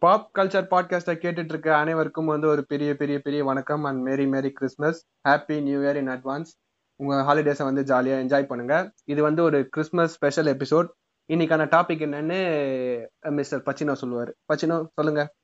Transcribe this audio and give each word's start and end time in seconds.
Pop 0.00 0.38
culture 0.38 0.66
பாட்காஸ்டை 0.70 1.14
கேட்டுட்டு 1.14 1.44
இருக்க 1.44 1.76
அனைவருக்கும் 1.76 2.26
வந்து 2.26 2.48
ஒரு 2.48 2.64
பெரிய 2.66 2.94
பெரிய 2.94 3.18
பெரிய 3.18 3.44
வணக்கம் 3.44 3.84
and 3.84 4.00
merry 4.00 4.26
merry 4.26 4.50
Christmas 4.50 5.06
happy 5.28 5.62
new 5.62 5.80
year 5.80 5.94
in 5.94 6.08
advance 6.08 6.50
உங்கள் 6.96 7.18
ஹாலிடேஸை 7.18 7.62
வந்து 7.62 7.84
ஜாலியாக 7.84 8.22
என்ஜாய் 8.22 8.46
பண்ணுங்க. 8.46 8.92
இது 9.04 9.22
வந்து 9.22 9.42
ஒரு 9.42 9.68
கிறிஸ்மஸ் 9.68 10.14
ஸ்பெஷல் 10.14 10.56
எபிசோட் 10.56 10.86
இன்னைக்கான 11.32 11.64
டாபிக் 11.68 12.04
என்னன்னு 12.06 13.30
மிஸ்டர் 13.30 13.62
பச்சினோ 13.62 13.92
சொல்லுவார். 13.92 14.34
பச்சினோ 14.52 14.86
சொல்லுங்க. 14.94 15.34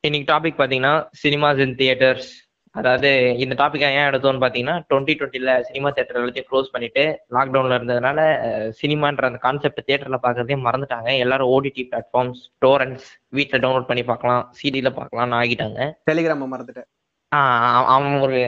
இன்னைக்கு 0.00 0.34
டாபிக் 0.34 0.60
பார்த்தீங்கன்னா 0.60 1.08
சினிமாஸ் 1.22 1.58
இன் 1.58 1.74
தியேட்டர்ஸ் 1.74 2.28
அதாவது 2.74 3.38
இந்த 3.38 3.54
டாபிக் 3.54 3.86
ஏன் 3.86 4.12
எடுத்தோம்னு 4.12 4.44
பாத்தீங்கன்னா 4.44 4.76
டுவெண்ட்டி 4.94 5.14
டுவெண்ட்டில 5.14 5.60
சினிமா 5.60 5.90
தியேட்டர் 5.90 6.24
எல்லாத்தையும் 6.24 6.46
க்ளோஸ் 6.52 6.72
பண்ணிட்டு 6.72 7.02
லாக்டவுன்ல 7.30 7.76
இருந்ததுனால 7.78 8.20
சினிமான்ற 8.82 9.24
அந்த 9.24 9.38
கான்செப்ட் 9.38 9.82
தியேட்டர்ல 9.86 10.18
பாக்குறதே 10.22 10.56
மறந்துட்டாங்க. 10.64 11.18
எல்லாரும் 11.18 11.48
ஓடிடி 11.48 11.88
பிளாட்ஃபார்ம்ஸ் 11.90 12.42
டோரன்ஸ் 12.66 13.04
வீட்டுல 13.32 13.60
டவுன்லோட் 13.64 13.86
பண்ணி 13.86 14.02
பார்க்கலாம் 14.02 14.52
சிடில 14.62 14.92
பார்க்கலாம்னு 14.98 15.38
ஆகிட்டாங்க. 15.42 15.92
டெலிகிராம 16.10 16.48
மறந்துட்டேன். 16.54 16.88
ஆஹ் 17.34 17.84
அவன் 17.84 18.20
ஒரு 18.20 18.38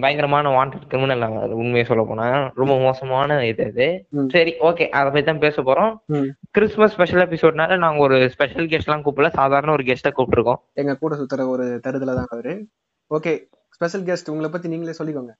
பயங்கரமான 0.00 0.48
வாண்டட் 0.48 0.86
கிரிமினல் 0.88 1.40
அது 1.42 1.56
உண்மையை 1.56 1.84
சொல்ல 1.84 2.04
போனா. 2.04 2.52
ரொம்ப 2.54 2.78
மோசமான 2.78 3.46
இது 3.46 3.64
அது. 3.64 4.06
சரி 4.28 4.54
ஓகே 4.60 4.88
அதை 4.88 5.04
பத்தி 5.04 5.22
தான் 5.22 5.38
பேச 5.38 5.62
போறோம். 5.62 5.96
ம். 6.06 6.28
கிறிஸ்மஸ் 6.50 6.92
ஸ்பெஷல் 6.92 7.28
எபிசோட்னால 7.28 7.78
நாங்க 7.78 7.98
ஒரு 7.98 8.30
ஸ்பெஷல் 8.30 8.66
கெஸ்ட் 8.66 8.86
எல்லாம் 8.86 9.04
கூப்பிடல. 9.04 9.28
சாதாரண 9.28 9.72
ஒரு 9.72 9.82
கெஸ்ட்டை 9.82 10.12
கூப்பிட்டுருக்கோம். 10.16 10.60
எங்க 10.72 10.96
கூட 10.96 11.16
சுத்துற 11.16 11.48
ஒரு 11.48 11.80
தருதல 11.86 12.14
தான் 12.14 12.26
அவரு. 12.30 12.66
ஓகே 13.16 13.32
ஸ்பெஷல் 13.76 14.04
கெஸ்ட் 14.08 14.30
உங்களை 14.32 14.48
பத்தி 14.50 14.68
நீங்களே 14.72 14.94
சொல்லிக்கோங்க. 14.98 15.32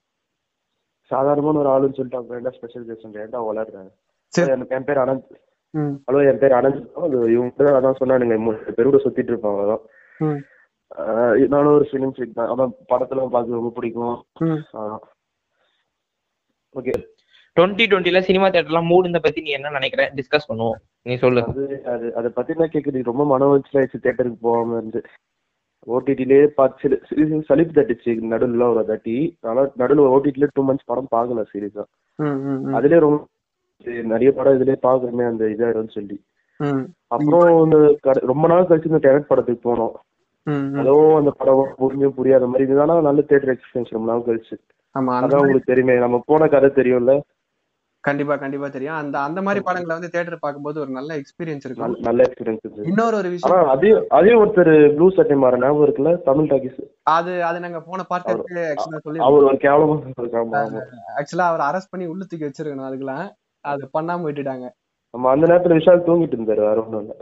சாதாரணமான 1.10 1.60
ஒரு 1.62 1.70
ஆளுன்னு 1.72 1.96
சொல்லிட்டு 1.96 2.18
அவங்க 2.18 2.36
என்ன 2.40 2.52
ஸ்பெஷல் 2.56 2.86
கெஸ்ட் 2.88 3.18
ஏன்டா 3.24 3.40
வளர்றாங்க 3.48 3.90
சரி. 4.32 4.50
என் 4.76 4.86
பேர் 4.88 5.02
அனந்த். 5.04 5.26
ம். 5.74 5.94
ஹலோ 6.08 6.20
என் 6.30 6.40
பேர் 6.42 6.58
அனந்த். 6.58 6.82
இவங்க 7.34 7.64
தான் 7.66 7.78
அதான் 7.78 7.98
சொன்னானுங்க 8.00 8.36
மூணு 8.44 8.74
பேரோட 8.78 9.00
சுத்திட்டு 9.04 9.32
இருப்பாங்க 9.34 9.62
அதான் 9.64 9.84
நானும் 11.54 11.74
ஒரு 11.78 11.86
ஃபிலிம் 11.90 12.14
ஃபிக் 12.16 12.36
தான். 12.38 12.50
அதான் 12.52 12.72
படத்துல 12.92 13.26
பார்க்க 13.34 13.58
ரொம்ப 13.60 13.72
பிடிக்கும். 13.76 14.16
ஓகே 16.74 16.94
டுவெண்ட்டி 17.56 17.84
டுவெண்ட்டில 17.92 18.20
சினிமா 18.26 18.46
தியேட்டர்லாம் 18.48 18.90
மூடுந்த 18.90 19.18
பத்தி 19.24 19.40
நீ 19.46 19.50
என்ன 19.56 19.72
நினைக்கிற? 19.76 20.02
டிஸ்கஸ் 20.18 20.48
பண்ணுவோம். 20.50 20.78
நீ 21.06 21.14
சொல்லு. 21.24 21.40
அது 21.52 21.64
அது 21.94 22.06
அதை 22.18 22.28
பத்தி 22.38 22.52
தான் 22.60 22.72
கேக்குது 22.74 23.08
ரொம்ப 23.10 23.24
மன 23.32 23.48
உளைச்சல் 23.50 23.78
ஆயிடுச்சு 23.80 24.04
தேட்டருக்கு 24.06 24.38
போகாம 24.46 24.76
இருந்து. 24.76 25.00
ஓடிடிலேயே 25.86 26.46
பார்த்து 26.58 27.00
சில 27.08 27.40
சலிப்பு 27.48 27.72
தட்டுச்சு. 27.76 28.12
நடுவில் 28.32 28.64
ஒரு 28.68 28.84
தாட்டி. 28.86 29.14
ஆனால் 29.40 29.70
நடுவில் 29.80 30.12
ஓடிடில 30.14 30.48
டூ 30.54 30.62
மந்த்ஸ் 30.68 30.88
படம் 30.90 31.12
பார்க்கல 31.16 31.44
ம் 32.18 32.74
அதுலயே 32.76 32.98
ரொம்ப 33.04 33.20
நிறைய 34.12 34.30
படம் 34.32 34.56
இதுலயே 34.58 34.76
பாக்குறமே 34.88 35.24
அந்த 35.30 35.44
இதாயிடும்னு 35.54 35.96
சொல்லி. 35.96 36.16
அப்புறம் 37.14 37.46
இந்த 37.64 37.78
ரொம்ப 38.30 38.44
நாள் 38.52 38.68
கழிச்சு 38.68 38.90
இந்த 38.90 39.00
டெனட் 39.06 39.30
படத்துக்கு 39.30 39.62
போனோம். 39.68 39.94
அதுவும் 40.80 41.16
அந்த 41.16 41.30
படம் 41.40 41.74
புரிஞ்சும் 41.80 42.16
புரியாத 42.18 42.46
மாதிரி. 42.46 42.68
இதுதானா 42.68 42.94
நல்ல 43.08 43.22
தேட்டர் 43.28 43.52
எக்ஸ்பீரியன்ஸ் 43.54 43.96
ரொம்ப 43.96 44.08
நாள் 44.12 44.26
கழிச்சு. 44.28 44.56
அதான் 44.94 45.40
உங்களுக்கு 45.42 45.70
தெரியுமே. 45.72 45.94
நம்ம 45.98 46.22
போன 46.26 46.48
கதை 46.54 46.70
தெரியும்ல? 46.78 47.14
கண்டிப்பா 48.04 48.36
கண்டிப்பா 48.36 48.68
தெரியும். 48.68 48.94
அந்த 48.94 49.16
அந்த 49.18 49.42
மாதிரி 49.42 49.64
படங்களை 49.64 49.94
வந்து 49.94 50.10
தியேட்டர் 50.10 50.38
பார்க்கும்போது 50.38 50.80
ஒரு 50.80 50.90
நல்ல 50.90 51.16
எக்ஸ்பீரியன்ஸ் 51.16 51.64
இருக்கும். 51.64 51.96
நல்ல- 52.00 52.22
எக்ஸ்பீரியன்ஸ் 52.22 52.86
இன்னொரு 52.86 53.16
ஒரு 53.16 53.28
விஷயம் 53.28 53.68
அதையும் 53.68 54.04
அதையும் 54.08 54.40
ஒருத்தர் 54.40 54.94
ப்ளூ 54.94 55.10
சட்டை 55.10 55.36
மாற 55.36 55.58
ஞாபகம் 55.58 55.86
இருக்குல்ல? 55.86 56.22
தமிழ் 56.22 56.50
டாக்கிஸ். 56.50 56.80
அது 57.10 57.44
அது 57.44 57.60
நாங்க 57.60 57.80
போன 57.80 58.04
பார்க்கறதுக்கு 58.10 58.62
ஆக்சுவலா 58.72 59.00
சொல்லி 59.02 59.20
அவர் 59.20 59.42
ஒரு 59.42 59.56
கேவலமா 59.56 59.96
ஆக்சுவலா 61.16 61.48
அவர் 61.50 61.64
அரெஸ்ட் 61.68 61.90
பண்ணி 61.90 62.06
உள்ள 62.06 62.24
தூக்கி 62.24 62.46
வச்சிருக்கணும் 62.46 62.88
அதுக்கெல்லாம். 62.88 63.26
அது 63.64 63.90
பண்ணாம 63.98 64.24
விட்டுட்டாங்க. 64.26 64.66
நம்ம 65.14 65.30
அந்த 65.30 65.46
நேரத்துல 65.46 65.76
விஷால் 65.76 66.06
தூங்கிட்டு 66.06 66.36
இருந்தாரு 66.36 66.62
வேற 66.62 66.82
ஒண்ணும் 66.82 67.00
இல்ல. 67.00 67.14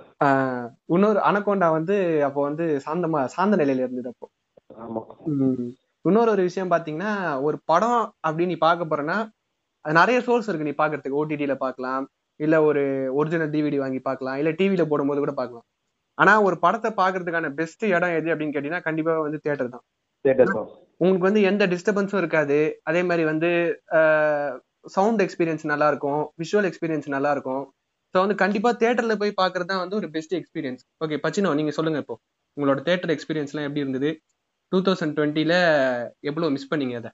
இன்னொரு 0.86 1.20
அனகோண்டா 1.30 1.70
வந்து 1.70 1.96
அப்போ 2.24 2.42
வந்து 2.42 2.80
சாந்தமா 2.86 3.24
சாந்த 3.24 3.56
நிலையில 3.56 3.84
இருந்தது 3.84 4.08
அப்போ. 4.08 4.26
ஆமா. 4.80 5.00
இன்னொரு 6.04 6.30
ஒரு 6.30 6.42
விஷயம் 6.42 6.70
பாத்தீங்கன்னா 6.70 7.10
ஒரு 7.42 7.58
படம் 7.64 8.02
அப்படின்னு 8.28 8.46
நீ 8.46 8.56
பார்க்க 8.56 8.90
போறேன்னா 8.90 9.18
அது 9.84 9.94
நிறைய 10.00 10.18
சோர்ஸ் 10.28 10.48
இருக்கு. 10.50 10.68
நீ 10.68 10.74
பாக்குறதுக்கு 10.80 11.20
ஓடிடில 11.22 11.54
பார்க்கலாம் 11.64 12.04
இல்ல 12.40 12.56
ஒரு 12.68 12.82
ஒரிஜினல் 13.18 13.52
டிவிடி 13.54 13.78
வாங்கி 13.82 14.00
பார்க்கலாம் 14.08 14.38
இல்ல 14.40 14.50
டிவில 14.60 14.82
போடும்போது 14.90 15.22
கூட 15.24 15.32
பார்க்கலாம் 15.40 15.66
ஆனா 16.18 16.32
ஒரு 16.46 16.56
படத்தை 16.64 16.90
பாக்குறதுக்கான 17.00 17.48
பெஸ்ட் 17.58 17.84
இடம் 17.96 18.14
எது 18.18 18.32
அப்படின்னு 18.32 18.54
கேட்டீங்கன்னா 18.54 18.86
கண்டிப்பா 18.88 19.12
வந்து 19.26 19.38
தேட்டர் 19.46 19.72
தான். 19.74 19.84
உங்களுக்கு 21.00 21.26
வந்து 21.28 21.42
எந்த 21.50 21.64
டிஸ்டர்பன்ஸும் 21.72 22.20
இருக்காது. 22.22 22.58
அதே 22.88 23.00
மாதிரி 23.08 23.24
வந்து 23.30 23.50
சவுண்ட் 24.96 25.22
எக்ஸ்பீரியன்ஸ் 25.24 25.64
நல்லா 25.72 25.86
இருக்கும் 25.92 26.20
விஷுவல் 26.42 26.68
எக்ஸ்பீரியன்ஸ் 26.70 27.08
நல்லா 27.14 27.30
இருக்கும் 27.36 27.62
ஸோ 28.14 28.18
வந்து 28.24 28.36
கண்டிப்பா 28.42 28.70
தியேட்டர்ல 28.80 29.14
போய் 29.22 29.32
பார்க்கறது 29.40 29.70
தான் 29.72 29.82
வந்து 29.82 29.96
ஒரு 30.00 30.08
பெஸ்ட் 30.14 30.34
எக்ஸ்பீரியன்ஸ் 30.38 30.82
ஓகே 31.04 31.16
பச்சினோ 31.24 31.50
நீங்க 31.58 31.72
சொல்லுங்க 31.78 31.98
இப்போ. 32.04 32.16
உங்களோட 32.56 32.80
தியேட்டர் 32.86 33.12
எக்ஸ்பீரியன்ஸ்லாம் 33.14 33.66
எப்படி 33.68 33.84
இருந்தது? 33.84 34.10
டூ 34.72 34.78
தௌசண்ட் 34.86 35.14
டுவெண்ட்டில 35.18 35.54
எவ்வளவு 36.30 36.54
மிஸ் 36.56 36.70
பண்ணீங்க 36.72 36.96
அதை? 37.00 37.10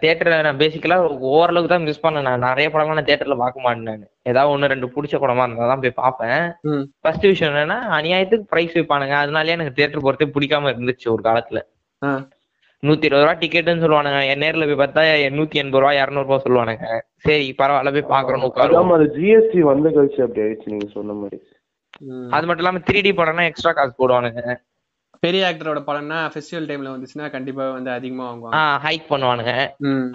தியேட்டர்ல 0.00 0.36
நான் 0.46 0.60
பேசிக்கலா 0.62 0.96
ஓரளவுக்கு 1.32 1.70
தான் 1.72 1.86
மிஸ் 1.88 2.02
பண்ணேன். 2.04 2.26
நான் 2.28 2.46
நிறைய 2.46 2.66
படங்கள் 2.72 2.98
நான் 2.98 3.08
தியேட்டர்ல 3.08 3.36
பார்க்க 3.42 3.64
மாட்டேன் 3.66 4.04
ஏதாவது 4.30 4.52
ஒண்ணு 4.54 4.70
ரெண்டு 4.72 4.88
பிடிச்ச 4.94 5.16
படமா 5.22 5.44
இருந்தா 5.46 5.68
தான் 5.70 5.82
போய் 5.84 6.00
பார்ப்பேன். 6.02 6.42
ஃபர்ஸ்ட் 7.02 7.26
விஷயம் 7.32 7.52
என்னன்னா 7.52 7.78
அநியாயத்துக்கு 7.98 8.50
பிரைஸ் 8.52 8.76
வைப்பானுங்க. 8.78 9.16
அதனாலயே 9.24 9.56
எனக்கு 9.58 9.76
தியேட்டர் 9.78 10.04
போறதே 10.06 10.28
பிடிக்காம 10.36 10.72
இருந்துச்சு 10.74 11.08
ஒரு 11.14 11.24
காலத்துல. 11.28 11.62
நூத்தி 12.82 13.08
இருபது 13.08 13.24
ரூபா 13.24 13.34
டிக்கெட்னு 13.42 13.84
சொல்லுவானுங்க. 13.84 14.20
என் 14.30 14.42
நேர்ல 14.44 14.66
போய் 14.70 14.80
பார்த்தா 14.82 15.02
நூத்தி 15.36 15.62
எண்பது 15.62 15.82
ரூபா 15.82 15.92
இருநூறு 16.02 16.28
ரூபா 16.28 16.40
சொல்லுவானுங்க. 16.46 16.86
சரி 17.26 17.46
பரவாயில்ல 17.60 17.92
போய் 17.96 18.12
பாக்குறோம் 18.14 18.94
அது 18.96 19.06
ஜிஎஸ்டி 19.18 19.62
வந்த 19.72 19.88
கழிச்சு 19.96 20.20
அப்படி 20.26 20.42
ஆயிடுச்சு 20.46 20.72
நீங்க 20.74 20.88
சொன்ன 20.98 21.16
மாதிரி. 21.22 21.38
அது 22.36 22.46
மட்டும் 22.46 22.64
இல்லாம 22.64 22.82
த்ரீ 22.88 22.98
டி 23.06 23.12
படம்னா 23.20 23.44
எக்ஸ்ட்ரா 23.50 23.72
காசு 23.76 23.94
போடுவானுங்க. 24.00 24.42
பெரிய 25.26 25.42
ஆக்டரோட 25.50 25.80
படம்னா 25.88 26.18
ஃபெஸ்டிவல் 26.32 26.68
டைம்ல 26.70 26.92
வந்துச்சுன்னா 26.94 27.28
கண்டிப்பா 27.36 27.64
வந்து 27.78 27.90
அதிகமா 27.98 28.24
வாங்குவாங்க. 28.28 28.58
ஹைக் 28.84 29.06
பண்ணுவானுங்க. 29.12 29.54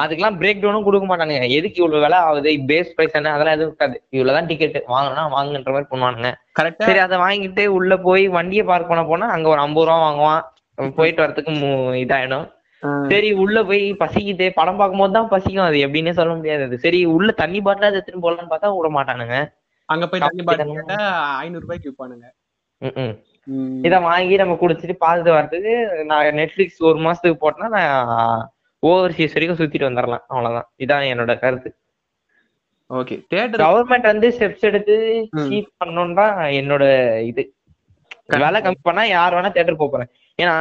அதுக்கெல்லாம் 0.04 0.38
பிரேக் 0.42 0.62
டவுனும் 0.64 0.86
கொடுக்க 0.88 1.06
மாட்டானுங்க. 1.10 1.48
எதுக்கு 1.58 1.82
இவ்வளவு 1.82 2.04
விலை 2.06 2.20
ஆகுது? 2.30 2.52
பேஸ் 2.72 2.92
பிரைஸ் 2.98 3.18
என்ன? 3.20 3.34
அதெல்லாம் 3.36 3.58
எதுவும் 3.58 3.72
இருக்காது. 3.72 3.96
இவ்வளவுதான் 4.18 4.50
டிக்கெட் 4.52 4.78
வாங்கினா 4.94 5.24
வாங்குன்ற 5.36 5.72
மாதிரி 5.76 5.90
பண்ணுவானுங்க. 5.94 6.32
கரெக்டா 6.60 6.88
சரி 6.90 7.02
அதை 7.06 7.18
வாங்கிட்டு 7.26 7.66
உள்ள 7.78 7.98
போய் 8.08 8.26
வண்டியை 8.38 8.66
பார்க் 8.72 8.92
பண்ண 8.92 9.04
போனா 9.12 9.30
அங்க 9.36 9.48
ஒரு 9.54 9.62
ஐம்பது 9.66 9.88
ரூபா 9.90 9.98
வாங்குவான். 10.08 10.44
போயிட்டு 11.00 11.24
வரதுக்கு 11.24 11.54
இதாயிடும். 12.04 12.48
சரி 13.10 13.32
உள்ள 13.42 13.58
போய் 13.70 13.84
பசிக்குது. 14.04 14.46
படம் 14.60 14.80
பார்க்கும்போது 14.80 15.16
தான் 15.18 15.32
பசிக்கும். 15.34 15.68
அது 15.70 15.80
எப்படின்னே 15.88 16.14
சொல்ல 16.20 16.32
முடியாது. 16.38 16.64
அது 16.68 16.78
சரி 16.86 17.02
உள்ள 17.16 17.32
தண்ணி 17.42 17.60
பாட்டில 17.66 17.92
எடுத்துட்டு 17.92 18.24
போடலாம்னு 18.24 18.54
பார்த்தா 18.54 18.72
விட 18.78 18.90
மாட்டானுங்க. 19.00 19.38
அங்க 19.94 20.06
போய் 20.12 20.24
தண்ணி 20.28 20.44
பாட்டில் 20.48 20.96
ஐநூறு 21.44 21.64
ரூபாய்க்கு 21.66 21.90
விற்பானுங்க. 21.92 22.28
இத 23.88 23.96
வாங்கி 24.00 24.36
நம்ம 24.36 24.58
குடிச்சிட்டு 24.62 24.96
பார்த்துட்டு 25.04 25.36
வர்றதுக்கு 25.36 25.74
நான் 26.10 26.40
நெட்ஃபிளிக்ஸ் 26.40 26.82
ஒரு 26.90 27.00
மாசத்துக்கு 27.06 27.42
போட்டேன்னா 27.44 27.70
நான் 27.78 28.44
ஓவர்சீஸ் 28.84 29.36
வரைக்கும் 29.36 29.60
சுத்திட்டு 29.60 29.90
வந்துடலாம் 29.90 30.26
அவ்வளவுதான். 30.28 30.68
இதான் 30.84 31.10
என்னோட 31.12 31.34
கருத்து. 31.40 31.70
ஓகே 32.90 33.16
தியேட்டர் 33.30 33.64
கவர்மெண்ட் 33.64 34.08
வந்து 34.12 34.28
ஸ்டெப்ஸ் 34.36 34.68
எடுத்து. 34.70 34.96
சீப் 35.44 35.70
பண்ணணும் 35.82 36.18
தான் 36.22 36.38
என்னோட 36.60 36.84
இது. 37.32 37.44
விலை 38.44 38.60
கம்மி 38.62 38.82
பண்ணா 38.84 39.04
யார் 39.10 39.36
வேணா 39.36 39.52
தேட்டர் 39.58 39.82
போறேன். 39.82 40.10
ஏன்னா. 40.40 40.56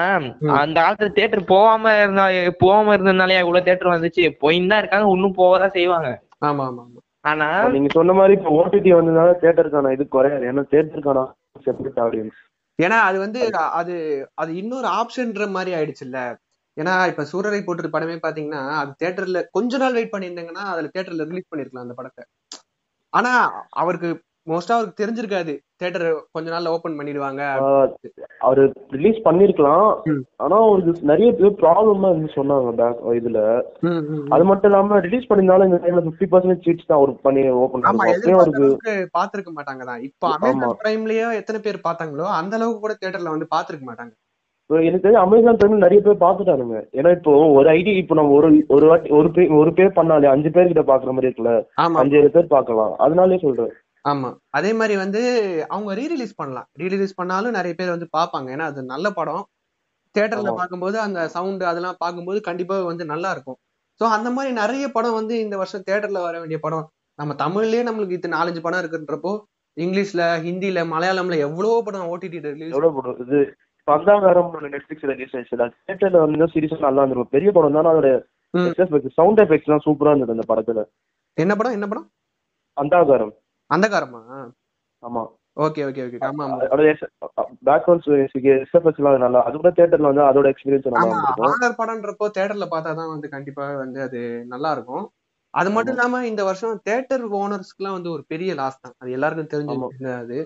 அந்த 0.63 0.77
காலத்துல 0.81 1.11
தேட்டர் 1.19 1.43
போகாம 1.53 1.93
இருந்தா 2.01 2.25
போகாம 2.65 2.95
இருந்ததுனாலே 2.97 3.41
இவ்வளவு 3.43 3.67
தேட்டர் 3.69 3.95
வந்துச்சு. 3.95 4.25
போயின்னு 4.43 4.73
தான் 4.73 4.83
இருக்காங்க 4.83 5.15
இன்னும் 5.17 5.39
போகதான் 5.43 5.77
செய்வாங்க. 5.79 6.11
ஆமா 6.49 6.65
ஆமா 6.69 6.83
ஆமா. 6.87 7.01
ஆனா 7.25 7.47
நீங்க 7.75 7.89
சொன்ன 7.89 8.13
மாதிரி 8.13 8.35
இப்போ 8.39 8.51
ஓடிடி 8.59 8.93
வந்ததுனால 8.99 9.33
தேட்டருக்கான 9.45 9.93
இது 9.93 10.07
குறையாது. 10.09 10.45
ஏன்னா 10.53 10.65
தேட்டருக்கான 10.75 11.25
செப்பரேட் 11.67 12.01
ஆடியன்ஸ் 12.07 12.39
ஏன்னா 12.81 12.99
அது 13.01 13.19
வந்து 13.19 13.41
அது 13.73 13.95
அது 14.35 14.51
இன்னொரு 14.57 14.89
ஆப்ஷன்ற 14.99 15.47
மாதிரி 15.51 15.73
ஆயிடுச்சுல்ல. 15.77 16.19
ஏன்னா 16.77 16.95
இப்ப 17.09 17.25
சூரரை 17.33 17.61
போட்டு 17.65 17.91
படமே 17.91 18.17
பாத்தீங்கன்னா 18.23 18.63
அது 18.77 18.93
தியேட்டர்ல 19.01 19.41
கொஞ்ச 19.53 19.79
நாள் 19.79 19.93
வெயிட் 19.93 20.15
பண்ணியிருந்தாங்கன்னா 20.15 20.65
அதுல 20.73 20.91
தியேட்டர்ல 20.95 21.27
ரிலீஸ் 21.31 21.51
பண்ணிருக்கலாம் 21.51 21.87
அந்த 21.87 21.97
படத்தை. 21.97 22.25
ஆனா 23.13 23.33
அவருக்கு 23.75 24.11
மோஸ்டா 24.47 24.77
அவருக்கு 24.77 25.01
தெரிஞ்சிருக்காது. 25.01 25.53
தியேட்டர் 25.81 26.05
கொஞ்ச 26.35 26.47
நாள்ல 26.53 26.73
ஓபன் 26.77 26.97
பண்ணிடுவாங்க. 26.99 27.43
அவரு 28.47 28.63
ரிலீஸ் 28.97 29.19
பண்ணிருக்கலாம். 29.27 29.89
ஆனா 30.45 30.57
அவருக்கு 30.67 31.11
நிறைய 31.11 31.29
பேர் 31.41 31.59
ப்ராப்ளம் 31.63 32.07
இருந்து 32.09 32.31
சொன்னாங்க 32.37 32.73
பேக் 32.81 33.03
இதுல. 33.19 33.41
அது 34.35 34.47
மட்டும் 34.51 34.71
இல்லாம 34.71 35.01
ரிலீஸ் 35.07 35.29
பண்ணிருந்தாலும் 35.31 35.69
இந்த 35.71 35.81
டைம்ல 35.85 36.05
பிப்டி 36.09 36.29
பர்சன்ட் 36.33 36.65
சீட்ஸ் 36.67 36.89
தான் 36.89 36.99
அவருக்கு 37.01 37.27
பண்ணி 37.29 37.45
ஓபன் 37.65 37.87
அவருக்கு 37.91 38.97
பாத்திருக்க 39.19 39.53
மாட்டாங்க 39.59 39.85
தான். 39.91 40.03
இப்ப. 40.09 40.33
அமேசான் 40.39 40.81
பிரைம்லயே 40.83 41.27
எத்தனை 41.43 41.61
பேர் 41.67 41.87
பார்த்தாங்களோ 41.89 42.27
அந்த 42.41 42.59
அளவுக்கு 42.61 42.85
கூட 42.87 42.97
தியேட்டர்ல 43.01 43.37
வந்து 43.37 43.53
பாத்திருக்க 43.57 43.87
மாட்டாங்க. 43.91 44.15
எனக்கு 44.71 45.05
தெரிஞ்சு 45.05 45.23
அமேசான் 45.23 45.57
டைம்ல 45.61 45.85
நிறைய 45.85 46.01
பேர் 46.03 46.25
பார்த்துட்டானுங்க. 46.25 46.77
ஏன்னா 46.99 47.11
இப்போ 47.17 47.33
ஒரு 47.57 47.69
ஐடி 47.79 47.93
இப்போ 48.03 48.15
நம்ம 48.19 48.35
ஒரு 48.37 48.49
ஒரு 48.75 48.87
வாட்டி 48.91 49.09
ஒரு 49.19 49.29
பே 49.37 49.45
ஒரு 49.61 49.71
பேர் 49.79 49.97
பண்ணாலே 49.97 50.29
அஞ்சு 50.33 50.51
பேர் 50.57 50.71
கிட்ட 50.71 50.83
பாக்குற 50.91 51.13
மாதிரி 51.15 51.29
இருக்குல்ல. 51.29 51.55
அஞ்சு 52.03 52.19
ஏழு 52.21 52.31
பேர் 52.37 52.53
பார்க்கலாம். 52.53 52.93
அதனாலே 53.05 53.39
சொல்றேன். 53.47 53.73
ஆமா. 54.05 54.29
அதே 54.49 54.73
மாதிரி 54.73 54.97
வந்து 54.97 55.21
அவங்க 55.69 55.95
ரீ 55.95 56.05
ரிலீஸ் 56.07 56.35
பண்ணலாம். 56.35 56.69
ரீ 56.79 56.87
ரிலீஸ் 56.89 57.15
பண்ணாலும் 57.15 57.51
நிறைய 57.51 57.75
பேர் 57.75 57.95
வந்து 57.95 58.09
பார்ப்பாங்க. 58.19 58.49
ஏன்னா 58.57 58.67
அது 58.71 58.83
நல்ல 58.83 59.11
படம். 59.11 59.43
தியேட்டர்ல 60.15 60.51
ஆமா. 60.51 60.55
பார்க்கும்போது 60.55 61.01
அந்த 61.01 61.29
சவுண்ட் 61.29 61.63
அதெல்லாம் 61.63 61.99
பார்க்கும்போது 61.99 62.41
கண்டிப்பா 62.41 62.77
வந்து 62.83 63.05
நல்லா 63.05 63.31
இருக்கும். 63.31 63.59
சோ 64.01 64.05
அந்த 64.17 64.29
மாதிரி 64.31 64.53
நிறைய 64.55 64.85
படம் 64.89 65.13
வந்து 65.13 65.35
இந்த 65.41 65.57
வருஷம் 65.57 65.85
தியேட்டர்ல 65.87 66.21
வர 66.23 66.39
வேண்டிய 66.39 66.59
படம். 66.59 66.87
நம்ம 67.19 67.35
தமிழ்லயே 67.35 67.83
நம்மளுக்கு 67.89 68.17
இது 68.19 68.29
நாலஞ்சு 68.29 68.61
படம் 68.61 68.83
இருக்குன்றப்போ 68.83 69.33
இங்கிலீஷ்ல 69.77 70.23
ஹிந்தில 70.47 70.81
மலையாளம்ல 70.93 71.37
எவ்வளவோ 71.47 71.83
படம் 71.83 72.09
ஓடிடி 72.13 72.39
ரிலீஸ் 72.47 72.73
எவ்வளவு 72.75 72.97
படம்? 72.99 73.19
இது 73.25 73.39
பந்தாகாரம் 73.89 74.51
நெட்ஃபிளிக்ஸ்ல 74.75 75.13
ரிலீஸ் 75.13 75.35
ஆயிடுச்சு 75.37 75.59
தியேட்டர்ல 75.59 76.23
வந்து 76.25 76.53
சீரியஸா 76.55 76.87
நல்லா 76.89 77.03
இருந்திருக்கும். 77.03 77.35
பெரிய 77.37 77.51
படம் 77.53 77.77
தானே 77.79 77.91
அதோட. 77.93 78.11
சவுண்ட் 79.19 79.41
எஃபெக்ட்ஸ் 79.45 79.69
எல்லாம் 79.69 79.85
சூப்பரா 79.87 80.13
இருந்தது 80.13 80.35
அந்த 80.37 80.47
படத்துல. 80.53 80.83
என்ன 81.37 81.53
படம்? 81.57 81.77
என்ன 81.79 81.87
படம்? 81.93 82.09
அந்தாகாரம்? 83.71 84.15
அந்தகாரமா 84.15 84.41
ஆமா. 85.03 85.23
Okay 85.57 85.81
okay 85.87 86.03
okay. 86.07 86.19
ஆமா 86.29 86.43
ஆமா 86.47 86.59
அதோட 86.65 86.83
பேக்ரவுண்ட் 87.69 88.07
எஸ்எஃப்எஸ் 88.57 88.99
எல்லாம் 89.01 89.25
நல்லா 89.25 89.41
அது 89.47 89.55
கூட 89.57 89.71
தியேட்டர்ல 89.77 90.11
வந்து 90.13 90.25
அதோட 90.31 90.47
எக்ஸ்பீரியன்ஸ் 90.53 90.93
நல்லா 90.97 91.15
ஹாரர் 91.45 91.79
படம்ன்றப்போ 91.81 92.27
தேட்டர்ல 92.37 92.67
பார்த்தாதான் 92.71 93.13
வந்து 93.15 93.29
கண்டிப்பா 93.29 93.65
வந்து 93.77 94.01
அது 94.03 94.21
நல்லா 94.47 94.71
இருக்கும். 94.73 95.05
அது 95.55 95.69
மட்டும் 95.71 95.95
இல்லாம 95.95 96.21
இந்த 96.27 96.43
வருஷம் 96.45 96.81
தேட்டர் 96.89 97.25
ஓனர்ஸ்க்குலாம் 97.39 97.97
வந்து 97.99 98.11
ஒரு 98.11 98.23
பெரிய 98.29 98.51
லாஸ் 98.55 98.83
தான். 98.83 98.97
அது 99.01 99.11
எல்லாருக்கும் 99.11 99.53
தெரிஞ்ச 99.55 99.75
தான் 100.03 100.21
அது? 100.21 100.39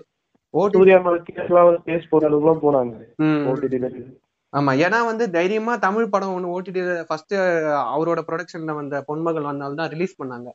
போனாங்க. 2.63 2.93
ஆமா 4.53 4.71
ஏன்னா 4.85 4.99
வந்து 5.05 5.25
தைரியமா 5.31 5.73
தமிழ் 5.77 6.09
படம் 6.09 6.35
ஒண்ணு 6.35 6.53
ஓடிடி 6.55 6.81
ஃபர்ஸ்ட் 7.09 7.33
அவரோட 7.95 8.19
ப்ரொடக்ஷன்ல 8.27 8.73
வந்த 8.75 9.03
பொன்மகள் 9.07 9.49
வந்தால் 9.49 9.79
தான் 9.81 9.91
ரிலீஸ் 9.93 10.19
பண்ணாங்க. 10.21 10.49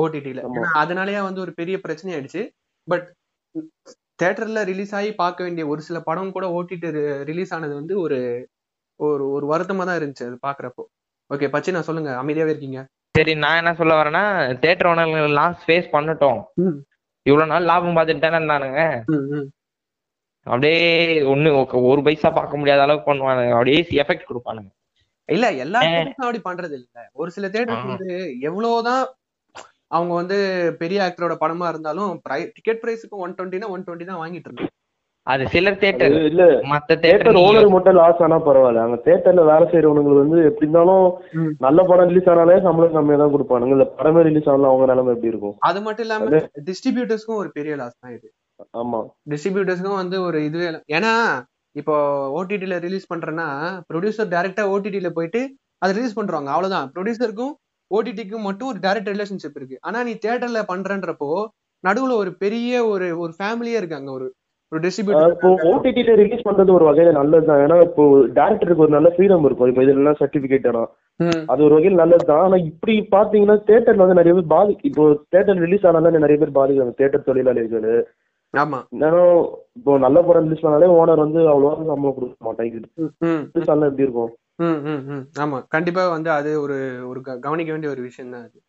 ஏன்னா 0.00 0.64
அதனாலயே 0.80 1.22
வந்து 1.22 1.40
ஒரு 1.40 1.52
பெரிய 1.52 1.76
பிரச்சனை 1.78 2.12
ஆயிடுச்சு 2.14 2.42
பட் 2.88 3.06
தேட்டர்ல 4.18 4.60
ரிலீஸ் 4.64 4.94
ஆகி 4.94 5.10
பார்க்க 5.14 5.44
வேண்டிய 5.44 5.64
ஒரு 5.66 5.80
சில 5.82 5.98
படம் 6.00 6.32
கூட 6.32 6.46
ஓடிடி 6.54 6.88
ரிலீஸ் 7.24 7.52
ஆனது 7.52 7.74
வந்து 7.74 7.94
ஒரு 8.00 8.18
ஒரு 9.00 9.24
ஒரு 9.30 9.46
வருத்தமா 9.46 9.84
தான் 9.84 9.98
இருந்துச்சு 10.00 10.28
அது 10.28 10.38
பாக்குறப்போ 10.46 10.84
ஓகே 11.30 11.48
பச்சி 11.52 11.70
நான் 11.70 11.86
சொல்லுங்க. 11.88 12.10
அமைதியாவே 12.20 12.52
இருக்கீங்க. 12.52 12.80
சரி 13.14 13.32
நான் 13.34 13.58
என்ன 13.60 13.72
சொல்ல 13.74 13.94
வரேன்னா 13.94 14.22
தேட்டர் 14.62 14.88
ஓனர்கள் 14.90 15.36
லாஸ் 15.38 15.64
ஃபேஸ் 15.64 15.88
பண்ணட்டும். 15.92 16.40
இவ்வளவு 17.26 17.50
நாள் 17.50 17.68
லாபம் 17.70 17.96
பார்த்துட்டு 17.96 18.24
தானே 18.24 18.38
இருந்தானுங்க. 18.38 18.82
அப்படியே 20.46 20.78
ஒண்ணு 21.24 21.48
ஒரு 21.90 22.00
பைசா 22.02 22.28
பார்க்க 22.30 22.60
முடியாத 22.60 22.82
அளவுக்கு 22.82 23.10
பண்ணுவானுங்க. 23.10 23.52
அப்படியே 23.52 23.80
எஃபெக்ட் 24.02 24.28
கொடுப்பானுங்க. 24.28 24.70
இல்ல 25.28 25.46
எல்லா 25.64 25.80
ஏ. 25.82 25.90
தேட்டர்ஸும் 25.90 26.26
அப்படி 26.26 26.40
பண்றது 26.44 26.74
இல்ல 26.74 27.00
ஒரு 27.12 27.30
சில 27.30 27.46
தேட்டர்ஸ் 27.48 27.82
ஆ. 27.82 27.88
வந்து 27.88 28.10
எவ்வளவுதான் 28.40 29.02
அவங்க 29.90 30.12
வந்து 30.14 30.36
பெரிய 30.80 30.98
ஆக்டரோட 31.04 31.34
படமா 31.42 31.68
இருந்தாலும் 31.68 32.10
டிக்கெட் 32.56 32.82
பிரைஸுக்கு 32.82 33.22
ஒன் 33.24 33.36
டுவெண்ட்டினா 33.38 33.72
ஒன் 33.74 33.86
டுவெண்ட்டி 33.86 34.10
தான் 34.10 34.22
வாங்கிட்டு 34.24 34.48
இருந்தாங்க 34.48 34.74
அது 35.26 35.44
சிலர் 35.54 35.80
தேட்டர் 35.80 36.14
இல்ல. 36.28 36.42
மத்த 36.70 36.96
தேட்டர் 37.02 37.38
ஓனர் 37.40 37.66
மட்டும் 37.74 37.96
லாஸ் 37.98 38.22
ஆனா 38.26 38.36
பரவாயில்ல. 38.46 38.84
அங்க 38.84 38.98
தேட்டர்ல 39.06 39.42
வேலை 39.50 39.64
செய்யறவங்களுக்கு 39.72 40.22
வந்து 40.22 40.38
எப்படி 40.48 40.66
இருந்தாலும். 40.66 41.06
நல்ல 41.66 41.80
படம் 41.82 42.08
ரிலீஸ் 42.10 42.30
ஆனாலே 42.32 42.56
சம்பளம் 42.66 42.94
கம்மியா 42.94 43.18
தான் 43.22 43.34
கொடுப்பானுங்க. 43.34 43.74
இல்ல 43.76 43.86
படமே 43.98 44.20
ரிலீஸ் 44.28 44.48
ஆனாலும் 44.48 44.70
அவங்க 44.70 44.86
நிலைமை 44.92 45.12
எப்படி 45.14 45.32
இருக்கும்? 45.32 45.54
அது 45.68 45.80
மட்டும் 45.86 46.06
இல்லாம 46.06 46.40
டிஸ்ட்ரிபியூட்டர்ஸ்க்கும் 46.68 47.40
ஒரு 47.42 47.50
பெரிய 47.58 47.74
லாஸ் 47.82 48.00
தான் 48.02 48.14
இது. 48.16 48.28
ஆமா. 48.82 49.00
டிஸ்ட்ரிபியூட்டர்ஸ்க்கும் 49.32 50.00
வந்து 50.02 50.18
ஒரு 50.28 50.40
இதுவே 50.48 50.66
இல்ல. 50.70 50.80
ஏன்னா 50.96 51.12
இப்போ 51.76 51.96
ஓடிடில 52.38 52.78
ரிலீஸ் 52.86 53.10
பண்றேன்னா 53.12 53.48
ப்ரொடியூசர் 53.90 54.32
டைரக்டா 54.34 54.64
ஓடிடில 54.74 55.10
போயிட்டு 55.10 55.42
அதை 55.82 55.90
ரிலீஸ் 55.98 56.18
பண்றாங்க. 56.20 56.50
அவ்வளவுதான். 56.54 56.88
ப்ரொடியூசருக்கும் 56.94 57.54
ஓடிடிக்கும் 57.90 58.46
மட்டும் 58.48 58.70
ஒரு 58.72 58.78
டைரக்ட் 58.82 59.12
ரிலேஷன்ஷிப் 59.14 59.56
இருக்கு. 59.56 59.78
ஆனா 59.80 59.98
நீ 60.02 60.12
தியேட்டர்ல 60.24 60.62
பண்றன்றப்போ 60.72 61.30
நடுவுல 61.84 62.12
ஒரு 62.22 62.30
பெரிய 62.36 62.72
ஒரு 62.92 63.08
ஒரு 63.22 63.32
ஃபேமிலியே 63.38 63.80
இருக்காங்க 63.82 64.10
ஒரு 64.10 64.26
ஒரு 64.72 64.78
ஆஹ் 64.78 64.84
டிஸ்ட்ரிபியூட்டர் 64.84 65.34
இப்போ 65.34 65.50
ஓடிடில 65.68 66.14
ரிலீஸ் 66.20 66.46
பண்றது 66.46 66.70
ஒரு 66.76 66.84
வகையில 66.88 67.12
நல்லதுதான் 67.18 67.62
ஏன்னா 67.64 67.76
இப்போ 67.86 68.04
டேரக்டருக்கு 68.38 68.84
ஒரு 68.86 68.94
நல்ல 68.96 69.08
ஃப்ரீடம் 69.14 69.46
இருக்கும். 69.46 69.70
இப்போ 69.70 69.82
இதுல 69.84 70.12
சர்டிபிகேட் 70.20 70.66
அது 71.52 71.60
ஒரு 71.66 71.74
வகையில் 71.76 72.00
நல்லதுதான் 72.00 72.42
ஆனா 72.46 72.56
இப்படி 72.70 72.94
பாத்தீங்கன்னா 73.14 73.56
தேட்டர்ல 73.70 74.04
வந்து 74.04 74.18
நிறைய 74.20 74.34
பேர் 74.34 74.52
பாதி 74.54 74.74
இப்போ 74.90 75.04
தேட்டர் 75.34 75.62
ரிலீஸ் 75.64 75.86
ஆனாலும் 75.90 76.24
நிறைய 76.26 76.38
பேர் 76.42 76.58
பாதிக்கிறாங்க. 76.58 76.94
தேட்டர் 77.00 77.26
தொழிலாளிகள். 77.28 77.88
ஆமா. 78.54 78.78
ஏன்னா 78.96 79.22
இப்போ 79.78 79.94
நல்ல 80.04 80.18
படம் 80.26 80.46
ரிலீஸ் 80.46 80.64
பண்ணாலே 80.64 80.90
ஓனர் 80.98 81.24
வந்து 81.24 81.40
அவ்வளவா 81.52 81.72
சம்பளம் 81.90 82.16
கொடுக்க 82.18 82.46
மாட்டாங்க 82.48 82.82
ரிலீஸ் 83.54 83.72
ஆனா 83.74 83.88
எப்படி 83.90 84.06
இருக்கும்? 84.06 84.30
ம், 84.58 84.64
ம், 84.64 85.04
ம். 85.06 85.30
ஆமா. 85.38 85.64
கண்டிப்பா 85.68 86.08
வந்து 86.08 86.30
அது 86.30 86.60
ஒரு 86.60 87.08
ஒரு 87.08 87.20
க- 87.20 87.38
கவனிக்க 87.38 87.72
வேண்டிய 87.72 87.92
ஒரு 87.92 88.02
விஷயம் 88.02 88.30
தான் 88.32 88.42
அது. 88.42 88.62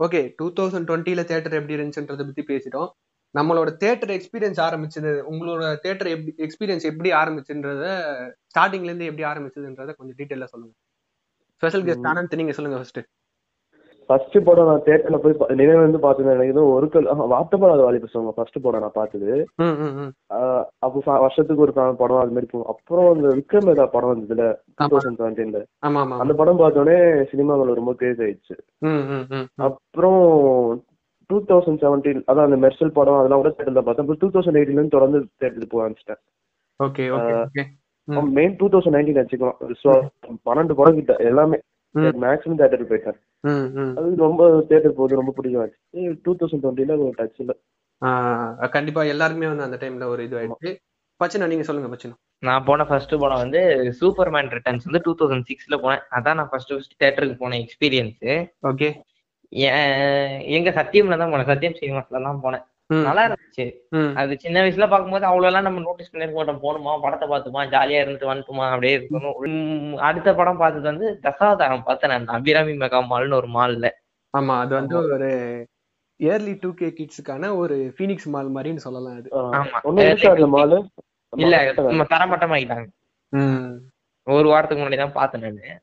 ஓகே 0.00 0.32
டூ 0.36 0.52
தௌசண்ட் 0.52 0.86
டுவெண்ட்டில 0.88 1.22
தேட்டர் 1.24 1.52
எப்படி 1.52 1.76
இருந்துச்சுன்றதை 1.76 2.24
பத்தி 2.24 2.42
பேசிட்டோம். 2.42 2.90
நம்மளோட 3.34 3.70
தேட்டர் 3.84 4.14
எக்ஸ்பீரியன்ஸ் 4.16 4.60
ஆரம்பிச்சது 4.60 5.10
உங்களோட 5.30 5.64
தேட்டர் 5.82 6.08
எப்படி 6.08 6.34
எக்ஸ்பீரியன்ஸ் 6.38 6.82
எப்படி 6.82 7.10
ஆரம்பிச்சுன்றத 7.12 7.84
ஸ்டார்டிங்ல 8.48 8.84
இருந்து 8.84 9.04
எப்படி 9.04 9.28
ஆரம்பிச்சதுன்றத 9.28 9.94
கொஞ்சம் 9.96 10.16
டீட்டெயிலா 10.18 10.44
சொல்லுங்க. 10.44 10.74
ஸ்பெஷல் 11.56 11.82
கெஸ்ட் 11.82 12.06
ஆனந்த் 12.06 12.36
நீங்க 12.36 12.52
சொல்லுங்க 12.52 12.78
ஃபர்ஸ்ட் 12.78 13.00
ஃபர்ஸ்ட் 14.08 14.36
படம் 14.44 14.68
நான் 14.70 14.84
தேட்டர்ல 14.86 15.16
போய் 15.22 15.56
நினைவு 15.60 15.80
வந்து 15.80 15.98
பார்த்தது 16.04 16.30
எனக்கு 16.34 16.52
ஏதோ 16.54 16.62
ஒரு 16.74 16.86
கல் 16.92 17.08
வார்த்தைப்படாத 17.32 17.82
வாலி 17.86 17.98
பசங்க 18.04 18.32
ஃபர்ஸ்ட் 18.36 18.58
படம் 18.66 18.84
நான் 18.84 18.94
பார்த்தது. 18.98 19.30
அப்போ 20.86 21.16
வருஷத்துக்கு 21.24 21.64
ஒரு 21.66 21.72
படம் 22.00 22.20
அது 22.22 22.34
மாதிரி 22.36 22.50
போகும் 22.52 22.70
அப்புறம் 22.72 23.08
இந்த 23.18 23.30
விக்ரம் 23.38 23.68
வேதா 23.70 23.86
படம் 23.96 24.12
வந்ததுல 24.12 24.46
டூ. 24.78 24.88
தௌசண்ட் 24.92 25.20
செவன்டீன்ல 25.22 25.60
அந்த 26.22 26.34
படம் 26.40 26.60
பார்த்தோடனே 26.62 26.98
சினிமாவில் 27.32 27.78
ரொம்ப 27.80 27.94
கிரேஸ் 28.02 28.22
ஆயிடுச்சு. 28.26 28.56
அப்புறம் 29.68 30.20
டூ 31.30 31.38
தௌசண்ட் 31.48 31.82
செவன்டீன் 31.84 32.22
அதான் 32.30 32.46
அந்த 32.48 32.58
மெர்சல் 32.66 32.96
படம் 32.98 33.20
அதெல்லாம் 33.20 33.42
கூட 33.42 33.52
தேட்டர்ல 33.56 33.82
பார்த்தேன். 33.86 34.04
அப்புறம் 34.06 34.22
டூ 34.24 34.30
தௌசண்ட் 34.34 34.60
எயிட்டீன்ல 34.60 34.80
இருந்து 34.80 34.96
தொடர்ந்து 34.98 35.18
தேட்டருக்கு 35.40 35.72
போக 35.74 35.84
ஆரம்பிச்சிட்டேன். 35.84 36.22
Okay. 36.80 37.64
Main 38.38 38.54
two 38.60 38.68
thousand 38.74 38.96
nineteen 38.96 39.20
வச்சுக்கலாம் 39.22 39.58
பன்னெண்டு 40.48 40.76
படம் 40.80 40.98
கிட்ட 41.00 41.14
எல்லாமே. 41.30 41.58
மேக்ஸிமம் 41.94 42.60
தேட்டருக்கு 42.60 42.92
போயிட்டேன். 42.92 43.18
அது 43.98 44.08
ரொம்ப 44.26 44.42
தேட்டர் 44.70 44.98
போகுது 44.98 45.20
ரொம்ப 45.20 45.32
பிடிக்கும் 45.36 45.62
ஆச்சு 45.62 46.04
டூ 46.24 46.32
தௌசண்ட் 46.40 46.62
டுவெண்ட்டில 46.64 46.96
ஒரு 47.04 47.14
டச் 47.18 47.40
இல்லை. 47.44 47.56
ஆஹ் 48.02 48.68
கண்டிப்பா 48.76 49.02
எல்லாருக்குமே 49.14 49.50
வந்து 49.52 49.66
அந்த 49.68 49.78
டைம்ல 49.82 50.06
ஒரு 50.14 50.24
இது 50.28 50.36
ஆயிடுச்சு 50.40 50.72
பச்சனா 51.20 51.46
நீங்க 51.52 51.64
சொல்லுங்க 51.68 51.88
பச்சனா. 51.92 52.16
நான் 52.46 52.66
போன 52.66 52.84
ஃபர்ஸ்ட் 52.88 53.14
படம் 53.22 53.42
வந்து 53.44 53.60
சூப்பர்மேன் 54.00 54.50
ரிட்டர்ன்ஸ் 54.56 54.88
வந்து 54.88 55.02
டூ 55.06 55.14
தௌசண்ட் 55.20 55.48
சிக்ஸ்ல 55.50 55.76
போனேன். 55.84 56.02
அதான் 56.16 56.38
நான் 56.40 56.50
ஃபர்ஸ்ட் 56.50 56.72
ஃபர்ஸ்ட் 56.74 56.94
தேட்டருக்கு 57.04 57.36
போன 57.44 57.58
எக்ஸ்பீரியன்ஸ் 57.64 58.20
ஓகே 58.70 58.88
எங்க 60.56 60.70
சத்தியம்ல 60.78 61.18
தான் 61.22 61.32
போனேன். 61.32 61.50
சத்தியம் 61.52 61.78
சினிமாஸ்ல 61.80 62.22
தான் 62.26 62.42
போனேன். 62.44 62.64
நல்லா 62.90 63.22
இருந்துச்சு. 63.26 63.64
அது 64.14 64.38
சின்ன 64.38 64.60
வயசுல 64.60 64.88
பார்க்கும்போது 64.88 65.24
அவ்வளவு 65.24 65.46
எல்லாம் 65.46 65.62
நம்ம 65.62 65.80
நோட்டீஸ் 65.80 66.12
பண்ணிருக்க 66.12 66.34
மாட்டோம். 66.34 66.60
போகணுமா 66.62 67.00
படத்தை 67.00 67.28
பார்த்துமா? 67.28 67.62
ஜாலியா 67.68 68.02
இருந்துட்டு 68.02 68.30
வந்துட்டுமா? 68.30 68.66
அப்படியே 68.68 68.98
இருக்கணும். 68.98 69.36
உம், 69.44 69.96
அடுத்த 70.00 70.34
படம் 70.34 70.56
பார்த்தது 70.56 70.86
வந்து 70.86 71.18
தசாவதாரம் 71.22 71.82
பார்த்தேன் 71.82 72.10
நான். 72.10 72.26
அபிராமி 72.28 72.72
மெகா 72.76 73.00
மால்னு 73.10 73.34
ஒரு 73.34 73.48
மால்ல. 73.48 73.88
ஆமா 74.34 74.58
அது 74.58 74.74
வந்து 74.74 74.96
ஒரு 75.08 75.28
இயர்லி 76.20 76.58
டூ 76.60 76.74
கே 76.74 76.88
கிட்ஸுக்கான 76.90 77.56
ஒரு 77.56 77.94
ஃபீனிக்ஸ் 77.98 78.26
மால் 78.26 78.54
மாதிரின்னு 78.54 78.76
சொல்லலாம் 78.76 79.16
அது. 79.16 79.28
ஆமா. 79.52 79.78
இல்ல 81.32 81.56
நம்ம 81.90 82.04
தரமட்டமாக்கிட்டாங்க 82.10 82.86
ம். 83.32 83.68
ஒரு 84.26 84.48
வாரத்துக்கு 84.48 84.82
முன்னாடி 84.82 84.96
தான் 84.96 85.12
பார்த்தேன் 85.12 85.40
நானு. 85.40 85.74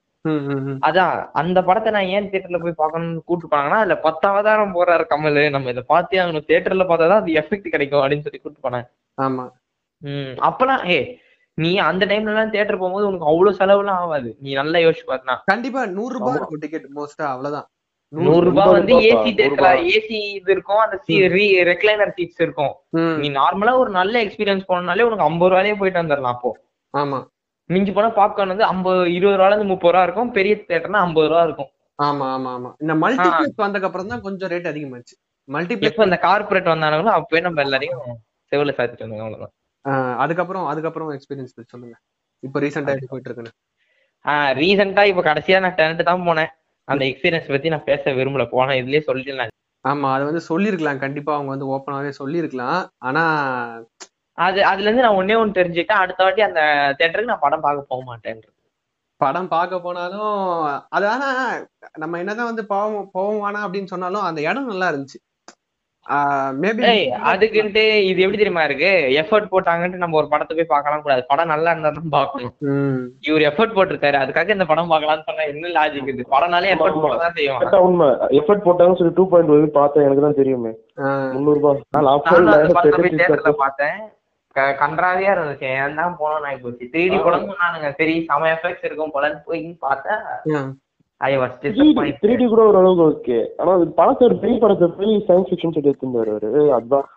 அதான் 0.88 1.18
அந்த 1.42 1.60
படத்தை 1.68 1.90
நான் 1.96 2.12
ஏன் 2.16 2.30
தியேட்டர்ல 2.30 2.60
போய் 2.62 2.80
பார்க்கணும்னு 2.80 3.22
கூட்டு 3.26 3.50
போனாங்கன்னா 3.52 3.82
அதுல 3.82 3.98
பத்து 4.06 4.26
அவதாரம் 4.32 4.76
போறாரு 4.78 5.06
கமல். 5.12 5.42
நம்ம 5.56 5.70
இதை 5.74 5.84
பார்த்தே 5.94 6.20
ஆகணும். 6.24 6.48
தியேட்டர்ல 6.48 6.86
பார்த்தாதான் 6.90 7.22
அது 7.24 7.38
எஃபெக்ட் 7.42 7.74
கிடைக்கும் 7.76 8.02
அப்படின்னு 8.02 8.26
சொல்லி 8.28 8.42
கூட்டு 8.42 8.66
போனேன். 8.66 8.88
ஆமா. 9.18 9.46
உம் 10.02 10.34
அப்பெல்லாம் 10.48 10.84
ஏ 10.96 11.00
நீ 11.58 11.70
அந்த 11.90 12.04
டைம்ல 12.06 12.32
எல்லாம் 12.34 12.52
தியேட்டர் 12.54 12.80
போகும்போது 12.80 13.08
உனக்கு 13.10 13.30
அவ்வளவு 13.32 13.60
செலவுலாம் 13.60 14.02
ஆகாது. 14.06 14.30
நீ 14.44 14.50
நல்லா 14.54 14.80
யோசிச்சு 14.86 15.06
பார்த்தனா 15.12 15.36
கண்டிப்பா 15.52 15.82
நூறு 15.98 16.14
ரூபாய். 16.16 16.38
இருக்கும் 16.40 16.64
டிக்கெட் 16.66 16.90
மோஸ்டா 16.98 17.26
அவ்வளவுதான். 17.34 17.68
நூறு 18.14 18.44
ரூபாய் 18.48 18.74
வந்து 18.74 18.94
ரூபாய் 18.94 19.08
ஏசி 19.12 19.32
ரூபாய். 19.52 19.86
ஏசி 19.94 20.18
இது 20.40 20.52
இருக்கும் 20.56 20.82
அந்த 20.84 20.98
ரெக்லைனர் 21.72 22.16
சீட்ஸ் 22.18 22.44
இருக்கும். 22.46 22.74
நீ 23.22 23.30
நார்மலா 23.40 23.74
ஒரு 23.84 23.92
நல்ல 24.00 24.16
எக்ஸ்பீரியன்ஸ் 24.26 24.70
போனனாலே 24.72 25.08
உனக்கு 25.10 25.28
ஐம்பது 25.30 25.52
ரூபாயிலே 25.54 25.80
போயிட்டு 25.80 26.02
வந்துடலாம் 26.02 26.36
அப்போ. 26.38 26.52
ஆமா. 26.94 27.20
மிஞ்சி 27.70 27.92
போனா 27.92 28.10
பாப்கார்ன் 28.18 28.54
வந்து 28.54 28.66
ஐம்பது 28.66 29.00
இருபது 29.14 29.38
ரூபால 29.38 29.54
இருந்து 29.54 29.72
முப்பது 29.72 29.94
ரூபா 29.94 30.04
இருக்கும். 30.08 30.32
பெரிய 30.38 30.56
தேட்டர்னா 30.70 31.00
ஐம்பது 31.06 31.30
ரூபா 31.32 31.44
இருக்கும். 31.48 31.70
ஆமா 32.00 32.26
ஆமா 32.36 32.50
ஆமா. 32.56 32.70
இந்த 32.84 32.94
மல்டிபிளெக்ஸ் 33.04 33.64
வந்ததுக்கு 33.64 33.88
அப்புறம் 33.90 34.12
தான் 34.14 34.24
கொஞ்சம் 34.26 34.50
ரேட் 34.54 34.72
அதிகமாச்சு. 34.72 35.16
மல்டிபிளெக்ஸ் 35.50 36.08
இந்த 36.08 36.20
கார்பரேட் 36.26 36.74
வந்தானுங்களோ 36.74 37.14
அப்பவே 37.18 37.42
நம்ம 37.42 37.62
எல்லாரையும் 37.66 38.02
செவில 38.52 38.74
சாத்திட்டு 38.78 39.06
வந்தோம் 39.06 39.24
அவ்வளவுதான். 39.26 39.54
அதுக்கப்புறம் 40.24 40.66
அதுக்கப்புறம் 40.72 41.10
எக்ஸ்பீரியன்ஸ் 41.16 41.56
சொல்லுங்க. 41.74 41.96
இப்போ 42.44 42.58
ரீசெண்டா 42.64 42.94
எப்படி 42.94 43.12
போயிட்டு 43.12 43.30
இருக்குன்னு 43.30 43.54
ஆஹ் 44.26 44.52
ரீசெண்டா 44.60 45.02
இப்ப 45.10 45.24
கடைசியா 45.24 45.58
நான் 45.60 45.78
டெனட் 45.80 46.10
தான் 46.10 46.26
போனேன். 46.28 46.52
அந்த 46.88 47.04
எக்ஸ்பீரியன்ஸ் 47.10 47.52
பத்தி 47.52 47.74
நான் 47.74 47.88
பேச 47.90 48.14
விரும்பல. 48.18 48.46
போனேன் 48.54 48.80
இதுலயே 48.82 49.04
சொல்லிட்டு 49.10 49.52
ஆமா 49.86 50.08
அது 50.16 50.24
வந்து 50.28 50.42
சொல்லியிருக்கலாம் 50.48 51.02
கண்டிப்பா 51.04 51.32
அவங்க 51.36 51.52
வந்து 51.54 51.68
ஓப்பனாவே 51.74 52.12
சொல்லியிருக்கலாம் 52.20 52.78
ஆனா 53.08 53.24
அது 54.38 54.66
அதுல 54.66 54.88
இருந்து 54.88 55.06
நான் 55.06 55.20
ஒன்னே 55.22 55.36
ஒண்ணு 55.42 55.58
தெரிஞ்சுக்கிட்டேன். 55.60 56.04
அடுத்த 56.04 56.24
வாட்டி 56.24 56.42
அந்த 56.42 56.62
தேட்டருக்கு 57.00 57.34
நான் 57.34 57.46
படம் 57.46 57.62
பார்க்க 57.62 57.92
போக 57.94 58.04
மாட்டேன் 58.04 58.42
படம் 59.22 59.48
பார்க்க 59.48 59.80
போனாலும் 59.80 60.32
அது 60.90 61.06
ஆனா 61.08 61.28
நம்ம 61.98 62.18
என்னதான் 62.18 62.50
வந்து 62.50 62.66
போவோம் 62.66 63.10
போவோம் 63.12 63.46
அப்படின்னு 63.66 63.92
சொன்னாலும் 63.94 64.22
அந்த 64.22 64.42
இடம் 64.42 64.72
நல்லா 64.72 64.90
இருந்துச்சு. 64.92 65.20
அதுக்குன்ட்டு 67.30 67.84
இது 68.10 68.24
எப்படி 68.24 68.40
தெரியுமா 68.40 68.64
இருக்கு? 68.68 68.90
எஃபர்ட் 69.22 69.52
போட்டாங்கன்ட்டு 69.54 70.02
நம்ம 70.02 70.18
ஒரு 70.20 70.28
படத்தை 70.34 70.56
போய் 70.58 70.74
பார்க்கலாம் 70.74 71.04
கூடாது. 71.06 71.22
படம் 71.30 71.52
நல்லா 71.54 71.72
இருந்தா 71.72 71.92
தான் 71.92 72.12
பார்க்கணும். 72.18 72.54
இவர் 73.28 73.46
எஃபர்ட் 73.50 73.76
போட்டிருக்காரு. 73.78 74.18
அதுக்காக 74.24 74.50
இந்த 74.50 74.66
படம் 74.72 74.92
பார்க்கலாம்னு 74.92 75.28
சொன்னா 75.30 75.46
என்ன 75.54 75.72
லாஜிக் 75.78 76.12
இது? 76.14 76.26
படம்னாலே 76.36 76.74
எஃபர்ட் 76.76 77.02
போட 77.06 77.16
தான் 77.24 77.36
செய்வாங்க. 77.40 77.80
உண்மை. 77.88 78.10
எஃபர்ட் 78.42 78.66
போட்டாங்கன்னு 78.68 79.00
சொல்லி 79.02 79.16
டூ 79.20 79.26
பாயிண்ட் 79.32 79.78
பார்த்தேன். 79.80 80.06
எனக்கு 80.08 80.26
தான் 80.28 80.40
தெரியுமே. 80.42 80.74
முந்நூறு 81.36 81.60
ரூபாய். 81.60 81.82
பார்த்தேன். 83.66 84.00
கன்றாவியா 84.82 85.32
இருந்துச்சு. 85.36 85.68
ஏன் 85.82 86.00
தான் 86.00 86.18
போனோம் 86.22 86.48
ஆகி 86.50 86.60
போச்சு. 86.64 86.90
த்ரீ 86.94 87.04
டி 87.12 87.18
படம் 87.26 87.48
சொன்னானுங்க. 87.52 87.90
சரி 88.00 88.16
செம 88.30 88.50
எஃபெக்ட்ஸ் 88.56 88.88
இருக்கும் 88.90 89.14
போலன்னு 89.16 89.42
போய் 89.50 89.64
பார்த்தா 89.86 90.16
ஐ 91.22 91.32
வாஸ் 91.42 91.58
த்ரீ 92.22 92.34
டி 92.40 92.46
கூட 92.54 92.62
ஓரளவுக்கு 92.70 93.06
ஓகே 93.10 93.40
ஆனா 93.60 93.74
அது 93.78 93.86
படத்தை 94.00 94.24
ஒரு 94.30 94.38
பெரிய 94.44 94.58
படத்தை 94.64 94.88
போய் 94.98 95.12
சயின்ஸ் 95.28 95.50
ஃபிக்ஷன் 95.50 95.76
சொல்லி 95.76 95.92
எடுத்துருந்தாரு 95.92 96.32
அவரு 96.36 96.64
அதான் 96.78 97.10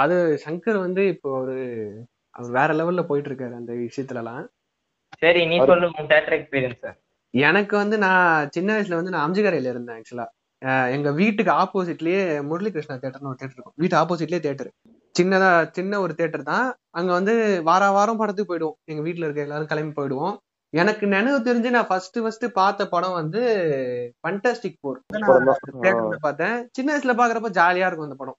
அது 0.00 0.16
சங்கர் 0.44 0.78
வந்து 0.86 1.02
இப்போ 1.14 1.28
ஒரு 1.42 1.56
வேற 2.56 2.70
லெவல்ல 2.78 3.02
போயிட்டு 3.08 3.30
இருக்காரு 3.30 3.54
அந்த 3.60 3.72
விஷயத்துலலாம். 3.84 4.42
சரி 5.22 5.40
நீ 5.50 5.56
சொல்லு 5.70 5.86
உன் 5.98 6.10
தேட்டர் 6.12 6.36
எக்ஸ்பீரியன்ஸ் 6.38 6.84
எனக்கு 7.34 7.74
வந்து 7.80 7.96
நான் 8.04 8.50
சின்ன 8.56 8.70
வயசுல 8.74 8.98
வந்து 8.98 9.12
நான் 9.14 9.26
அம்ஜிகரையில 9.26 9.72
இருந்தேன் 9.72 9.98
ஆக்சுவலா 9.98 10.26
எங்க 10.94 11.10
வீட்டுக்கு 11.20 11.52
ஆப்போசிட்லயே 11.62 12.22
முரளி 12.48 12.70
கிருஷ்ணா 12.74 12.96
தேட்டர்னு 13.02 13.30
ஒரு 13.32 13.40
தேட்டர் 13.40 13.56
இருக்கும். 13.56 13.76
வீட்டு 13.82 13.96
ஆப்போசிட்லயே 14.00 14.42
தேட்டர் 14.46 14.70
சின்னதா 15.14 15.50
சின்ன 15.76 16.00
ஒரு 16.04 16.12
தேட்டர் 16.18 16.50
தான். 16.52 16.66
அங்க 16.98 17.10
வந்து 17.18 17.34
வார 17.68 17.82
வாரம் 17.96 18.20
படத்துக்கு 18.20 18.50
போயிடுவோம். 18.52 18.76
எங்க 18.90 19.02
வீட்ல 19.06 19.26
இருக்க 19.26 19.46
எல்லாரும் 19.46 19.70
கிளம்பி 19.72 19.94
போயிடுவோம். 19.98 20.34
எனக்கு 20.72 21.04
நினைவு 21.14 21.38
தெரிஞ்சு 21.46 21.70
நான் 21.76 21.88
ஃபர்ஸ்ட் 21.90 22.18
ஃபர்ஸ்ட் 22.24 22.46
பார்த்த 22.58 22.82
படம் 22.94 23.16
வந்து 23.20 23.40
ஃபண்டாஸ்டிக் 24.22 24.80
போர். 24.84 24.98
தேட்டர்ல 25.84 26.18
பார்த்தேன். 26.26 26.56
சின்ன 26.76 26.88
வயசுல 26.92 27.14
பாக்குறப்ப 27.20 27.50
ஜாலியா 27.60 27.88
இருக்கும் 27.88 28.08
அந்த 28.08 28.18
படம். 28.22 28.38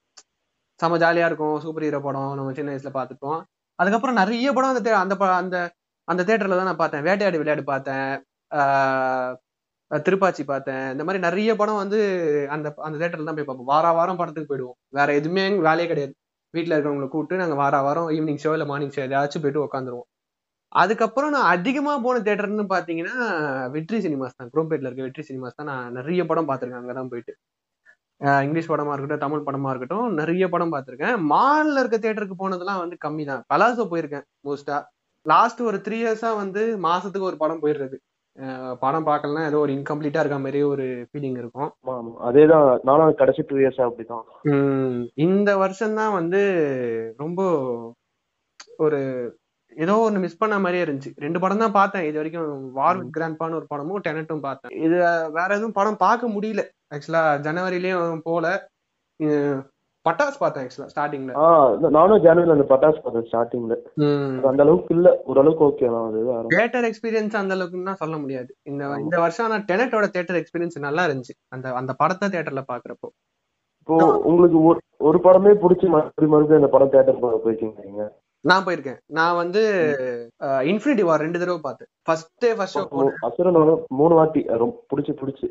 செம 0.80 0.98
ஜாலியா 1.04 1.26
இருக்கும். 1.30 1.58
சூப்பர் 1.64 1.86
ஹீரோ 1.88 2.00
படம் 2.08 2.32
நம்ம 2.38 2.54
சின்ன 2.60 2.72
வயசுல 2.74 2.92
பார்த்துப்போம் 3.00 3.40
அதுக்கப்புறம் 3.80 4.20
நிறைய 4.22 4.48
படம் 4.56 4.72
அந்த 4.74 4.92
அந்த 5.04 5.16
அந்த 5.42 5.58
அந்த 6.08 6.22
தேட்டர்ல 6.28 6.58
தான் 6.60 6.70
நான் 6.72 6.82
பார்த்தேன். 6.84 7.06
வேட்டையாடி 7.08 7.38
விளையாடு 7.42 7.64
பார்த்தேன். 7.74 8.10
திருப்பாச்சி 9.92 10.44
பார்த்தேன். 10.52 10.86
இந்த 10.94 11.04
மாதிரி 11.08 11.20
நிறைய 11.28 11.52
படம் 11.62 11.82
வந்து 11.84 12.00
அந்த 12.56 12.68
அந்த 12.88 12.96
தேட்டர்ல 13.02 13.28
தான் 13.30 13.38
போய் 13.40 13.48
பார்ப்போம். 13.50 13.72
வார 13.74 13.86
வாரம் 14.00 14.20
படத்துக்கு 14.22 14.52
போயிடுவோம். 14.52 14.78
வேற 14.98 15.10
எதுவுமே 15.20 15.44
வேலையே 15.68 15.88
கிடையாது. 15.92 16.14
வீட்டில் 16.54 16.74
இருக்கிறவங்களை 16.76 17.10
கூப்பிட்டு 17.12 17.42
நாங்கள் 17.42 17.60
வார 17.62 17.76
வாரம் 17.88 18.10
ஈவினிங் 18.16 18.42
ஷோ 18.44 18.52
இல்லை 18.56 18.68
மார்னிங் 18.72 18.96
ஷோ 18.96 19.02
ஏதாச்சும் 19.06 19.44
போயிட்டு 19.44 19.66
உட்காந்துருவோம் 19.66 20.08
அதுக்கப்புறம் 20.72 21.34
நான் 21.36 21.50
அதிகமாக 21.56 21.98
போன 22.06 22.22
தேட்டர்னு 22.28 22.66
பார்த்தீங்கன்னா 22.74 23.16
வெற்றி 23.74 23.98
சினிமாஸ் 24.06 24.38
தான். 24.38 24.52
குரோம்பேட்ல 24.54 24.90
இருக்க 24.90 25.04
வெற்றி 25.08 25.24
சினிமாஸ் 25.30 25.58
தான் 25.60 25.70
நான் 25.72 25.96
நிறைய 25.98 26.22
படம் 26.30 26.48
பார்த்துருக்கேன் 26.50 26.82
அங்கே 26.82 26.96
தான் 27.00 27.12
போயிட்டு 27.14 27.34
இங்கிலீஷ் 28.46 28.72
படமாக 28.72 28.96
இருக்கட்டும் 28.96 29.24
தமிழ் 29.26 29.46
படமாக 29.48 29.72
இருக்கட்டும் 29.74 30.08
நிறைய 30.20 30.46
படம் 30.54 30.74
பார்த்துருக்கேன் 30.74 31.16
மாலில் 31.32 31.82
இருக்க 31.82 31.98
தேட்டருக்கு 31.98 32.38
போனதெல்லாம் 32.42 32.82
வந்து 32.84 32.98
கம்மி 33.06 33.24
தான் 33.32 33.44
பலாசோ 33.52 33.86
போயிருக்கேன் 33.94 34.26
மோஸ்ட்டாக 34.48 34.82
லாஸ்ட் 35.26 35.62
ஒரு 35.70 35.78
த்ரீ 35.86 35.98
இயர்ஸாக 36.04 36.40
வந்து 36.42 36.62
மாதத்துக்கு 36.86 37.30
ஒரு 37.32 37.38
படம் 37.44 37.62
போயிடுறது. 37.64 37.98
படம் 38.80 39.06
பார்க்கலன்னா 39.06 39.46
ஏதோ 39.46 39.58
ஒரு 39.58 39.72
இன்கம்ப்ளீட்டா 39.74 40.22
இருக்க 40.22 40.38
மாதிரி 40.40 40.64
ஒரு 40.64 40.86
ஃபீலிங் 41.10 41.38
இருக்கும். 41.38 41.72
அதேதான். 42.30 42.80
நானும் 42.84 43.16
கடைசி 43.16 43.42
டூ 43.48 43.56
இயர்ஸ் 43.56 43.82
அப்படிதான் 43.88 44.26
இந்த 45.14 45.58
வருஷம் 45.58 45.96
தான் 45.96 46.14
வந்து 46.14 46.42
ரொம்ப 47.18 47.42
ஒரு 48.78 49.00
ஏதோ 49.76 50.10
ஒண்ணு 50.10 50.20
மிஸ் 50.20 50.38
பண்ண 50.38 50.60
மாதிரியே 50.60 50.84
இருந்துச்சு. 50.86 51.12
ரெண்டு 51.16 51.40
படம் 51.40 51.58
தான் 51.58 51.72
பார்த்தேன். 51.72 52.04
இது 52.04 52.16
வரைக்கும் 52.16 52.72
வார் 52.72 52.98
வித் 52.98 53.16
கிராண்ட்பான்னு 53.18 53.60
ஒரு 53.60 53.68
படமும் 53.68 54.02
டெனட்டும் 54.08 54.46
பார்த்தேன். 54.48 54.82
இது 54.82 54.98
வேற 55.32 55.50
எதுவும் 55.50 55.78
படம் 55.80 56.02
பார்க்க 56.06 56.30
முடியல. 56.30 56.64
ஆக்சுவலா 56.96 57.24
ஜனவரிலயும் 57.48 58.20
போல. 58.24 58.46
பட்டாஸ் 60.06 60.40
பார்த்தேன் 60.40 60.64
ஆக்சுவலா 60.64 60.92
ஸ்டார்டிங்ல 60.92 61.34
ஆஹ் 61.42 61.68
நானும் 61.96 62.22
ஜனவரில 62.24 62.56
அந்த 62.56 62.66
பட்டாசு 62.70 63.02
பார்த்தேன் 63.02 63.28
ஸ்டார்டிங்ல 63.28 63.76
அந்த 64.50 64.62
அளவுக்கு 64.66 64.94
இல்ல 64.96 65.10
ஓரளவுக்கு 65.26 65.66
ஓகே 65.68 65.90
தான் 65.90 66.08
அது. 66.08 66.22
தியேட்டர் 66.54 66.88
எக்ஸ்பீரியன்ஸ் 66.90 67.36
அந்த 67.42 67.56
அளவுக்குன்னா 67.58 67.96
சொல்ல 68.02 68.18
முடியாது. 68.18 68.52
இந்த 68.66 68.90
இந்த 69.00 69.18
வருஷம் 69.24 69.46
ஆனா 69.48 69.60
டெனட்டோட 69.70 70.08
தியேட்டர் 70.14 70.40
எக்ஸ்பீரியன்ஸ் 70.42 70.86
நல்லா 70.88 71.06
இருந்துச்சு. 71.08 71.36
அந்த 71.52 71.76
அந்த 71.82 71.94
படத்தை 72.02 72.30
தியேட்டர்ல 72.34 72.64
பாக்குறப்போ. 72.72 73.10
இப்போ 73.82 73.96
உங்களுக்கு 74.30 74.58
ஒரு 75.02 75.20
படமே 75.24 75.52
பிடிச்சி 75.62 75.86
மறுபடியும் 75.90 76.34
மறுபடியும் 76.34 76.60
அந்த 76.60 76.72
படம் 76.74 76.92
தேட்டர் 76.94 77.22
போயிருக்கீங்க 77.22 78.04
நான் 78.50 78.64
போயிருக்கேன். 78.66 79.00
நான் 79.18 79.40
வந்து 79.40 79.62
இன்ஃபினிட்டி 80.72 81.04
வார் 81.08 81.24
ரெண்டு 81.24 81.42
தடவை 81.42 81.60
பார்த்தேன். 81.66 81.90
ஃபர்ஸ்ட் 82.08 82.46
ஃபர்ஸ்ட் 82.60 82.78
ஷோ 82.78 83.04
அசுரன் 83.28 83.60
மூணு 84.00 84.14
வாட்டி 84.20 84.42
ரொம்ப 84.64 84.78
பிடிச்சி 84.92 85.14
பிடிச்சி. 85.20 85.48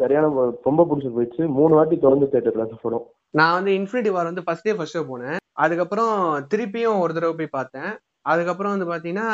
சரியான 0.00 0.30
ரொம்ப 0.68 0.86
பிடிச்சி 0.90 1.10
போயிடுச்சு. 1.16 1.44
மூணு 1.58 1.72
வாட்டி 1.78 1.98
தொடர்ந்து 2.06 2.30
தேட்டர்ல 2.32 2.66
அந்த 2.66 2.78
படம் 2.86 3.06
நான் 3.40 3.56
வந்து 3.58 3.72
இன்ஃபினிட்டி 3.78 4.12
வார் 4.16 4.30
வந்து 4.30 4.46
ஃபர்ஸ்ட் 4.46 4.66
டே 4.68 4.74
ஃபர்ஸ்ட் 4.78 4.96
ஷோ 4.98 5.04
போனேன். 5.12 5.38
அதுக்கப்புறம் 5.64 6.14
திருப்பியும் 6.52 7.02
ஒரு 7.04 7.14
தடவை 7.16 7.34
போய் 7.38 7.56
பார்த்தேன். 7.58 7.90
அதுக்கப்புறம் 8.32 8.74
வந்து 8.74 8.90
பாத்தீங்கன்னா 8.92 9.28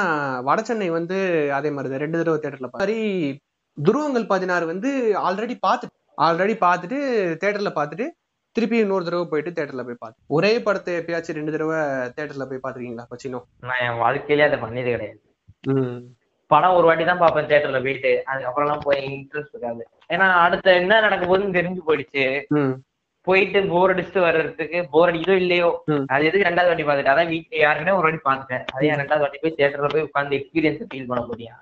வடசென்னை 0.49 0.88
வந்து 0.99 1.19
அதே 1.59 1.71
மாதிரி 1.75 1.90
தான் 1.92 2.04
ரெண்டு 2.04 2.21
தடவை 2.21 2.38
தேட்டர்ல 2.40 2.71
சரி 2.83 3.00
துருவங்கள் 3.78 4.26
பதினாறு 4.33 4.64
வந்து 4.73 4.90
ஆல்ரெடி 5.26 5.54
பார்த்து 5.66 5.87
ஆல்ரெடி 6.26 6.54
பார்த்துட்டு 6.64 6.99
தேட்டர்ல 7.42 7.71
பார்த்துட்டு 7.78 8.07
திருப்பி 8.56 8.76
இன்னொரு 8.78 9.06
தடவை 9.06 9.26
போயிட்டு 9.26 9.50
தேட்டர்ல 9.50 9.85
போய் 9.85 10.00
பார்த்தேன் 10.00 10.25
ஒரே 10.30 10.52
படத்தை 10.64 10.94
எப்பயாச்சும் 10.99 11.38
ரெண்டு 11.38 11.54
தடவை 11.54 11.78
தேட்டர்ல 12.16 12.47
போய் 12.49 12.64
பாத்துருக்கீங்களா 12.64 13.06
பச்சினோ? 13.12 13.40
நான் 13.62 13.82
என் 13.85 14.00
வாழ்க்கையிலே 14.02 14.49
அதை 14.49 14.59
பண்ணது 14.62 14.90
கிடையாது. 14.90 15.21
படம் 16.50 16.76
ஒரு 16.78 16.87
வாட்டி 16.88 17.04
தான் 17.04 17.21
பார்ப்பேன் 17.21 17.47
தியேட்டர்ல 17.50 17.78
போயிட்டு. 17.85 18.11
அதுக்கப்புறம்லாம் 18.30 18.87
போய் 18.87 18.99
இன்ட்ரெஸ்ட் 19.11 19.54
இருக்காது. 19.54 19.82
ஏன்னா 20.11 20.26
அடுத்த 20.42 20.75
என்ன 20.80 20.99
நடக்க 21.00 21.23
போகுதுன்னு 21.25 21.59
தெரிஞ்சு 21.59 21.82
போயிடுச்சு. 21.87 22.25
ம். 22.59 22.75
போயிட்டு 23.26 23.59
போர் 23.71 23.92
அடிச்சுட்டு 23.92 24.21
வர்றதுக்கு 24.21 24.78
போர் 24.92 25.11
அடிக்குதோ 25.11 25.35
இல்லையோ. 25.42 25.68
அது 26.12 26.26
எதுக்கு 26.28 26.49
ரெண்டாவது 26.49 26.71
வாட்டி 26.71 26.85
பார்த்துட்டு 26.85 27.12
அதான் 27.12 27.30
வீட்டுல 27.32 27.61
யாருமே 27.61 27.92
ஒரு 27.92 28.06
வாட்டி 28.06 28.21
பார்த்துட்டேன் 28.25 28.64
அதே 28.75 28.90
ரெண்டாவது 28.94 29.25
வாட்டி 29.25 29.42
போய் 29.42 29.56
தியேட்டர்ல 29.59 29.90
போய் 29.92 30.06
உட்காந்து 30.09 30.38
எக்ஸ்பீரியன்ஸ் 30.38 30.82
ஃபீல் 30.88 31.09
பண்ண 31.11 31.23
முடியும். 31.28 31.61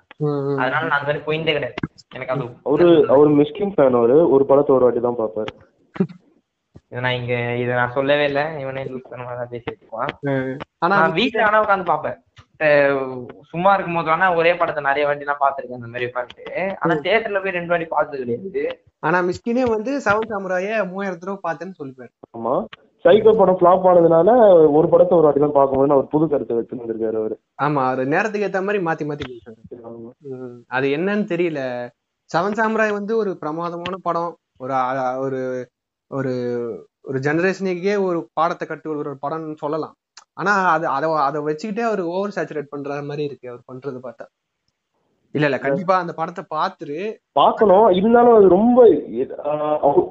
அதனால 0.59 0.81
நான் 0.83 0.97
அந்த 0.97 1.07
மாதிரி 1.07 1.23
போயிட்டே 1.27 1.53
கிடையாது. 1.53 1.77
எனக்கு 2.11 2.33
அது 2.35 2.47
அவரு 2.65 2.87
அவர் 3.13 3.31
மிஸ்கின் 3.39 3.73
ஃபேன் 3.75 3.97
அவரு. 3.99 4.17
ஒரு 4.33 4.45
படத்தை 4.51 4.73
ஒரு 4.77 4.87
வாட்டி 4.87 5.03
தான் 5.07 5.21
பார்ப்பாரு. 5.21 5.53
இதை 6.91 7.01
நான் 7.03 7.17
இங்க 7.19 7.33
இதை 7.55 7.73
நான் 7.75 7.95
சொல்லவே 7.97 8.25
இல்லை. 8.25 8.43
இவனே 8.61 8.81
லூஸ் 8.83 9.09
பண்ண 9.09 9.23
மாதிரி. 9.27 9.59
ஆனா 10.85 10.95
வீட்டுல 11.17 11.43
வேணா 11.45 11.61
உட்காந்து 11.63 11.85
பார்ப்பேன். 11.85 12.17
அஹ் 12.65 12.97
சும்மா 13.51 13.69
இருக்கும் 13.73 13.95
போது 13.95 14.11
வேணா 14.11 14.27
ஒரே 14.39 14.51
படத்தை 14.55 14.81
நிறைய 14.83 15.05
வாட்டி 15.07 15.29
நான் 15.29 15.41
பார்த்திருக்கேன் 15.41 15.79
அந்த 15.79 15.87
மாதிரி 15.87 16.07
உட்காந்து 16.09 16.43
ஆனா 16.83 16.95
தியேட்டர்ல 17.05 17.41
போய் 17.43 17.57
ரெண்டு 17.57 17.73
வாட்டி 17.73 17.87
பார்த்தது 17.87 18.21
கிடையாது. 18.23 18.63
ஆனா 18.99 19.19
மிஸ்கினே 19.21 19.63
வந்து 19.75 19.91
செவன் 20.05 20.31
சாமுராய 20.31 20.69
மூவாயிரம் 20.91 21.21
தடவை 21.23 21.39
பார்த்தேன்னு 21.43 21.79
சொல்லிப்பாரு. 21.79 22.11
ஆமா. 22.37 22.53
சைக்கோ 23.05 23.31
படம் 23.35 23.57
ஃபிளாப் 23.59 23.85
ஆனதுனால 23.89 24.29
ஒரு 24.77 24.87
படத்தை 24.89 25.13
ஒரு 25.17 25.25
வாட்டி 25.25 25.41
தான் 25.41 25.55
பார்க்கும்போது 25.55 25.95
அவர் 25.95 26.11
புது 26.13 26.25
கருத்தை 26.27 26.57
வச்சுன்னு 26.57 26.89
இருக்காரு 26.89 27.17
அவரு. 27.21 27.35
ஆமா 27.63 27.81
அவரு 27.87 28.03
நேரத்துக்கு 28.05 28.47
ஏத்த 28.47 28.61
மாதிரி 28.67 28.83
மாத்தி 28.87 29.05
மாத்தி 29.09 29.25
பேசுறாரு 29.29 30.59
அது 30.69 30.87
என்னன்னு 30.97 31.25
தெரியல. 31.33 31.61
செவன் 32.29 32.57
சாமுராய் 32.59 32.97
வந்து 32.99 33.13
ஒரு 33.17 33.31
பிரமாதமான 33.37 33.97
படம். 34.03 34.33
ஒரு 34.59 34.73
ஒரு 35.19 35.39
ஒரு 36.17 36.33
ஒரு 37.09 37.17
ஜெனரேஷனுக்கே 37.25 37.95
ஒரு 38.07 38.19
பாடத்தை 38.37 38.65
கட்டு 38.67 38.89
ஒரு 39.03 39.11
படம்னு 39.23 39.55
சொல்லலாம். 39.63 39.95
ஆனா 40.39 40.51
அது 40.75 40.85
அதை 40.97 41.07
அதை 41.27 41.39
வச்சுக்கிட்டே 41.47 41.83
அவர் 41.89 42.01
ஓவர் 42.13 42.35
சேச்சுரேட் 42.35 42.73
பண்ற 42.73 43.01
மாதிரி 43.09 43.23
இருக்கு. 43.29 43.51
அவர் 43.51 43.67
பண்றது 43.71 43.99
பார்த்தா. 44.05 44.25
இல்ல 45.35 45.47
இல்ல 45.47 45.57
கண்டிப்பா 45.65 45.95
அந்த 46.03 46.13
படத்தை 46.17 46.43
பார்த்துரு 46.55 46.97
பார்க்கணும். 47.39 47.85
இருந்தாலும் 47.97 48.37
அது 48.37 48.47
ரொம்ப 48.55 48.79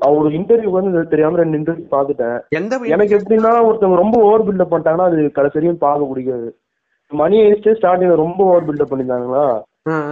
அவரோட 0.07 0.28
இன்டர்வியூ 0.38 0.71
வந்து 0.76 1.02
தெரியாம 1.12 1.40
ரெண்டு 1.42 1.59
இன்டர்வியூ 1.59 1.88
பார்த்துட்டேன். 1.97 2.38
எந்த 2.59 2.78
எனக்கு 2.95 3.16
எப்படின்னா 3.19 3.50
ஒருத்தவங்க 3.69 3.99
ரொம்ப 4.02 4.19
ஓவர் 4.28 4.47
பில்டப் 4.49 4.73
பண்ணிட்டாங்கன்னா 4.73 5.09
அது 5.11 5.26
கடைசி 5.38 5.59
வரையும் 5.59 5.83
பார்க்க 5.87 6.11
பிடிக்காது. 6.12 6.49
மணி 7.12 7.37
ஐஸ்டே 7.49 7.75
ஸ்டார்டிங்ல 7.78 8.16
ரொம்ப 8.25 8.40
ஓவர் 8.50 8.66
பில்டப் 8.69 8.92
பண்ணிருந்தாங்களா. 8.92 9.45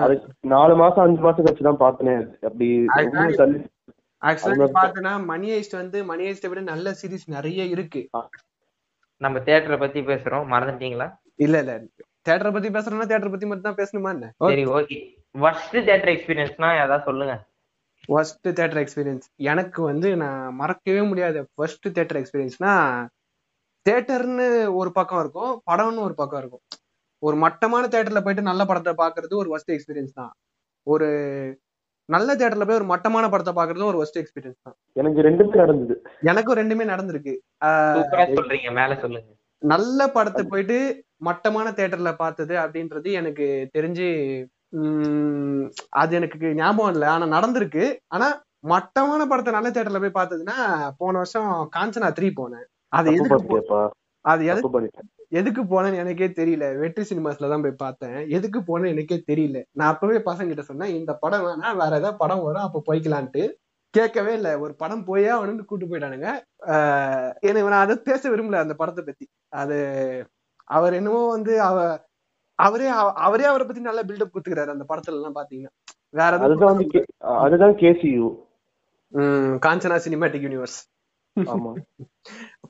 அது 0.05 0.15
நாலு 0.55 0.75
மாசம் 0.83 1.05
அஞ்சு 1.07 1.23
மாசம் 1.27 1.45
கழிச்சு 1.47 1.69
தான் 1.69 1.83
பார்த்தனே. 1.85 2.17
அப்படி 2.49 2.69
ஆக்சுவலா 4.23 4.67
அது 4.67 4.77
பார்த்தனா 4.79 5.13
மணி 5.25 5.49
ஐஸ்ட் 5.57 5.77
வந்து 5.81 5.99
மணி 6.11 6.25
ஐஸ்ட 6.31 6.49
விட 6.51 6.61
நல்ல 6.73 6.91
சீரிஸ் 7.01 7.27
நிறைய 7.37 7.65
இருக்கு. 7.75 8.01
நம்ம 9.21 9.39
தியேட்டரை 9.47 9.79
பத்தி 9.79 10.01
பேசுறோம். 10.11 10.47
மறந்துட்டீங்களா? 10.55 11.07
இல்ல 11.45 11.59
இல்ல. 11.63 11.75
தேட்டரை 12.29 12.51
பத்தி 12.55 12.69
பேசுறோம்னா 12.69 13.09
தேட்டரை 13.11 13.31
பத்தி 13.35 13.47
மட்டும் 13.47 13.69
தான் 13.69 13.81
பேசணுமா 13.83 14.11
என்ன? 14.17 14.27
சரி 14.49 14.65
ஓகே 14.79 14.97
ஃபர்ஸ்ட் 15.35 15.77
தியேட்டர் 15.87 16.13
எக்ஸ்பீரியன்ஸ்னா 16.15 16.71
ஏதாவது 16.83 17.07
சொல்லுங்க. 17.09 17.35
ஃபர்ஸ்ட் 18.09 18.49
தேட்டர் 18.59 18.83
எக்ஸ்பீரியன்ஸ் 18.83 19.27
எனக்கு 19.51 19.81
வந்து 19.83 20.09
நான் 20.17 20.55
மறக்கவே 20.55 21.03
முடியாத 21.03 21.47
ஃபர்ஸ்ட் 21.55 21.89
தேட்டர் 21.99 22.21
எக்ஸ்பீரியன்ஸ்னா 22.21 22.75
தேட்டர்னு 23.87 24.47
ஒரு 24.81 24.91
பக்கம் 24.99 25.21
இருக்கும் 25.25 25.53
படம்னு 25.71 26.05
ஒரு 26.09 26.15
பக்கம் 26.15 26.41
இருக்கும். 26.43 26.65
ஒரு 27.23 27.37
மட்டமான 27.37 27.85
தேட்டர்ல 27.95 28.21
போயிட்டு 28.25 28.49
நல்ல 28.51 28.65
படத்தை 28.65 28.93
பாக்குறது 29.03 29.35
ஒரு 29.43 29.49
ஃபர்ஸ்ட் 29.51 29.75
எக்ஸ்பீரியன்ஸ் 29.77 30.19
தான். 30.21 30.33
ஒரு 30.87 31.09
நல்ல 32.15 32.35
தேட்டர்ல 32.41 32.67
போய் 32.67 32.79
ஒரு 32.81 32.87
மட்டமான 32.93 33.25
படத்தை 33.33 33.53
பாக்குறது 33.59 33.91
ஒரு 33.91 33.99
ஃபர்ஸ்ட் 34.01 34.21
எக்ஸ்பீரியன்ஸ் 34.21 34.65
தான். 34.67 34.77
எனக்கு 35.01 35.21
ரெண்டுமே 35.29 35.57
நடந்தது. 35.63 35.95
எனக்கும் 36.31 36.59
ரெண்டுமே 36.61 36.85
நடந்திருக்கு. 36.93 37.35
சொல்றீங்க. 38.39 38.71
மேல 38.79 38.95
சொல்லுங்க. 39.05 39.31
நல்ல 39.63 40.01
படத்தை 40.17 40.43
போயிட்டு 40.53 40.79
மட்டமான 41.29 41.69
தேட்டர்ல 41.79 42.11
பார்த்தது 42.17 42.55
அப்படின்றது 42.65 43.11
எனக்கு 43.21 43.47
தெரிஞ்சு 43.77 44.09
உம் 44.79 45.65
அது 46.03 46.13
எனக்கு 46.19 46.49
ஞாபகம் 46.63 46.93
இல்லை. 46.95 47.09
ஆனா 47.15 47.27
நடந்திருக்கு. 47.37 47.85
ஆனா 48.15 48.29
மட்டமான 48.73 49.21
படத்தை 49.27 49.53
நல்ல 49.57 49.69
தியேட்டர்ல 49.71 50.03
போய் 50.05 50.19
பார்த்ததுன்னா 50.21 50.59
போன 51.01 51.17
வருஷம் 51.23 51.53
காஞ்சனா 51.77 52.11
த்ரீ 52.19 52.31
போனேன். 52.41 52.67
அது 52.99 53.15
எதுக்கு 53.15 53.61
அது 54.25 54.43
எதுக்கு 54.53 54.71
எதுக்கு 55.29 55.63
போனேன்னு 55.63 55.97
எனக்கே 55.97 56.27
தெரியல. 56.27 56.79
வெற்றி 56.79 57.17
சினிமாஸ்ல 57.17 57.49
தான் 57.51 57.63
போய் 57.63 57.71
பார்த்தேன். 57.71 58.29
எதுக்கு 58.29 58.61
போனேன்னு 58.61 58.89
எனக்கே 58.89 59.25
தெரியல. 59.27 59.65
நான் 59.73 59.93
அப்பவே 59.93 60.17
பசங்க 60.17 60.47
கிட்ட 60.47 60.63
சொன்னேன் 60.63 60.95
இந்த 60.95 61.15
படம் 61.15 61.43
வேணா 61.43 61.73
வேற 61.73 61.85
ஏதாவது 61.85 62.17
படம் 62.17 62.43
வரும் 62.43 62.63
அப்ப 62.63 62.83
போய்க்கலான்ட்டு. 62.87 63.53
கேட்கவே 63.91 64.35
இல்ல. 64.35 64.59
ஒரு 64.59 64.75
படம் 64.75 65.05
போயே 65.05 65.29
அவனு 65.29 65.65
கூட்டு 65.65 65.87
போயிட்டானுங்க. 65.87 66.41
எனக்கு 67.41 67.63
நான் 67.63 67.73
அதை 67.73 67.97
பேச 67.97 68.31
விரும்பல 68.31 68.55
அந்த 68.55 68.75
படத்தை 68.75 69.05
பத்தி. 69.05 69.29
அது 69.49 70.27
அவர் 70.65 70.93
என்னமோ 70.93 71.29
வந்து 71.29 71.61
அவ 71.61 72.01
அவரே 72.55 72.87
அவ- 72.87 73.13
அவரே 73.13 73.45
அவரை 73.45 73.67
பத்தி 73.67 73.83
நல்ல 73.83 74.03
பில்டப் 74.03 74.31
குத்துக்கிறாரு 74.35 74.67
அந்த 74.67 74.85
படத்துல 74.89 75.13
எல்லாம் 75.13 75.35
பாத்தீங்கன்னா. 75.35 75.69
வேற 76.11 76.37
கே- 76.93 77.05
அதுதான் 77.19 77.75
கேசியூ. 77.75 78.47
காஞ்சனா 79.59 80.01
சினிமாட்டிக் 80.09 80.41
யூனிவர்ஸ் 80.41 80.98
ஆமா. 81.47 81.73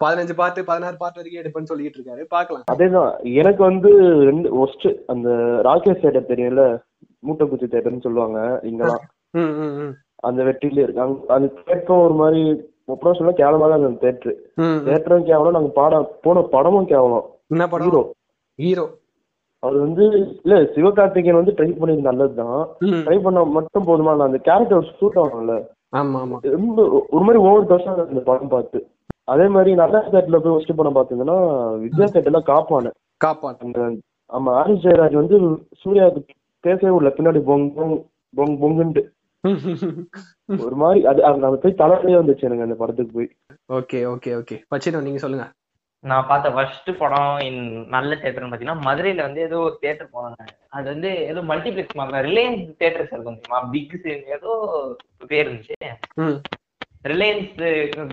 பதினஞ்சு 0.04 0.34
பாட்டு 0.34 0.64
பதினாறு 0.64 0.96
பாட்டு 0.96 1.22
வரைக்கும் 1.22 1.42
எடுப்பேன்னு 1.42 1.66
சொல்லிட்டு 1.66 2.02
இருக்காரு. 2.02 2.24
பாக்கலாம் 2.28 2.64
அதேதான். 2.72 3.34
எனக்கு 3.34 3.62
வந்து 3.62 3.88
ரெண்டு 4.24 4.66
ஒஸ்ட் 4.66 5.04
அந்த 5.06 5.28
ராகேஷ் 5.64 6.04
தேட்டர் 6.04 6.30
தெரியும்ல 6.30 6.82
மூட்டைக்குச்சி 7.26 7.66
தேட்டர்னு 7.70 8.00
சொல்லுவாங்க. 8.00 8.60
இங்கெல்லாம். 8.62 9.00
அந்த 10.16 10.42
வெற்றில 10.42 10.78
இருக்கு. 10.78 11.00
அங்க- 11.00 11.34
அந்த 11.34 11.52
தேட்டரும் 11.66 12.04
ஒரு 12.04 12.14
மாதிரி 12.14 12.70
அப்புறம் 12.86 13.14
சொல்ல 13.14 13.32
கேவலமா 13.32 13.70
தான் 13.70 13.84
அந்த 13.84 14.08
தேட்டரு. 14.08 14.32
தேட்டரும் 14.90 15.22
கேவலம் 15.22 15.52
நாங்க 15.52 15.68
பாட 15.68 16.18
போன 16.22 16.40
படமும் 16.40 16.86
கேவலம். 16.86 17.30
என்ன 17.46 17.68
படம்? 17.68 17.88
ஹீரோ. 17.88 18.12
ஹீரோ. 18.56 18.88
அவர் 19.58 19.76
வந்து 19.76 20.04
இல்ல 20.42 20.60
சிவகார்த்திகேயன் 20.60 21.34
வந்து 21.34 21.52
ட்ரை 21.52 21.78
பண்ணி 21.78 22.00
நல்லதுதான். 22.00 22.68
ட்ரை 22.80 23.22
பண்ண 23.22 23.44
மட்டும் 23.44 23.86
போதுமா? 23.86 24.16
அந்த 24.16 24.38
கேரக்டர் 24.38 24.94
சூட் 24.98 25.16
ஆகணும்ல 25.16 25.52
ஆமா 25.52 25.77
ரொம்ப 25.92 26.82
ஒரு 27.10 27.24
மாதிரி 27.24 27.38
ஓவர் 27.38 27.66
தோசம் 27.66 28.06
அந்த 28.06 28.20
படம் 28.20 28.48
பார்த்து. 28.48 28.78
அதே 29.24 29.48
மாதிரி 29.48 29.74
நல்ல 29.74 30.08
தேட்டர்ல 30.12 30.38
போய் 30.38 30.52
ஃபர்ஸ்ட் 30.52 30.74
படம் 30.74 30.94
பார்த்தீங்கன்னா 30.94 31.36
வித்யா 31.82 32.06
தேட்டர்ல 32.06 32.40
காப்பானு 32.46 32.90
அந்த 33.56 33.80
ஆமா 34.30 34.50
ஆரிஸ் 34.60 34.84
ஜெயராஜ் 34.84 35.12
வந்து 35.12 35.36
சூர்யாவுக்கு 35.84 36.34
பேசவே 36.64 36.88
உள்ள 36.88 37.08
பின்னாடி 37.08 37.40
பொங் 37.40 37.74
பொங் 37.74 37.94
பொங் 38.34 38.56
பொங்குன்ட்டு. 38.62 39.04
ஒரு 40.64 40.76
மாதிரி 40.76 41.06
அது 41.06 41.38
நம்ம 41.38 41.56
போய் 41.56 41.78
தலைவலியே 41.78 42.18
வந்துச்சு 42.18 42.40
எனக்கு 42.40 42.62
அந்த 42.62 42.74
படத்துக்கு 42.74 43.12
போய். 43.12 43.28
Okay 43.72 43.98
okay 44.06 44.30
okay. 44.34 44.56
பச்சினோ 44.70 45.02
நீங்க 45.02 45.18
சொல்லுங்க. 45.18 45.46
நான் 46.04 46.26
பார்த்த 46.28 46.50
ஃபர்ஸ்ட் 46.56 46.90
படம் 46.98 47.38
நல்ல 47.94 48.10
தேட்டர்னு 48.22 48.48
பார்த்தீங்கன்னா 48.50 48.84
மதுரையில 48.88 49.24
வந்து 49.26 49.40
ஏதோ 49.46 49.56
ஒரு 49.68 49.76
தேட்டர் 49.84 50.12
போனாங்க. 50.16 50.44
அது 50.76 50.86
வந்து 50.92 51.10
ஏதோ 51.30 51.40
மல்டிபிளெக்ஸ் 51.50 51.98
மாதிரி 52.00 52.26
ரிலையன்ஸ் 52.28 52.68
தேட்டர்ஸ் 52.82 53.14
இருக்கும் 53.14 53.40
தெரியுமா? 53.40 53.60
பிக் 53.72 53.96
ஏதோ 54.36 54.52
பேர் 55.32 55.44
இருந்துச்சு. 55.46 55.78
ரிலையன்ஸ் 57.12 57.50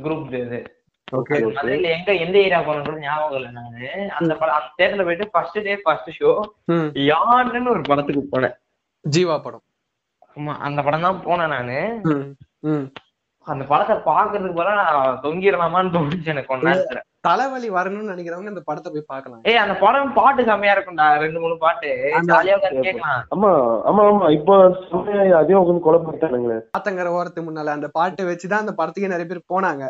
குரூப் 0.06 0.34
இது. 0.42 0.62
மதுரையில 1.58 1.90
எங்க 1.98 2.12
எந்த 2.26 2.36
ஏரியா 2.46 2.60
போனோம் 2.68 3.02
ஞாபகம் 3.06 3.38
இல்லை 3.40 3.52
நானு. 3.60 3.90
அந்த 4.20 4.32
படம் 4.42 4.58
அந்த 4.60 4.72
தேட்டர்ல 4.80 5.06
போயிட்டு 5.08 5.32
ஃபர்ஸ்ட் 5.34 5.60
டே 5.68 5.76
ஃபர்ஸ்ட் 5.86 6.12
ஷோ 6.20 6.32
யாருன்னு 7.12 7.74
ஒரு 7.76 7.84
படத்துக்கு 7.92 8.24
போனேன். 8.36 8.56
ஜீவா 9.06 9.38
படம். 9.46 9.66
ஆமா 10.38 10.54
அந்த 10.68 10.80
படம் 10.86 11.06
தான் 11.08 11.24
போனேன் 11.28 11.54
நானு. 11.56 11.80
அந்த 13.52 13.64
படத்தை 13.72 13.96
பாக்குறதுக்கு 14.08 14.58
போல 14.60 14.72
நான் 14.80 15.20
தொங்கிடலாமான்னு 15.24 15.94
தோணுச்சு 15.96 16.32
எனக்கு 16.34 16.58
நேரத்துல. 16.68 17.02
தலைவலி 17.28 17.68
வரணும்னு 17.76 18.12
நினைக்கிறவங்க 18.14 18.52
இந்த 18.54 18.64
படத்தை 18.68 18.90
போய் 18.94 19.12
பார்க்கலாம். 19.12 19.42
ஏய் 19.50 19.62
அந்த 19.62 19.76
படம் 19.84 20.12
பாட்டு 20.18 20.42
செம்மையா 20.50 20.74
இருக்கும்டா 20.76 21.08
ரெண்டு 21.24 21.40
மூணு 21.44 21.56
பாட்டு. 21.64 21.90
ஜாலியா 22.32 22.58
கேட்கலாம். 22.64 23.22
ஆமா 23.36 23.52
ஆமா 23.92 24.04
ஆமா. 24.10 24.28
இப்போ 24.38 24.56
அதையும் 25.40 25.62
உட்காந்து 25.62 25.86
கொலை 25.88 26.00
பண்ணிட்டானுங்களே 26.02 26.58
ஆத்தங்கர 26.80 27.14
ஓரத்து 27.20 27.48
முன்னால 27.48 27.76
அந்த 27.78 27.90
பாட்டை 27.98 28.26
வச்சுதான் 28.30 28.64
அந்த 28.66 28.76
படத்துக்கே 28.80 29.14
நிறைய 29.14 29.28
பேர் 29.32 29.50
போனாங்க. 29.54 29.86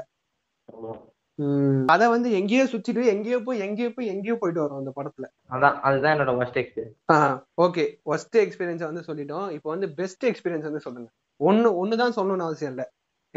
அத 1.93 2.03
வந்து 2.15 2.29
எங்கேயோ 2.39 2.65
சுத்திட்டு 2.73 3.01
எங்கேயோ 3.13 3.37
போய் 3.47 3.63
எங்கேயோ 3.65 3.89
போய் 3.95 4.11
எங்கேயோ 4.13 4.35
போயிட்டு 4.41 4.61
வரும் 4.63 4.81
அந்த 4.81 4.91
படத்துல. 4.97 5.25
அதான் 5.55 5.77
அதுதான் 5.87 6.13
என்னோட 6.15 6.33
first 6.37 6.59
experience 6.61 7.41
okay. 7.65 7.85
First 8.07 8.37
experience 8.43 8.85
வந்து 8.89 9.03
சொல்லிட்டோம். 9.09 9.47
இப்போ 9.57 9.69
வந்து 9.73 9.87
பெஸ்ட் 9.99 10.25
எக்ஸ்பீரியன்ஸ் 10.31 10.67
வந்து 10.69 10.85
சொல்லுங்க. 10.85 11.09
ஒண்ணு 11.39 11.71
ஒண்ணுதான் 11.81 12.15
சொல்லணும்னு 12.19 12.47
அவசியம் 12.47 12.73
இல்ல. 12.75 12.85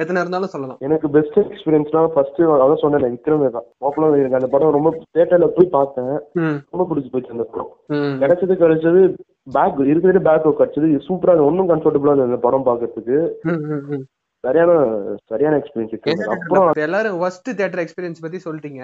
எத்தனை 0.03 0.21
இருந்தாலும் 0.23 0.53
சொல்லலாம். 0.53 0.79
எனக்கு 0.87 1.07
பெஸ்ட் 1.17 1.39
எக்ஸ்பீரியன்ஸ்னா 1.43 2.03
ஃபர்ஸ்ட் 2.15 2.41
அதான் 2.65 2.83
சொன்னேன் 2.83 3.15
விக்ரமே 3.15 3.49
தான். 3.57 3.67
பாப்புலர் 3.85 4.19
எனக்கு 4.21 4.39
அந்த 4.41 4.51
படம் 4.53 4.77
ரொம்ப 4.77 4.91
தியேட்டர்ல 5.15 5.49
போய் 5.57 5.75
பார்த்தேன். 5.79 6.15
ரொம்ப 6.73 6.85
பிடிச்சி 6.91 7.11
போச்சு 7.15 7.35
அந்த 7.37 7.47
படம். 7.55 7.73
கிடைச்சது 8.23 8.57
கிடைச்சது 8.63 9.03
பேக் 9.57 9.81
இருக்கிறதே 9.93 10.23
பேக் 10.29 10.47
கிடைச்சது. 10.61 10.89
சூப்பரா 11.09 11.35
ஒன்னும் 11.49 11.71
கம்ஃபர்டபுளா 11.73 12.13
இருந்தது 12.13 12.31
அந்த 12.31 12.41
படம் 12.47 12.69
பாக்குறதுக்கு. 12.69 13.19
சரியான 14.45 14.73
சரியான 15.31 15.57
எக்ஸ்பீரியன்ஸ் 15.61 16.29
அப்புறம் 16.35 16.85
எல்லாரும் 16.89 17.17
ஒர்ஸ்ட் 17.25 17.49
தியேட்டர் 17.59 17.83
எக்ஸ்பீரியன்ஸ் 17.85 18.25
பத்தி 18.27 18.41
சொல்லிட்டீங்க. 18.45 18.83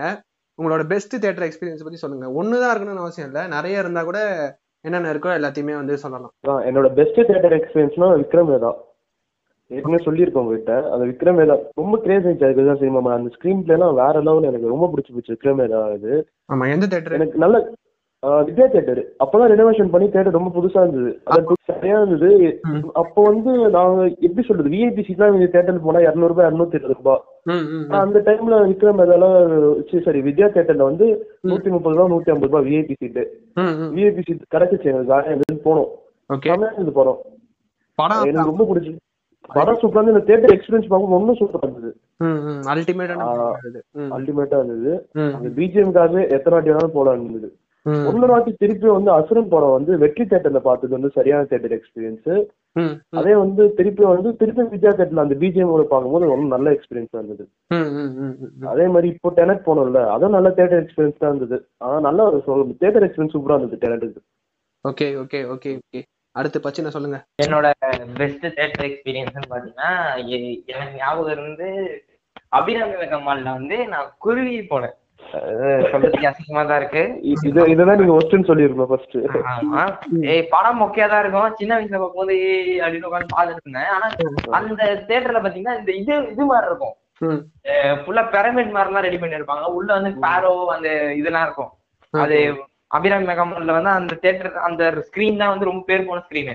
உங்களோட 0.59 0.83
பெஸ்ட் 0.93 1.15
தியேட்டர் 1.23 1.47
எக்ஸ்பீரியன்ஸ் 1.49 1.85
பத்தி 1.87 2.01
சொல்லுங்க. 2.03 2.27
ஒண்ணுதான் 2.41 2.73
இருக்கணும்னு 2.73 3.05
அவசியம் 3.05 3.29
இல்ல. 3.31 3.41
நிறைய 3.55 3.83
இருந்தா 3.83 4.03
கூட 4.09 4.19
என்னென்ன 4.87 5.13
இருக்கோ 5.13 5.31
எல்லாத்தையுமே 5.39 5.75
வந்து 5.81 5.95
சொல்லலாம். 6.03 6.33
என்னோட 6.69 6.89
பெஸ்ட் 6.99 7.21
தியேட்டர் 7.29 7.57
எக்ஸ்பீரியன்ஸ்னா 7.59 8.09
விக்ரமே 8.23 8.59
தான். 8.67 8.79
ஏற்கனவே 9.71 10.05
சொல்லியிருக்கோம் 10.07 10.45
உங்ககிட்ட. 10.45 10.75
அந்த 10.95 11.05
விக்ரமே 11.11 11.45
ரொம்ப 11.81 11.95
கிரேஸ் 12.05 12.27
ஆயிடுச்சு. 12.27 12.47
அதுக்கு 12.49 12.69
தான் 12.71 12.83
சினிமா 12.83 13.15
அந்த 13.19 13.31
ஸ்க்ரீன் 13.37 13.65
பிளேலாம் 13.67 13.99
வேற 14.03 14.23
லெவல் 14.27 14.51
எனக்கு 14.51 14.73
ரொம்ப 14.73 14.89
பிடிச்சி 14.93 15.15
போச்சு 15.15 15.35
விக்ரமே 15.35 15.67
தான் 15.73 15.95
இது. 15.99 16.13
ஆமா 16.53 16.67
எந்த 16.75 16.87
தியேட்டர் 16.93 17.19
எனக்கு 17.19 17.43
நல்ல 17.45 17.57
வித்யா 18.47 18.67
தேட்டர் 18.73 19.01
அப்பதான் 19.23 19.51
ரெனோவேஷன் 19.53 19.91
பண்ணி 19.93 20.07
தேட்டர் 20.13 20.37
ரொம்ப 20.37 20.51
புதுசா 20.55 20.83
இருந்தது. 20.85 21.11
அது 21.33 21.57
சரியா 21.71 21.97
இருந்தது. 21.99 22.29
அப்போ 23.01 23.21
வந்து 23.27 23.51
நாங்க 23.75 24.05
எப்படி 24.27 24.45
சொல்றது? 24.47 24.73
விஐபி 24.75 25.03
சீட்லாம் 25.09 25.37
இந்த 25.39 25.49
தேட்டருக்கு 25.55 25.89
போனா 25.89 26.03
இரநூறு 26.07 26.33
ரூபாய் 26.33 26.49
இரநூத்தி 26.49 26.79
இருபது 26.79 26.97
ரூபாய் 27.01 27.21
அந்த 28.01 28.21
டைம்ல 28.29 28.59
விக்ரம் 28.71 29.03
இதெல்லாம் 29.07 29.37
சரி, 30.07 30.21
வித்யா 30.29 30.49
தேட்டர்ல 30.55 30.89
வந்து 30.91 31.07
நூத்தி 31.51 31.71
முப்பது 31.75 31.97
ரூபா 31.97 32.09
நூத்தி 32.15 32.33
ஐம்பது 32.35 32.51
ரூபாய் 32.51 32.67
விஐபி 32.69 32.97
சீட்டு 33.03 33.25
விஐபி 33.97 34.25
சீட் 34.29 34.53
கிடைச்சிச்சு. 34.55 34.89
இருந்தது. 34.89 35.59
போனோம். 35.69 35.91
படம் 37.99 38.25
எனக்கு 38.31 38.53
ரொம்ப 38.53 38.67
பிடிச்சி 38.71 38.93
படம் 39.49 39.81
சூப்பரா 39.83 40.03
இருந்தது. 40.03 40.15
இந்த 40.15 40.29
தேட்டர் 40.31 40.55
எக்ஸ்பீரியன்ஸ் 40.55 40.91
பார்க்கும் 40.93 41.19
இன்னும் 41.19 41.41
சூப்பரா 41.41 41.67
இருந்தது. 41.67 41.91
அல்டிமேட்டா 44.17 44.59
இருந்தது. 44.61 44.93
அந்த 45.37 45.51
பிஜிஎம்காகவே 45.59 46.23
எத்தனை 46.37 46.55
வாட்டி 46.55 46.73
வேணாலும் 46.73 46.97
போலாம் 46.97 47.17
இருந்தது. 47.19 47.51
ஒன்னு 48.09 48.27
வாட்டி 48.31 48.51
திருப்பி 48.61 48.87
வந்து 48.97 49.11
அசுரன் 49.17 49.51
படம் 49.55 49.75
வந்து 49.77 49.93
வெற்றி 50.03 50.25
தேட்டர்ல 50.29 50.61
பார்த்தது 50.67 50.97
வந்து 50.97 51.11
சரியான 51.17 51.47
தேட்டர் 51.51 51.75
எக்ஸ்பீரியன்ஸ் 51.77 52.31
அதே 53.19 53.33
வந்து 53.43 53.63
திருப்பி 53.79 54.05
வந்து 54.13 54.31
திருப்பி 54.39 54.63
வித்யா 54.71 54.93
தேட்டர்ல 54.99 55.25
அந்த 55.25 55.37
பிஜிஎம் 55.43 55.73
பார்க்கும்போது 55.93 56.31
ஒன்றும் 56.35 56.55
நல்ல 56.55 56.73
எக்ஸ்பீரியன்ஸ் 56.77 57.19
இருந்தது. 57.19 57.45
அதே 58.73 58.87
மாதிரி 58.95 59.09
இப்போ 59.15 59.33
டெனட் 59.41 59.67
போனோம்ல 59.69 60.03
அதுவும் 60.15 60.37
நல்ல 60.37 60.51
தேட்டர் 60.59 60.83
எக்ஸ்பீரியன்ஸ் 60.83 61.21
தான் 61.23 61.33
இருந்தது. 61.33 61.59
ஆனா 61.85 61.99
நல்ல 62.09 62.25
ஒரு 62.31 62.67
தேட்டர் 62.83 63.07
எக்ஸ்பீரியன்ஸ் 63.09 63.37
சூப்பரா 63.37 63.59
இருந்தது 63.59 63.83
டெனட்டுக்கு 63.85 64.23
ஓகே 64.85 65.07
ஓகே 65.23 65.39
ஓகே 65.55 65.71
ஓகே 65.81 66.01
அடுத்து 66.35 66.59
பச்சின 66.61 66.89
சொல்லுங்க? 66.89 67.19
என்னோட 67.43 67.67
பெஸ்ட் 68.15 68.47
தேட்டர் 68.47 68.87
எக்ஸ்பீரியன்ஸ்னு 68.89 69.51
பாத்தீங்கன்னா 69.51 69.91
எ- 70.27 70.61
எனக்கு 70.67 70.97
ஞாபகம் 70.97 71.33
இருந்து 71.33 71.69
அபிராமி 72.49 72.93
கம்மால்ல 73.13 73.53
வந்து 73.53 73.89
நான் 73.89 74.13
குருவி 74.19 74.59
போனேன். 74.71 74.95
சொல்றதுக்கு 75.91 76.29
அசிங்கமா 76.31 76.63
தான் 76.67 76.81
இருக்கு. 76.81 77.03
இது 77.23 77.71
இதுதான் 77.71 77.99
நீங்க 77.99 78.15
ஒஸ்ட்னு 78.19 78.49
சொல்லிருக்கணும் 78.49 78.91
ஃபர்ஸ்ட் 78.91 79.17
ஏய் 80.33 80.49
படம் 80.51 80.81
மொக்கையா 80.81 81.09
தான் 81.09 81.21
இருக்கும். 81.21 81.55
சின்ன 81.55 81.79
வயசுல 81.79 81.99
பார்க்கும்போது 81.99 82.35
ஏய் 82.49 82.81
அப்படின்னு 82.81 83.09
உட்காந்து 83.11 83.35
பாத்துட்டு 83.37 83.63
இருந்தேன். 83.63 83.91
ஆனா 83.95 84.07
அந்த 84.59 84.85
தேட்டர்ல 85.09 85.43
பாத்தீங்கன்னா 85.45 85.79
இந்த 85.79 85.93
இது 85.93 86.31
இது 86.31 86.45
மாதிரி 86.45 86.67
இருக்கும். 86.67 86.95
ம். 87.19 87.41
ஃபுல்லா 88.03 88.25
பிரமிட் 88.31 88.75
மாதிரிலாம் 88.77 89.07
ரெடி 89.09 89.17
பண்ணிருப்பாங்க 89.17 89.65
உள்ள 89.79 89.93
வந்து 89.99 90.29
பேரோ 90.29 90.53
அந்த 90.67 90.89
இதெல்லாம் 91.15 91.43
இருக்கும். 91.43 91.73
அது 92.15 92.39
அபிராமி 92.97 93.27
மெகாமால்ல 93.31 93.77
வந்து 93.77 93.93
அந்த 93.99 94.15
தேட்டர் 94.25 94.65
அந்த 94.69 94.83
ஸ்கிரீன் 95.09 95.41
தான் 95.43 95.53
வந்து 95.53 95.69
ரொம்ப 95.71 95.83
பேர் 95.91 96.09
போன 96.09 96.23
ஸ்கிரீனு 96.27 96.55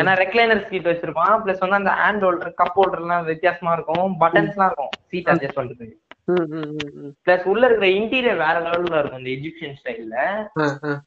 ஏன்னா 0.00 0.12
ரெக்லைனர் 0.22 0.66
சீட் 0.68 0.90
வச்சிருப்பான். 0.90 1.34
பிளஸ் 1.44 1.62
வந்து 1.64 1.78
அந்த 1.80 1.92
ஹேண்ட் 2.00 2.24
ஹோல்டர் 2.26 2.52
கப் 2.60 2.76
ஹோல்டர் 2.78 3.02
எல்லாம் 3.04 3.26
வித்தியாசமா 3.30 3.72
இருக்கும். 3.76 4.10
பட்டன்ஸ் 4.22 4.54
எல்லாம் 4.54 4.70
இருக்கும். 4.70 4.92
சீட் 5.10 5.30
அட்ஜஸ்ட் 5.32 5.58
பண்றதுக்கு 5.58 5.96
பிளஸ் 7.24 7.44
உள்ள 7.52 7.62
இருக்கிற 7.66 7.88
இன்டீரியர் 7.98 8.42
வேற 8.44 8.54
லெவல்ல 8.66 9.00
இருக்கும் 9.00 9.20
இந்த 9.22 9.30
எஜிப்சியன் 9.36 9.76
ஸ்டைல்ல 9.80 10.16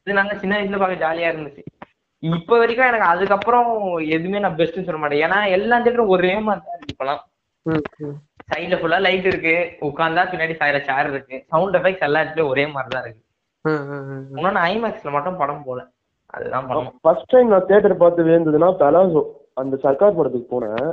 இது 0.02 0.18
நாங்க 0.18 0.34
சின்ன 0.42 0.54
வயசுல 0.58 0.80
பார்க்க 0.82 1.04
ஜாலியா 1.04 1.30
இருந்துச்சு. 1.32 1.64
இப்ப 2.22 2.58
வரைக்கும் 2.60 2.88
எனக்கு 2.90 3.10
அதுக்கப்புறம் 3.12 3.68
எதுவுமே 4.16 4.42
நான் 4.44 4.58
பெஸ்ட்னு 4.60 4.86
சொல்ல 4.86 5.00
மாட்டேன். 5.02 5.24
ஏன்னா 5.26 5.38
எல்லா 5.56 5.76
தேட்டரும் 5.84 6.14
ஒரே 6.16 6.32
மாதிரி 6.46 6.64
தான் 6.66 6.76
இருக்கு 6.78 6.94
இப்பெல்லாம். 6.94 7.22
சைடுல 8.52 8.78
ஃபுல்லா 8.80 9.00
லைட் 9.06 9.28
இருக்கு. 9.30 9.56
உட்காந்தா 9.88 10.24
பின்னாடி 10.30 10.54
சாயிர 10.60 10.78
சேர் 10.88 11.10
இருக்கு. 11.12 11.36
சவுண்ட் 11.52 11.78
எஃபெக்ட்ஸ் 11.80 12.06
எல்லா 12.08 12.22
இடத்துலயும் 12.24 12.52
ஒரே 12.54 12.64
மாதிரி 12.74 12.92
தான் 12.94 13.04
இருக்கு. 13.06 13.22
இன்னொன்னு 13.64 14.60
ஐமேக்ஸ்ல 14.70 15.10
மட்டும் 15.16 15.38
படம் 15.42 15.64
போல. 15.68 15.80
அதுதான் 16.34 16.66
படம். 16.68 16.88
ஃபர்ஸ்ட் 17.04 17.30
டைம் 17.32 17.52
நான் 17.52 17.68
தேட்டர் 17.70 18.00
பார்த்து 18.02 18.28
வேந்ததுன்னா 18.30 18.68
பலாசோ 18.82 19.22
அந்த 19.60 19.76
சர்க்கார் 19.84 20.18
படத்துக்கு 20.18 20.52
போனேன். 20.52 20.90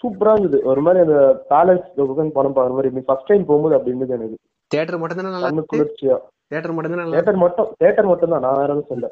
சூப்பரா 0.00 0.34
இருந்தது. 0.36 0.58
ஒரு 0.70 0.80
மாதிரி 0.84 1.02
அந்த 1.06 1.18
பேலஸ் 1.52 1.86
உட்காந்து 2.04 2.36
படம் 2.38 2.56
பார்க்குற 2.58 2.76
மாதிரி 2.78 3.06
ஃபர்ஸ்ட் 3.08 3.30
டைம் 3.30 3.48
போகும்போது 3.50 3.76
அப்படி 3.78 3.92
இருந்தது 3.92 4.16
எனக்கு. 4.18 4.38
தியேட்டர் 4.70 5.00
மட்டும் 5.02 5.20
தானே 5.20 5.34
நல்லா 5.36 5.50
குளிர்ச்சியா. 5.72 6.16
தியேட்டர் 6.50 6.74
மட்டும் 6.76 6.94
தானே 6.94 7.04
நல்லா 7.04 7.18
தேட்டர் 7.18 7.42
மட்டும் 7.44 7.68
தேட்டர் 7.82 8.10
மட்டும் 8.12 8.32
தான் 8.34 8.44
நான் 8.46 8.60
வேற 8.60 8.70
எதுவும் 8.74 8.90
சொல்ல 8.92 9.10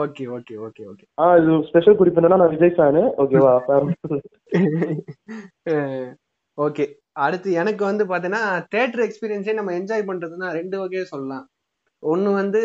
ஓகே 0.00 0.24
ஓகே 0.36 0.54
ஓகே 0.66 0.82
ஓகே 0.90 1.04
ஆ 1.22 1.26
இது 1.40 1.52
ஸ்பெஷல் 1.68 1.98
குறிப்பு 1.98 2.20
என்னன்னா 2.20 2.40
நான் 2.42 2.54
விஜய் 2.54 2.74
ஃபேனு 2.76 3.02
ஓகேவா 3.22 3.52
ஓகே 6.58 6.84
அடுத்து 7.24 7.48
எனக்கு 7.60 7.82
வந்து 7.88 8.04
பாத்தீங்கன்னா 8.10 8.42
தேட்டர் 8.74 9.04
எக்ஸ்பீரியன்ஸே 9.06 9.54
நம்ம 9.58 9.72
என்ஜாய் 9.78 10.08
பண்றதுன்னா 10.10 10.48
ரெண்டு 10.58 10.76
வகையை 10.82 11.04
சொல்லலாம். 11.12 11.46
ஒண்ணு 12.02 12.32
வந்து 12.32 12.60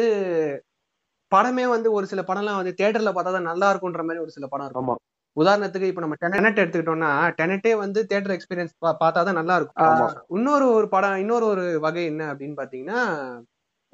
படமே 1.32 1.66
வந்து 1.68 1.90
ஒரு 1.92 2.06
சில 2.06 2.22
படம்லாம் 2.22 2.56
வந்து 2.56 2.74
தேட்டர்ல 2.78 3.12
பார்த்தா 3.12 3.32
தான் 3.32 3.50
நல்லா 3.50 3.68
இருக்கும்ன்ற 3.72 4.04
மாதிரி 4.04 4.24
ஒரு 4.24 4.32
சில 4.32 4.46
படம் 4.48 4.68
இருக்கும். 4.68 5.02
உதாரணத்துக்கு 5.38 5.88
இப்ப 5.88 6.02
நம்ம 6.02 6.16
டெனட் 6.26 6.62
எடுத்துக்கிட்டோம்னா 6.62 7.10
டெனட்டே 7.40 7.74
வந்து 7.76 8.00
தேட்டர் 8.06 8.36
எக்ஸ்பீரியன்ஸ் 8.36 8.74
பார்த்தா 9.02 9.24
தான் 9.24 9.40
நல்லா 9.40 9.56
இருக்கும் 9.56 10.04
இன்னொரு 10.36 10.68
ஒரு 10.74 10.88
படம் 10.90 11.18
இன்னொரு 11.18 11.46
ஒரு 11.46 11.66
வகை 11.80 12.06
என்ன 12.06 12.24
அப்படின்னு 12.34 12.56
பாத்தீங்கன்னா 12.58 13.02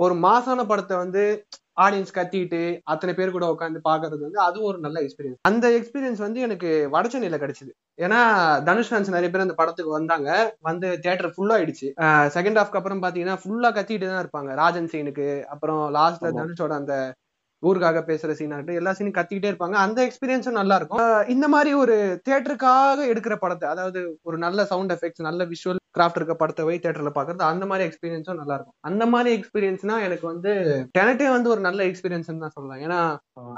ஒரு 0.03 0.13
மாசான 0.25 0.65
படத்தை 0.69 0.95
வந்து 1.03 1.23
ஆடியன்ஸ் 1.83 2.15
கத்திட்டு 2.15 2.61
அத்தனை 2.91 3.11
பேர் 3.17 3.33
கூட 3.35 3.45
உட்காந்து 3.53 3.79
பாக்குறது 3.87 4.21
வந்து 4.25 4.39
அது 4.45 4.57
ஒரு 4.69 4.77
நல்ல 4.85 4.97
எக்ஸ்பீரியன்ஸ் 5.05 5.47
அந்த 5.49 5.65
எக்ஸ்பீரியன்ஸ் 5.77 6.21
வந்து 6.25 6.39
எனக்கு 6.47 6.69
வடச்சென்னையில 6.95 7.37
கிடைச்சது. 7.43 7.71
ஏன்னா 8.05 8.19
தனுஷ் 8.67 8.91
ஃபேன்ஸ் 8.91 9.13
நிறைய 9.15 9.29
பேர் 9.31 9.45
அந்த 9.45 9.55
படத்துக்கு 9.59 9.91
வந்தாங்க. 9.97 10.29
வந்து 10.69 10.87
தியேட்டர் 11.03 11.33
ஃபுல்லா 11.35 11.55
ஆயிடுச்சு. 11.57 11.87
செகண்ட் 12.35 12.59
ஹாஃப்க்கு 12.59 12.79
அப்புறம் 12.79 13.03
பாத்தீங்கன்னா 13.05 13.37
ஃபுல்லா 13.43 13.71
கத்திட்டு 13.77 14.09
தான் 14.11 14.23
இருப்பாங்க. 14.23 14.51
ராஜன் 14.61 14.91
சீனுக்கு 14.93 15.27
அப்புறம் 15.55 15.81
லாஸ்ட்ல. 15.97 16.31
தனுஷோட 16.39 16.75
அந்த 16.81 16.95
ஊருக்காக 17.63 17.99
பேசுற 18.09 18.31
சீனா 18.37 18.55
இருக்கட்டும் 18.55 18.81
எல்லா 18.81 18.93
சீனும் 18.97 19.17
கத்திக்கிட்டே 19.17 19.51
இருப்பாங்க. 19.51 19.75
அந்த 19.85 19.99
எக்ஸ்பீரியன்ஸும் 20.07 20.59
நல்லா 20.61 20.75
இருக்கும். 20.79 21.01
இந்த 21.35 21.47
மாதிரி 21.55 21.71
ஒரு 21.83 21.95
தியேட்டருக்காக 22.25 23.05
எடுக்கிற 23.11 23.35
படத்தை 23.43 23.67
அதாவது 23.73 24.01
ஒரு 24.29 24.37
நல்ல 24.45 24.65
சவுண்ட் 24.71 24.93
எஃபெக்ட்ஸ் 24.95 25.27
நல்ல 25.29 25.45
விஷுவல் 25.51 25.79
கிராஃப்ட் 25.97 26.19
இருக்க 26.19 26.35
படத்தை 26.41 26.63
போய் 26.65 26.81
தியேட்டர்ல 26.83 27.11
பாக்குறது 27.15 27.43
அந்த 27.51 27.63
மாதிரி 27.69 27.85
எக்ஸ்பீரியன்ஸும் 27.87 28.39
நல்லா 28.41 28.55
இருக்கும். 28.57 28.75
அந்த 28.89 29.03
மாதிரி 29.13 29.29
எக்ஸ்பீரியன்ஸ்னா 29.37 29.95
எனக்கு 30.07 30.25
வந்து 30.31 30.51
டெனட்டே 30.97 31.27
வந்து 31.35 31.51
ஒரு 31.53 31.61
நல்ல 31.67 31.79
எக்ஸ்பீரியன்ஸ் 31.89 32.29
தான் 32.43 32.55
சொல்லலாம். 32.57 32.81
ஏன்னா 32.85 32.99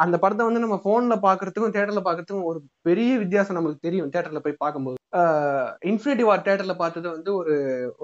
அந்த 0.04 0.16
படத்தை 0.24 0.46
வந்து 0.48 0.64
நம்ம 0.64 0.78
போன்ல 0.88 1.18
பாக்குறதுக்கும் 1.28 1.74
தியேட்டர்ல 1.76 2.04
பாக்குறதுக்கும் 2.08 2.50
ஒரு 2.52 2.62
பெரிய 2.90 3.12
வித்தியாசம் 3.24 3.58
நம்மளுக்கு 3.58 3.88
தெரியும் 3.88 4.10
தியேட்டர்ல 4.14 4.42
போய் 4.46 4.62
பார்க்கும்போது 4.64 5.00
இன்ஃபினிட்டி 5.92 6.26
வார் 6.30 6.46
தியேட்டர்ல 6.48 6.76
பார்த்தது 6.82 7.08
வந்து 7.16 7.32
ஒரு 7.42 7.56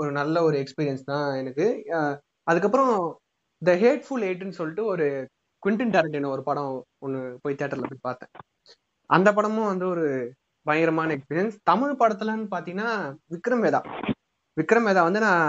ஒரு 0.02 0.12
நல்ல 0.20 0.44
ஒரு 0.50 0.58
எக்ஸ்பீரியன்ஸ் 0.64 1.10
தான் 1.12 1.28
எனக்கு. 1.42 1.68
அதுக்கப்புறம் 2.52 2.94
த 3.62 3.72
ஹேட்ஃபுல் 3.84 4.26
எயிட்னு 4.30 4.58
சொல்லிட்டு 4.60 4.86
ஒரு 4.94 5.08
குவிண்டன் 5.64 5.94
டாரண்டினோ 5.96 6.30
ஒரு 6.36 6.44
படம் 6.50 6.74
ஒன்று 7.06 7.22
போய் 7.44 7.60
தேட்டரில் 7.60 7.90
போய் 7.92 8.08
பார்த்தேன். 8.08 8.32
அந்த 9.10 9.30
படமும் 9.38 9.70
வந்து 9.72 9.86
ஒரு 9.94 10.06
பயங்கரமான 10.66 11.10
எக்ஸ்பீரியன்ஸ் 11.16 11.58
தமிழ் 11.70 12.00
படத்துலன்னு 12.02 12.48
பார்த்தீங்கன்னா 12.54 12.92
விக்ரம் 13.34 13.64
வேதா. 13.66 13.82
விக்ரம் 14.58 14.88
வேதா 14.90 15.02
வந்து 15.08 15.22
நான் 15.26 15.44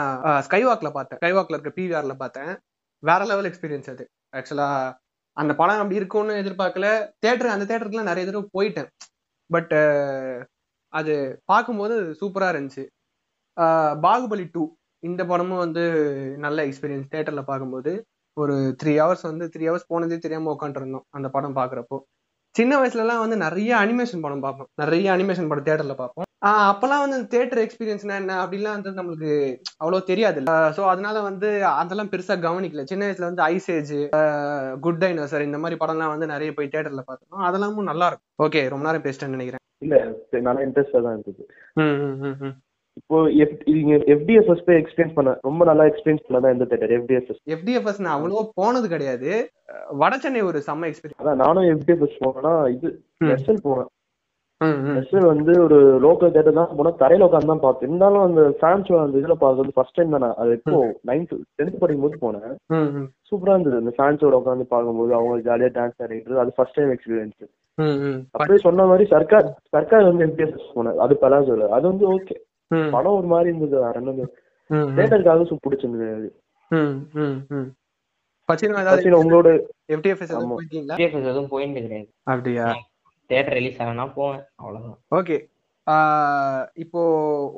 ஸ்கைவாக்ல 0.47 0.91
பார்த்தேன். 0.97 1.21
ஸ்கைவாக்ல 1.21 1.57
இருக்க 1.57 1.73
பிவிஆர்ல 1.79 2.15
பார்த்தேன். 2.23 2.51
வேற 3.03 3.21
லெவல் 3.31 3.49
எக்ஸ்பீரியன்ஸ் 3.51 3.91
அது. 3.95 4.05
ஆக்சுவலா 4.39 4.69
அந்த 5.37 5.53
படம் 5.61 5.81
அப்படி 5.83 6.01
இருக்கும்னு 6.01 6.41
எதிர்பார்க்கல. 6.43 6.87
தேட்டர் 7.25 7.55
அந்த 7.55 7.65
தேட்டருக்குலாம் 7.71 8.11
நிறைய 8.11 8.25
தடவை 8.29 8.47
போயிட்டேன். 8.57 8.91
பட் 9.51 9.75
அது 10.93 11.15
பார்க்கும்போது 11.51 11.97
சூப்பராக 12.21 12.53
இருந்துச்சு. 12.55 12.85
பாகுபலி 14.07 14.47
டூ 14.55 14.63
இந்த 15.03 15.23
படமும் 15.31 15.63
வந்து 15.65 15.83
நல்ல 16.45 16.59
எக்ஸ்பீரியன்ஸ் 16.69 17.13
தேட்டரில் 17.15 17.49
பார்க்கும்போது. 17.51 17.93
ஒரு 18.43 18.55
த்ரீ 18.81 18.93
ஹவர்ஸ் 19.03 19.29
வந்து 19.31 19.47
த்ரீ 19.55 19.65
ஹவர்ஸ் 19.69 19.91
போனதே 19.93 20.19
தெரியாம 20.25 20.53
உட்காந்துருந்தோம் 20.57 21.07
அந்த 21.19 21.29
படம் 21.37 21.59
பாக்குறப்போ. 21.61 21.99
சின்ன 22.55 22.73
வயசுல 22.81 23.03
எல்லாம் 23.05 23.23
வந்து 23.23 23.37
நிறைய 23.45 23.73
அனிமேஷன் 23.83 24.23
படம் 24.25 24.45
பார்ப்போம். 24.45 24.69
நிறைய 24.83 25.09
அனிமேஷன் 25.15 25.51
படம் 25.51 25.67
தேட்டர்ல 25.69 25.95
பார்ப்போம். 26.01 26.27
அப்பெல்லாம் 26.71 27.03
வந்து 27.05 27.19
தேட்டர் 27.33 27.61
எக்ஸ்பீரியன்ஸ்னா 27.65 28.15
என்ன 28.21 28.37
அப்படிலாம் 28.43 28.77
வந்து 28.77 28.91
நம்மளுக்கு 28.99 29.33
அவ்வளவு 29.81 30.09
தெரியாது. 30.11 30.41
ஸோ 30.77 30.83
அதனால 30.93 31.17
வந்து 31.29 31.49
அதெல்லாம் 31.81 32.11
பெருசா 32.13 32.37
கவனிக்கல. 32.47 32.85
சின்ன 32.91 33.03
வயசுல 33.07 33.29
வந்து 33.31 33.45
ஐசேஜ் 33.55 33.93
குட் 34.87 35.01
டைனோசர் 35.03 35.47
இந்த 35.49 35.61
மாதிரி 35.65 35.79
படம்லாம் 35.83 36.13
வந்து 36.15 36.29
நிறைய 36.33 36.53
போய் 36.59 36.73
தேட்டர்ல 36.75 37.05
பார்த்தோம். 37.11 37.45
அதெல்லாமும் 37.49 37.91
நல்லா 37.91 38.09
இருக்கும். 38.11 38.31
ஓகே 38.47 38.63
ரொம்ப 38.75 38.87
நேரம் 38.89 39.07
பேசிட்டேன்னு 39.07 39.37
நினைக்கிறேன். 39.39 39.65
இல்ல 39.87 39.97
நல்லா 40.49 40.65
இன்ட்ரெஸ்டா 40.67 41.03
தான் 41.07 41.17
இருக்குது. 41.19 42.57
இப்போ 43.01 43.19
எஃப் 43.43 43.55
நீங்க 43.77 43.95
எஃப்டிஎஸ்எஸ் 44.15 44.65
போய் 44.67 44.81
எக்ஸ்பீரியன்ஸ் 44.81 45.17
பண்ண 45.19 45.31
ரொம்ப 45.49 45.69
நல்லா 45.71 45.85
எக்ஸ்பீரியன்ஸ் 45.91 46.27
பண்ணதான் 46.27 46.55
எந்த 46.55 46.67
தேட்டர் 46.73 46.97
எஃப்டிஎஸ்எஸ் 46.97 47.41
FDFS 47.61 48.01
நான் 48.05 48.17
அவ்வளவா 48.17 48.43
போனது 48.61 48.89
கிடையாது. 48.95 49.31
வட 50.03 50.15
சென்னை 50.25 50.43
ஒரு 50.51 50.59
செம்ம 50.69 50.91
எக்ஸ்பீரியன்ஸ் 50.91 51.23
அதான் 51.23 51.43
நானும் 51.45 51.71
எஃப்டிஎஸ்எஸ் 51.73 52.21
போனேன்னா 52.25 52.55
இது. 52.77 52.91
எஸ்எல் 53.37 53.65
போனேன் 53.69 53.91
எஸ்எல் 55.01 55.29
வந்து 55.31 55.53
ஒரு 55.67 55.77
லோக்கல் 56.05 56.33
தேட்டர் 56.33 56.59
தான் 56.59 56.73
போனா 56.79 56.91
தரையில 57.03 57.27
உட்காந்து 57.27 57.51
தான் 57.53 57.63
பார்த்தேன். 57.63 57.89
இருந்தாலும் 57.89 58.25
அந்த 58.27 58.43
ஃபேன்ஸ் 58.59 58.91
அந்த 59.05 59.17
இதுல 59.21 59.37
பார்த்தது 59.45 59.77
ஃபர்ஸ்ட் 59.77 59.97
டைம் 59.99 60.15
தான். 60.17 60.27
அது 60.43 60.51
இப்போ 60.59 60.81
நைன்த் 61.11 61.33
டென்த் 61.59 61.81
படிக்கும் 61.83 62.05
போது 62.07 62.21
போனேன். 62.25 62.59
சூப்பரா 63.31 63.55
இருந்தது. 63.55 63.81
அந்த 63.83 63.95
ஃபேன்ஸோட 63.99 64.41
உட்காந்து 64.41 64.67
பார்க்கும்போது 64.75 65.15
அவங்க 65.19 65.39
ஜாலியா 65.49 65.71
டான்ஸ் 65.79 66.03
ஆடிட்டு 66.07 66.43
அது 66.45 66.53
ஃபர்ஸ்ட் 66.59 66.79
டைம் 66.81 66.93
எக்ஸ்பீரியன்ஸ் 66.97 67.41
அப்படியே 68.35 68.61
சொன்ன 68.67 68.87
மாதிரி 68.93 69.07
சர்க்கார் 69.15 69.49
சர்க்கார் 69.75 70.09
வந்து 70.11 70.27
எஃப்டிஎஸ்எஸ் 70.29 70.75
போனேன். 70.77 71.01
அது 71.07 71.17
பலாசோல 71.25 71.69
அது 71.79 71.85
வந்து 71.93 72.07
ஓகே 72.15 72.37
படம் 72.95 73.17
ஒரு 73.19 73.29
மாதிரி 73.33 73.49
இருந்தது. 73.57 73.77
வேற 73.85 74.01
என்ன 74.01 74.13
தேட்டருக்காக 74.97 75.47
சூப் 75.51 75.65
பிடிச்சிருந்தது 75.67 76.09
அது. 76.17 76.29
பச்சினம் 78.49 78.81
ஏதாவது 78.83 79.03
பச்சின 79.03 79.19
உங்களோட 79.23 79.49
FDFS 79.97 80.23
ஏதாவது 80.27 80.47
ஆமா. 80.47 80.53
போயிருக்கீங்களா? 80.53 80.97
டிஎஃப்எஸ் 81.01 81.31
எதுவும் 81.31 81.49
போயிட்டு 81.49 81.81
கிடையாது. 81.81 82.09
அப்படியா? 82.33 82.67
தேட்டர் 83.31 83.57
ரிலீஸ் 83.59 83.81
ஆகனா 83.83 84.05
போவேன் 84.15 84.45
அவ்வளவுதான். 84.55 84.99
ஓகே. 85.19 85.37
இப்போ 86.83 87.03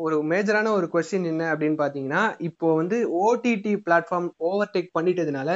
ஒரு 0.05 0.17
மேஜரான 0.33 0.69
ஒரு 0.79 0.87
கொஸ்டின் 0.93 1.29
என்ன 1.33 1.45
அப்படின்னு 1.55 1.81
பாத்தீங்கன்னா 1.83 2.23
இப்போ 2.49 2.75
வந்து 2.75 2.99
ஓடிடி 3.23 3.73
பிளாட்ஃபார்ம் 3.87 4.29
ஓவர்டேக் 4.49 4.95
பண்ணிட்டதுனால 4.99 5.51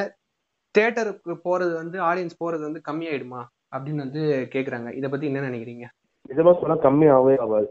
தியேட்டருக்கு 0.74 1.34
போறது 1.44 1.72
வந்து 1.80 1.98
ஆடியன்ஸ் 2.08 2.40
போறது 2.44 2.64
வந்து 2.68 2.80
கம்மியாயிடுமா? 2.88 3.42
அப்படின்னு 3.76 4.02
வந்து 4.04 4.22
கேக்குறாங்க. 4.54 4.88
இத 5.00 5.08
பத்தி 5.08 5.26
என்ன 5.30 5.48
நினைக்கிறீங்க? 5.48 5.86
நிஜமா 6.28 6.52
சொன்னா 6.60 6.76
கம்மியாகவே 6.86 7.34
ஆகாது. 7.44 7.68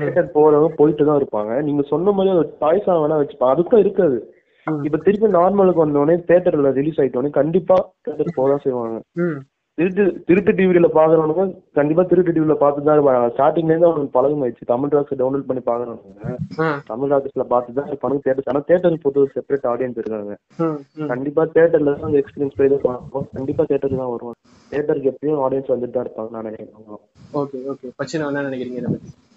தேட்டர் 0.00 0.34
போறவங்க 0.34 0.70
போயிட்டு 0.76 1.02
தான் 1.04 1.20
இருப்பாங்க. 1.20 1.52
நீங்க 1.62 1.82
சொன்ன 1.90 2.12
மாதிரி 2.12 2.36
ஒரு 2.36 2.50
சாய்ஸா 2.60 2.96
வேணா 3.00 3.20
வச்சுப்பா 3.20 3.52
அதுக்கும் 3.52 3.84
இருக்காது. 3.84 4.18
இப்ப 4.84 4.98
திருப்பி 5.04 5.28
நார்மலுக்கு 5.34 5.84
வந்தோடனே 5.84 6.16
தேட்டர்ல 6.28 6.72
ரிலீஸ் 6.76 6.98
ஆயிட்டோடனே 7.00 7.30
கண்டிப்பா 7.36 7.76
தேட்டர் 8.06 8.36
போதான் 8.36 8.64
செய்வாங்க. 8.64 8.98
திருட்டு 9.78 10.04
திருட்டு 10.28 10.52
டிவில 10.58 10.86
பாக்குறவனுங்க 10.94 11.42
கண்டிப்பா 11.76 12.02
திருட்டு 12.02 12.32
டிவில 12.36 12.54
பார்த்து 12.62 12.86
தான் 12.86 12.96
இருப்பாங்க. 12.96 13.28
ஸ்டார்டிங்ல 13.34 13.72
இருந்து 13.72 13.88
அவனுக்கு 13.88 14.14
பழகமாயிடுச்சு 14.16 14.70
தமிழ் 14.70 14.94
ராக்ஸ் 14.94 15.18
டவுன்லோட் 15.20 15.48
பண்ணி 15.48 15.62
பாக்குறவங்க 15.62 16.32
ஆ, 16.58 16.66
தமிழ் 16.88 17.12
ராக்ஸ்ல 17.12 17.44
பார்த்து 17.52 17.76
தான் 17.76 17.88
இருப்பானுங்க. 17.90 18.22
தேட்டர் 18.26 18.50
ஆனா 18.52 18.62
தேட்டருக்கு 18.70 19.04
பொறுத்த 19.04 19.22
ஒரு 19.24 19.34
செப்பரேட் 19.36 19.68
ஆடியன்ஸ் 19.72 20.00
இருக்காங்க. 20.02 20.34
கண்டிப்பா 21.12 21.44
தேட்டர்ல 21.54 21.94
தான் 21.94 22.08
அந்த 22.08 22.20
எக்ஸ்பீரியன்ஸ் 22.22 22.58
போய் 22.58 22.72
தான் 22.74 22.84
பார்ப்போம் 22.86 23.28
கண்டிப்பா 23.36 23.64
தேட்டருக்கு 23.70 24.02
தான் 24.02 24.12
வருவாங்க. 24.14 24.38
தேட்டருக்கு 24.70 25.12
எப்பயும் 25.12 25.42
ஆடியன்ஸ் 25.46 25.72
வந்துட்டு 25.74 25.96
தான் 25.96 26.06
இருப்பாங்க 26.06 26.32
நான் 26.36 26.48
நினைக்கிறேன். 26.50 27.00
Okay 27.42 27.60
okay. 27.74 27.92
பச்சினம் 28.00 28.30
என்ன 28.32 28.46
நினைக்கிறீங்க 28.48 28.82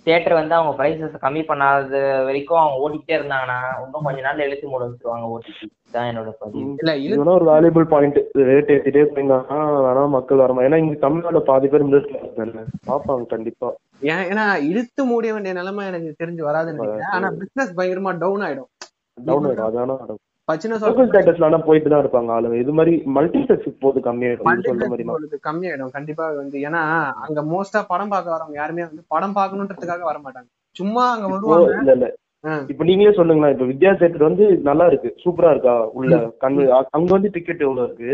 தியேட்டர் 0.06 0.38
வந்து 0.40 0.56
அவங்க 0.58 0.72
பிரைசஸ் 0.78 1.24
கம்மி 1.24 1.42
பண்ணாத 1.50 1.98
வரைக்கும் 2.28 2.62
அவங்க 2.62 2.78
ஓடிட்டே 2.84 3.14
இருந்தாங்கன்னா 3.18 3.58
இன்னும் 3.84 4.08
கொஞ்ச 4.08 4.22
நாள்ல 4.22 4.46
எழுத்து 4.48 4.72
மூட 4.72 4.84
வச்சிருவாங்க 4.86 5.28
ஓடிடி 5.34 5.68
தான் 5.92 6.10
என்னோட 6.12 6.32
பதிவு 6.40 6.66
இல்ல 6.82 6.94
இது 6.98 7.14
இதுனா 7.16 7.36
ஒரு 7.40 7.48
வேல்யூபிள் 7.52 7.86
பாயிண்ட் 7.94 8.20
ரேட் 8.50 8.72
ஏத்திட்டே 8.76 9.04
போயிருந்தாங்கன்னா 9.12 9.60
வேணா 9.88 10.04
மக்கள் 10.16 10.44
வரமா 10.44 10.66
ஏன்னா 10.68 10.80
இங்க 10.84 10.98
தமிழ்நாட்டுல 11.06 11.44
பாதி 11.52 11.70
பேர் 11.74 11.86
மிடில் 11.88 12.10
கிளாஸ் 12.10 12.40
தானே 12.40 12.64
பாப்பாங்க 12.90 13.26
கண்டிப்பா. 13.36 13.70
ஏன் 14.12 14.26
ஏன்னா 14.32 14.46
இழுத்து 14.70 15.02
மூடிய 15.06 15.34
வேண்டிய 15.34 15.54
நிலைமை 15.54 15.86
எனக்கு 15.88 16.12
தெரிஞ்சு 16.22 16.44
வராதுன்னு 16.50 16.80
நினைக்கிறேன். 16.80 17.14
ஆனா 17.18 17.30
பிசினஸ் 17.42 17.78
பயங்கரமா 17.80 18.14
டவுன் 18.18 18.46
ஆயிடும். 18.48 18.70
டவுன் 19.18 19.48
ஆயிடும். 19.50 19.68
அதான 19.70 19.98
பச்சின 20.02 20.31
லோக்கல் 20.47 21.12
தேட்டர்ஸ்ல 21.13 21.47
ஆனா 21.47 21.60
போயிட்டு 21.67 21.89
தான் 21.89 22.01
இருப்பாங்க 22.04 22.32
ஆளுங்க. 22.36 22.56
இது 22.56 22.71
மாதிரி 22.73 22.93
மல்டிபிளெக்ஸ் 23.17 23.82
போது 23.84 23.99
கம்மியாயிடும். 24.08 24.47
சொல்ற 24.69 24.88
மாதிரி 24.91 25.06
கம்மியாயிடும். 25.49 25.93
கண்டிப்பா 25.97 26.25
வந்து 26.36 26.58
ஏன்னா 26.67 26.82
அங்க 27.25 27.41
மோஸ்டா 27.51 27.82
படம் 27.88 28.12
பார்க்க 28.13 28.36
வரவங்க 28.36 28.58
யாருமே 28.58 28.84
வந்து 28.84 29.04
படம் 29.08 29.38
பார்க்கணுன்றதுக்காக 29.38 30.04
வர 30.10 30.19
மாட்டாங்க. 30.19 30.49
சும்மா 30.75 31.04
அங்க 31.13 31.27
வருவாங்க 31.27 31.71
இல்ல 31.80 31.93
இல்ல. 31.97 32.08
ஆ. 32.43 32.54
இப்ப 32.71 32.84
நீங்களே 32.84 33.15
சொல்லுங்களேன். 33.17 33.54
இப்ப 33.56 33.65
வித்யா 33.65 33.91
தேட்டர் 33.93 34.27
வந்து 34.30 34.45
நல்லா 34.62 34.86
இருக்கு. 34.86 35.10
சூப்பரா 35.23 35.49
இருக்கா 35.51 35.75
உள்ள? 35.99 36.13
கண்ணு 36.43 36.63
அங்க 36.97 37.10
வந்து 37.13 37.30
டிக்கெட் 37.30 37.65
எவ்வளவு 37.67 37.88
இருக்கு. 37.88 38.13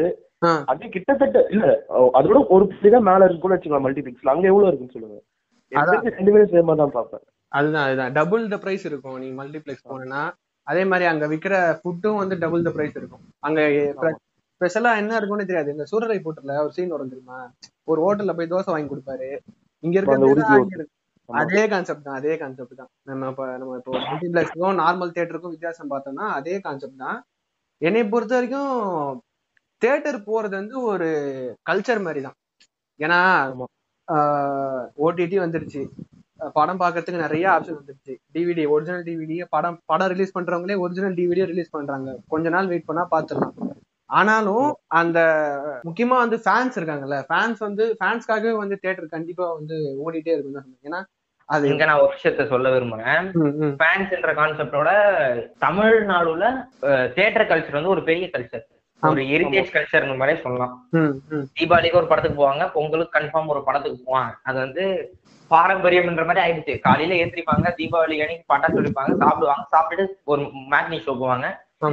அது 0.71 0.89
கிட்டத்தட்ட 0.89 1.37
இல்ல 1.49 1.65
அதோட 2.13 2.39
ஒரு 2.47 2.65
தான் 2.95 3.07
மேல 3.09 3.25
இருக்கு 3.25 3.45
கூட 3.45 3.55
வச்சுக்கலாம் 3.55 3.87
மல்டிபிளெக்ஸ்ல 3.87 4.33
அங்க 4.33 4.45
எவ்வளவு 4.47 4.69
இருக்குன்னு 4.69 4.95
சொல்லுங்க. 4.97 5.17
எனக்கு 5.71 6.17
ரெண்டுமே 6.17 6.43
சேமா 6.51 6.75
தான் 6.75 6.93
பார்ப்பேன். 6.97 7.23
அதுதான் 7.51 7.85
அதுதான். 7.87 8.13
டபுள் 8.13 8.43
த 8.47 8.57
பிரைஸ் 8.57 8.85
இருக்கும். 8.85 9.17
நீங்க 9.17 9.35
மல்டிப்ளெக்ஸ் 9.41 9.87
போனேன்னா 9.89 10.21
அதே 10.67 10.84
மாதிரி 10.91 11.06
அங்க 11.12 11.25
விக்கிற 11.34 11.56
ஃபுட்டும் 11.82 12.19
வந்து 12.21 12.36
டபுள் 12.43 12.65
த 12.67 12.71
பிரைஸ் 12.75 12.97
இருக்கும். 13.01 13.23
அங்க 13.47 13.60
ஸ்பெஷலா 14.62 14.91
என்ன 15.01 15.17
இருக்கும்னு 15.19 15.49
தெரியாது. 15.49 15.69
இந்த 15.75 15.86
சூரரை 15.91 16.17
போட்டுல 16.21 16.53
ஒரு 16.63 16.73
சீன் 16.77 16.93
வரும் 16.95 17.12
தெரியுமா? 17.13 17.39
ஒரு 17.91 17.99
ஹோட்டல்ல 18.06 18.34
போய் 18.38 18.51
தோசை 18.53 18.71
வாங்கி 18.73 18.89
கொடுப்பாரு. 18.91 19.30
இங்க 19.84 19.95
இருக்கிறது. 19.99 20.86
அதே 21.30 21.63
கான்செப்ட் 21.71 22.06
தான் 22.08 22.17
அதே 22.19 22.34
கான்செப்ட் 22.41 22.80
தான். 22.82 22.89
நம்ம 23.10 23.30
இப்ப 23.32 23.45
நம்ம 23.62 23.77
இப்போ 23.80 23.93
மல்டிப்ளெக்ஸ்க்கும் 24.08 24.77
நார்மல் 24.82 25.13
தியேட்டருக்கும் 25.15 25.56
வித்தியாசம் 25.56 25.91
பார்த்தோம்னா 25.93 26.27
அதே 26.38 26.56
கான்செப்ட் 26.65 27.03
தான். 27.06 27.17
என்னை 27.82 28.03
பொறுத்த 28.13 28.34
வரைக்கும் 28.38 28.71
தியேட்டர் 29.82 30.19
போறது 30.30 30.56
வந்து 30.62 30.75
ஒரு 30.91 31.08
கல்ச்சர் 31.69 32.06
மாதிரி 32.06 32.21
தான். 32.27 32.38
ஏன்னா. 32.99 33.19
ஓடிடி 35.06 35.38
வந்துருச்சு. 35.43 35.82
படம் 36.58 36.80
பார்க்கறதுக்கு 36.82 37.26
நிறைய 37.26 37.45
ஆப்ஷன் 37.54 37.80
வந்துருச்சு. 37.80 38.13
டிவிடி 38.36 38.63
ஒரிஜினல் 38.76 39.06
டிவிடியே 39.08 39.45
படம் 39.56 39.80
படம் 39.86 40.12
ரிலீஸ் 40.13 40.36
பண்றவங்களே 40.38 40.78
ஒரிஜினல் 40.86 41.17
டிவிடியே 41.19 41.45
ரிலீஸ் 41.45 41.76
பண்றாங்க. 41.78 42.10
கொஞ்ச 42.28 42.50
நாள் 42.50 42.71
வெயிட் 42.73 42.86
பண்ணா 42.86 43.06
பாத்துடலாம். 43.15 43.56
ஆனாலும் 44.10 44.67
அந்த 45.00 45.19
முக்கியமா 45.88 46.17
வந்து 46.23 46.38
ஃபேன்ஸ் 46.43 46.78
இருக்காங்கல்ல 46.80 47.17
ஃபேன்ஸ் 47.30 47.60
வந்து 47.60 47.86
ஃபேன்ஸ்க்காகவே 48.00 48.54
வந்து 48.58 48.76
தியேட்டர் 48.82 49.15
கண்டிப்பா 49.15 49.45
வந்து 49.54 49.78
ஓடிட்டே 50.06 50.34
இருக்கும் 50.34 50.58
தான் 50.60 50.69
ஏன்னா 50.88 51.00
அது 51.50 51.67
இங்க 51.71 51.84
நான் 51.86 52.02
ஒரு 52.04 52.13
விஷயத்த 52.15 52.45
சொல்ல 52.47 52.69
விரும்புறேன். 52.69 53.28
ம், 53.41 53.76
ஃபேன்ஸ்ன்ற 53.80 54.32
கான்செப்டோட 54.39 54.89
தமிழ்நாடுல 55.60 56.47
தியேட்டர் 57.15 57.50
கல்ச்சர் 57.52 57.78
வந்து 57.80 57.93
ஒரு 57.95 58.04
பெரிய 58.04 58.28
கல்ச்சர் 58.34 58.65
ஒரு 59.03 59.21
ஹெரிட்டேஜ் 59.23 59.73
கல்ச்சர்னு 59.73 60.15
மாதிரி 60.15 60.41
சொல்லலாம். 60.41 60.73
ம், 60.91 61.13
ம், 61.31 61.45
தீபாவளிக்கு 61.57 61.97
ஒரு 61.97 62.07
படத்துக்கு 62.07 62.41
போவாங்க 62.41 62.65
பொங்கலுக்கு 62.71 63.15
கன்ஃபார்ம் 63.17 63.49
ஒரு 63.49 63.62
படத்துக்கு 63.63 63.99
போவாங்க. 64.07 64.31
அது 64.43 64.57
வந்து 64.60 64.83
பாரம்பரியம்ன்ற 65.51 66.25
மாதிரி 66.25 66.43
ஆயிடுச்சு. 66.43 66.73
காலையில 66.79 67.13
ஏந்திரிப்பாங்க 67.15 67.69
தீபாவளி 67.77 68.15
அன்னைக்கு 68.21 68.45
பட்டாசு 68.47 68.77
வெடிப்பாங்க 68.79 69.13
சாப்பிடுவாங்க. 69.21 69.65
சாப்பிட்டுட்டு 69.73 70.05
ஒரு 70.25 70.41
மேட்னி 70.71 70.99
ஷோ 71.05 71.13
போவாங்க. 71.21 71.47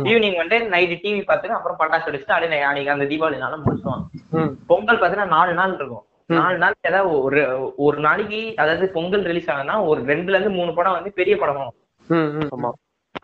ஈவினிங் 0.09 0.39
வந்து 0.39 0.57
நைட்டு 0.71 0.97
டிவி 1.03 1.23
பார்த்துட்டு 1.23 1.57
அப்புறம் 1.57 1.79
பட்டாசு 1.79 2.07
வெடிச்சுட்டு 2.07 2.35
அப்படியே 2.35 2.63
அன்னைக்கு 2.63 2.91
அந்த 2.91 3.07
தீபாவளி 3.07 3.39
நாள 3.39 3.57
முடிச்சுவாங்க 3.59 4.05
ம், 4.39 4.53
பொங்கல் 4.67 5.01
பாத்தீங்கன்னா 5.01 5.35
நாலு 5.35 5.55
நாள் 5.55 5.75
இருக்கும். 5.75 6.05
நாலு 6.37 6.59
நாள் 6.59 6.75
ஏதாவது 6.83 7.11
ஒரு 7.21 7.41
ஒரு 7.79 7.99
நாளைக்கு 8.01 8.41
அதாவது 8.57 8.87
பொங்கல் 8.91 9.25
ரிலீஸ் 9.25 9.51
ஆகுதுன்னா 9.51 9.77
ஒரு 9.87 10.01
ரெண்டுல 10.05 10.37
இருந்து 10.37 10.51
மூணு 10.51 10.73
படம் 10.75 10.93
வந்து 10.93 11.13
பெரிய 11.13 11.35
படம். 11.37 11.61
ஆமா. 12.55 12.71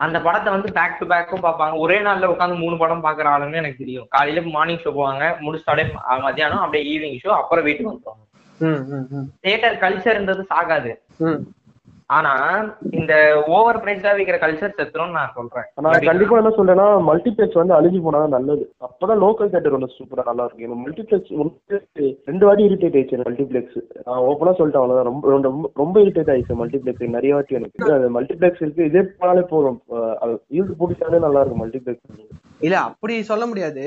அந்த 0.05 0.17
படத்தை 0.25 0.49
வந்து 0.53 0.69
பேக் 0.77 0.97
டு 0.99 1.05
பேக்கும் 1.11 1.43
பார்ப்பாங்க. 1.43 1.73
ஒரே 1.83 1.97
நாள்ல 2.05 2.29
உட்காந்து 2.33 2.55
மூணு 2.61 2.75
படம் 2.81 3.03
பாக்குற 3.05 3.27
ஆளுன்னு 3.33 3.59
எனக்கு 3.61 3.81
தெரியும். 3.83 4.07
காலையில 4.15 4.41
மார்னிங் 4.55 4.83
ஷோ 4.83 4.91
போவாங்க. 4.99 5.25
முடிச்சுட்டு 5.45 5.71
அப்படியே 5.71 5.89
மத்தியானம் 6.27 6.63
அப்படியே 6.65 6.85
ஈவினிங் 6.91 7.21
ஷோ 7.23 7.31
அப்புறம் 7.41 7.65
வீட்டுக்கு 7.67 7.91
வந்துருவாங்க. 7.91 8.25
தியேட்டர் 9.43 9.81
கல்ச்சர்ன்றது 9.83 10.43
சாகாது. 10.53 10.91
ஆனா 12.17 12.31
இந்த 12.99 13.13
ஓவர் 13.55 13.79
பிரைஸ்டா 13.83 14.11
விக்கிற 14.15 14.37
கல்ச்சர் 14.41 14.77
செத்துரும்னு 14.79 15.17
நான் 15.17 15.35
சொல்றேன். 15.37 15.67
நான் 15.85 16.07
கண்டிப்பா 16.09 16.39
என்ன 16.41 16.51
சொல்றேன்னா 16.57 16.87
மல்டிபிளெக்ஸ் 17.09 17.59
வந்து 17.59 17.75
அழிஞ்சு 17.77 17.99
போனா 18.05 18.21
நல்லது. 18.35 18.63
அப்பதான் 18.87 19.21
லோக்கல் 19.23 19.51
தேட்டர் 19.53 19.75
ஒன்று 19.77 19.95
சூப்பரா 19.97 20.25
நல்லா 20.29 20.45
இருக்கும். 20.45 20.65
எனக்கு 20.67 20.83
மல்டிபிளெக்ஸ் 20.85 21.33
வந்து 21.41 21.79
ரெண்டு 22.29 22.45
வாட்டி 22.47 22.67
இரிட்டேட் 22.69 22.97
ஆயிடுச்சு 22.97 23.21
மல்டிபிளெக்ஸ் 23.27 23.79
நான் 24.07 24.25
ஓப்பனா 24.29 24.55
சொல்லிட்டேன் 24.59 24.81
அவ்வளவுதான். 24.81 25.09
ரொம்ப 25.11 25.31
ரொம்ப 25.47 25.71
ரொம்ப 25.83 25.97
இரிட்டேட் 26.05 26.31
ஆயிடுச்சு 26.33 26.59
மல்டிபிளெக்ஸ் 26.63 27.15
நிறைய 27.17 27.33
வாட்டி 27.37 27.59
எனக்கு. 27.59 27.93
அது 27.97 28.09
மல்டிபிளெக்ஸ் 28.17 28.63
இருக்கு. 28.65 28.89
இதே 28.91 29.03
போனாலே 29.21 29.45
போதும். 29.53 29.79
அது 30.23 30.33
யூஸ் 30.59 30.79
பிடிச்சாலே 30.81 31.25
நல்லா 31.27 31.43
இருக்கும் 31.43 31.63
மல்டிபிளெக்ஸ் 31.65 32.27
இல்ல 32.67 32.75
அப்படி 32.87 33.13
சொல்ல 33.29 33.43
முடியாது. 33.51 33.83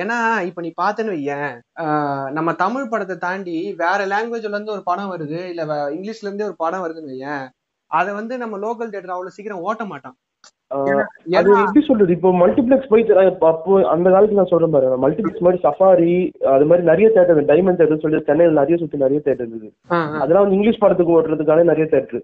ஏன்னா 0.00 0.16
இப்ப 0.40 0.60
நீ 0.60 0.70
பாத்தேன்னு 0.76 1.14
வையன் 1.14 1.54
நம்ம 2.32 2.50
தமிழ் 2.54 2.88
படத்தை 2.88 3.16
தாண்டி 3.18 3.56
வேற 3.76 4.00
லாங்குவேஜ்ல 4.06 4.54
இருந்து 4.54 4.72
ஒரு 4.72 4.82
படம் 4.82 5.12
வருது 5.12 5.40
இல்ல 5.52 5.62
இங்கிலீஷ்ல 5.90 6.28
இருந்தே 6.28 6.44
ஒரு 6.44 6.56
படம் 6.56 6.84
வருதுன்னு 6.84 7.12
வையன் 7.14 7.44
அதை 7.90 8.12
வந்து 8.14 8.34
நம்ம 8.38 8.58
லோக்கல் 8.58 8.90
தியேட்டர் 8.90 9.14
அவ்வளவு 9.14 9.36
சீக்கிரம் 9.36 9.64
ஓட்ட 9.66 9.84
மாட்டான் 9.84 10.16
அது 11.32 11.50
எப்படி 11.58 11.80
சொல்றது? 11.84 12.12
இப்போ 12.12 12.30
மல்டிபிளெக்ஸ் 12.32 12.88
போய் 12.88 13.04
த- 13.04 13.24
இப்ப 13.24 13.46
அப்போ 13.48 13.88
அந்த 13.88 14.10
காலத்துல 14.10 14.30
நான் 14.30 14.44
சொல்றேன் 14.44 14.70
பாருங்க 14.70 14.96
மல்டிபிளெக்ஸ் 15.04 15.38
மாதிரி 15.38 15.62
சஃபாரி 15.62 16.14
அது 16.52 16.64
மாதிரி 16.64 16.86
நிறைய 16.86 17.08
தேட்டர் 17.14 17.50
டைமண்ட் 17.50 17.78
தேட்டர் 17.80 18.00
சொல்லி 18.00 18.22
சென்னையில் 18.22 18.54
நிறைய 18.54 18.76
சுத்தி 18.76 18.96
நிறைய 18.96 19.20
தேட்டர் 19.24 19.46
இருக்குது. 19.46 19.70
அதெல்லாம் 20.16 20.42
வந்து 20.42 20.54
இங்கிலீஷ் 20.54 20.78
படத்துக்கு 20.78 21.14
ஓட்டுறதுக்கான 21.16 21.62
நிறைய 21.62 21.86
தேட்டர் 21.90 22.22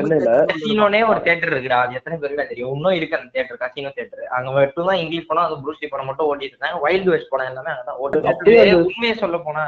சென்னையில. 0.00 0.30
கசினோனே 0.52 1.08
ஒரு 1.08 1.20
தேட்டர் 1.20 1.52
இருக்குடா. 1.52 1.78
அது 1.80 1.94
எத்தனை 1.94 2.18
பேருக்கு 2.18 2.48
தெரியும். 2.48 2.74
இன்னும் 2.74 2.92
இருக்கு 2.92 3.18
அந்த 3.18 3.30
தேட்டர் 3.34 3.62
கசினோ 3.62 3.92
தேட்டர் 3.98 4.24
அங்க 4.30 4.50
மட்டும் 4.50 4.86
தான் 4.86 4.96
இங்கிலீஷ் 4.96 5.26
படம் 5.26 5.44
அந்த 5.44 5.58
ப்ரூஸ்லி 5.62 5.86
படம் 5.90 6.06
மட்டும் 6.06 6.28
ஓட்டிட்டு 6.28 6.52
இருந்தாங்க. 6.52 6.78
வைல்டு 6.82 7.10
வெஸ்ட் 7.10 7.28
படம் 7.28 7.46
எல்லாமே 7.46 7.70
அங்கதான் 7.70 7.98
ஓட்டு 7.98 8.22
உண்மையை 8.84 9.16
சொல்ல 9.16 9.38
போனா 9.38 9.64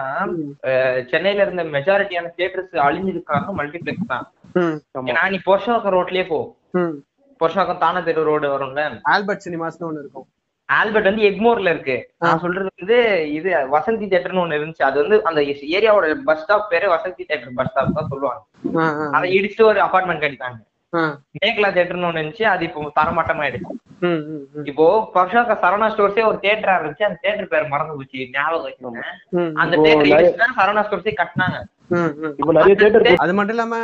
சென்னையில 1.11 1.43
இருந்த 1.43 1.65
மெஜாரிட்டியான 1.75 2.31
தியேட்டர்ஸ் 2.37 2.77
அழிஞ்சதுக்கு 2.87 3.23
காரணம் 3.25 3.59
மல்டிபிளெக்ஸ் 3.59 4.09
தான். 4.09 4.27
ஏன்னா 5.07 5.31
நீ 5.31 5.39
பொருஷாக்கம் 5.47 5.97
ரோட்லயே 5.97 6.29
போ. 6.29 6.41
ம். 7.43 7.45
பொருஷாக்கம் 7.45 7.79
தானே 7.79 8.03
தெரு 8.03 8.25
ரோடு 8.25 8.59
வரும்ல? 8.59 9.01
ஆல்பர்ட் 9.03 9.47
சினிமாஸ்னு 9.49 9.89
ஒண்ணு 9.89 9.99
இருக்கும். 9.99 10.27
ஆல்பர்ட் 10.65 11.05
வந்து 11.05 11.23
எக்மோர்ல 11.23 11.71
இருக்கு. 11.71 12.11
நான் 12.19 12.39
சொல்றது 12.39 12.69
வந்து 12.79 13.33
இது 13.33 13.51
வசந்தி 13.57 14.07
தேட்டர்னு 14.13 14.43
ஒண்ணு 14.43 14.59
இருந்துச்சு. 14.59 14.83
அது 14.83 15.01
வந்து 15.01 15.25
அந்த 15.25 15.41
ஏரியாவோட 15.79 16.15
பஸ் 16.25 16.43
ஸ்டாப் 16.43 16.71
பேரு 16.71 16.93
வசந்தி 16.93 17.25
தேட்டர் 17.29 17.55
பஸ் 17.55 17.71
ஸ்டாப் 17.71 17.95
தான் 17.95 18.09
சொல்லுவாங்க. 18.09 18.43
அதை 19.13 19.41
இடிச்சுட்டு 19.41 19.63
ஒரு 19.63 19.81
அபார்ட்மெண்ட் 19.81 20.23
கட்டிட்டாங்க. 20.23 20.61
மேக்லா 21.43 21.69
தேட்டர்னு 21.77 22.09
ஒண்ணு 22.09 22.23
இருந்துச்சு. 22.23 22.43
அது 22.43 22.65
இப்போ 22.65 22.93
தரமாட்டமாயிடுச்சு. 23.01 23.71
இப்போ 24.65 25.11
பர்ஷாக்க 25.15 25.55
சரவணா 25.65 25.87
ஸ்டோர்ஸே 25.93 26.25
ஒரு 26.25 26.39
தேட்டரா 26.43 26.75
இருந்துச்சு. 26.79 27.03
அந்த 27.03 27.19
தேட்டர் 27.23 27.45
பேர் 27.45 27.69
மறந்து 27.69 27.97
போச்சு. 27.97 28.29
ஞாபகம் 28.31 28.67
வச்சுக்கோங்க. 28.67 29.03
அந்த 29.55 29.77
தேட்டர் 29.77 30.55
சரவணா 30.59 30.85
ஸ்டோர்ஸே 30.89 31.15
கட்டினாங்க. 31.23 31.61
இப்போ 32.41 32.53
நிறைய 32.59 32.75
தேட்டர் 32.81 33.07
அது 33.25 33.33
மட்டும் 33.37 33.55
இல்லாம 33.57 33.77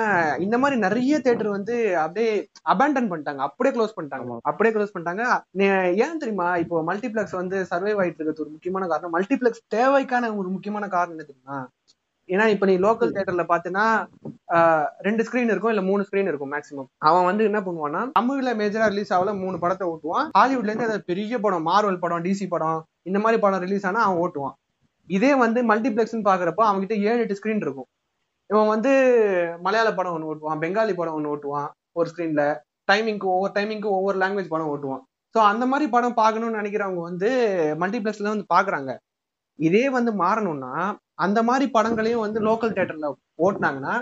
இந்த 0.45 0.57
மாதிரி 0.63 0.77
நிறைய 0.85 1.15
தியேட்டர் 1.25 1.49
வந்து 1.57 1.75
அப்படியே 2.03 2.31
அபேண்டன் 2.73 3.09
பண்ணிட்டாங்க. 3.11 3.41
அப்படியே 3.49 3.73
க்ளோஸ் 3.77 3.97
பண்ணிட்டாங்க. 3.97 4.37
அப்படியே 4.51 4.75
க்ளோஸ் 4.75 4.93
பண்ணிட்டாங்க. 4.95 5.25
ஏன் 6.05 6.21
தெரியுமா? 6.23 6.49
இப்போ 6.63 6.83
மல்டிபிளெக்ஸ் 6.91 7.37
வந்து 7.41 7.59
சர்வைவ் 7.73 8.01
ஆயிட்டு 8.03 8.21
இருக்கிறது 8.21 8.45
ஒரு 8.45 8.55
முக்கியமான 8.55 8.87
காரணம். 8.93 9.15
மல்டிபிளெக்ஸ் 9.17 9.65
தேவைக்கான 9.77 10.31
ஒரு 10.41 10.49
முக்கியமான 10.55 10.89
காரணம் 10.95 11.17
என்ன 11.17 11.27
தெரியுமா? 11.31 11.59
ஏன்னா 12.29 12.47
இப்ப 12.53 12.65
நீ 12.69 12.77
லோக்கல் 12.85 13.13
தியேட்டர்ல 13.13 13.45
பாத்தீங்கன்னா 13.51 13.87
ரெண்டு 15.07 15.23
ஸ்கிரீன் 15.27 15.53
இருக்கும் 15.53 15.73
இல்ல 15.75 15.83
மூணு 15.91 16.03
ஸ்கிரீன் 16.09 16.31
இருக்கும் 16.31 16.53
மேக்ஸிமம் 16.55 16.89
அவன் 17.09 17.29
வந்து 17.29 17.43
என்ன 17.51 17.61
பண்ணுவான்னா 17.67 18.03
தமிழ்ல 18.19 18.53
மேஜரா 18.61 18.87
ரிலீஸ் 18.93 19.13
ஆகல 19.17 19.35
மூணு 19.43 19.57
படத்தை 19.63 19.85
ஓட்டுவான். 19.93 20.27
ஹாலிவுட்ல 20.39 20.71
இருந்து 20.71 20.89
ஏதாவது 20.89 21.09
பெரிய 21.13 21.41
படம் 21.45 21.69
மார்வல் 21.71 22.03
படம் 22.05 22.25
டிசி 22.27 22.49
படம் 22.55 22.81
இந்த 23.11 23.21
மாதிரி 23.25 23.41
படம் 23.45 23.65
ரிலீஸ் 23.67 23.87
ஆனா 23.91 24.03
அவன் 24.09 24.23
ஓட்டுவான். 24.25 24.57
இதே 25.11 25.33
வந்து 25.45 25.61
மல்டிபிளெக்ஸ்னு 25.71 26.29
பாக்குறப்போ 26.31 26.65
அவன்கிட்ட 26.71 26.97
ஏழு 27.11 27.23
எட்டு 27.25 27.39
ஸ்கிரீன் 27.39 27.65
இருக்கும். 27.67 27.89
இவன் 28.51 28.71
வந்து 28.75 28.93
மலையாள 29.65 29.89
படம் 29.95 30.15
ஒன்று 30.17 30.31
ஓட்டுவான் 30.33 30.61
பெங்காலி 30.63 30.95
படம் 31.01 31.17
ஒன்று 31.19 31.33
ஓட்டுவான் 31.35 31.69
ஒரு 31.99 32.09
ஸ்க்ரீனில் 32.11 32.47
டைமிங்க்கு 32.89 33.27
ஒவ்வொரு 33.35 33.53
டைமிங்க்கு 33.57 33.89
ஒவ்வொரு 33.97 34.17
லாங்குவேஜ் 34.23 34.53
படம் 34.55 34.71
ஓட்டுவான். 34.75 35.03
ஸோ 35.35 35.39
அந்த 35.53 35.65
மாதிரி 35.67 35.87
படம் 35.97 36.19
பார்க்கணும்னு 36.21 36.61
நினைக்கிறவங்க 36.61 37.03
வந்து 37.11 37.31
மல்டிப்ளெக்ஸில் 37.83 38.33
வந்து 38.33 38.47
பார்க்குறாங்க. 38.55 38.91
இதே 39.59 39.85
வந்து 39.97 40.11
மாறணும்னா 40.23 40.73
அந்த 41.25 41.39
மாதிரி 41.49 41.67
படங்களையும் 41.77 42.25
வந்து 42.27 42.41
லோக்கல் 42.49 42.77
தேட்டரில் 42.77 43.09
ஓட்டுனாங்கன்னா 43.47 43.95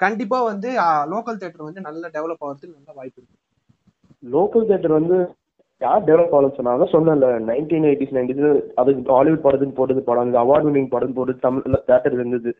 கண்டிப்பாக 0.00 0.48
வந்து 0.50 0.68
லோக்கல் 1.12 1.40
தேட்டர் 1.40 1.68
வந்து 1.68 1.80
நல்லா 1.86 2.08
டெவலப் 2.16 2.44
ஆகிறதுக்கு 2.46 2.76
நல்ல 2.78 2.92
வாய்ப்பு 2.98 3.18
இருக்கு. 3.20 3.38
லோக்கல் 4.22 4.68
தேட்டர் 4.70 4.98
வந்து 4.98 5.16
யார் 5.80 6.06
டெவலப் 6.08 6.34
ஆகலன்னு 6.34 6.56
சொன்னாங்க 6.56 6.86
சொன்னேன்ல 6.92 7.28
நைன்டீன் 7.46 7.86
எயிட்டிஸ் 7.90 8.16
நைன்டிஸ் 8.16 8.42
அதுக்கு 8.80 9.14
ஹாலிவுட் 9.14 9.44
படத்துக்கு 9.44 9.78
போட்டது 9.78 10.02
படம் 10.08 10.24
அந்த 10.24 10.38
அவார்ட் 10.42 10.66
வினிங் 10.68 10.92
படம் 10.94 11.16
போட்டு 11.16 11.34
தமிழ் 11.46 11.86
தேட்டர் 11.90 12.16
இருந்தது. 12.18 12.50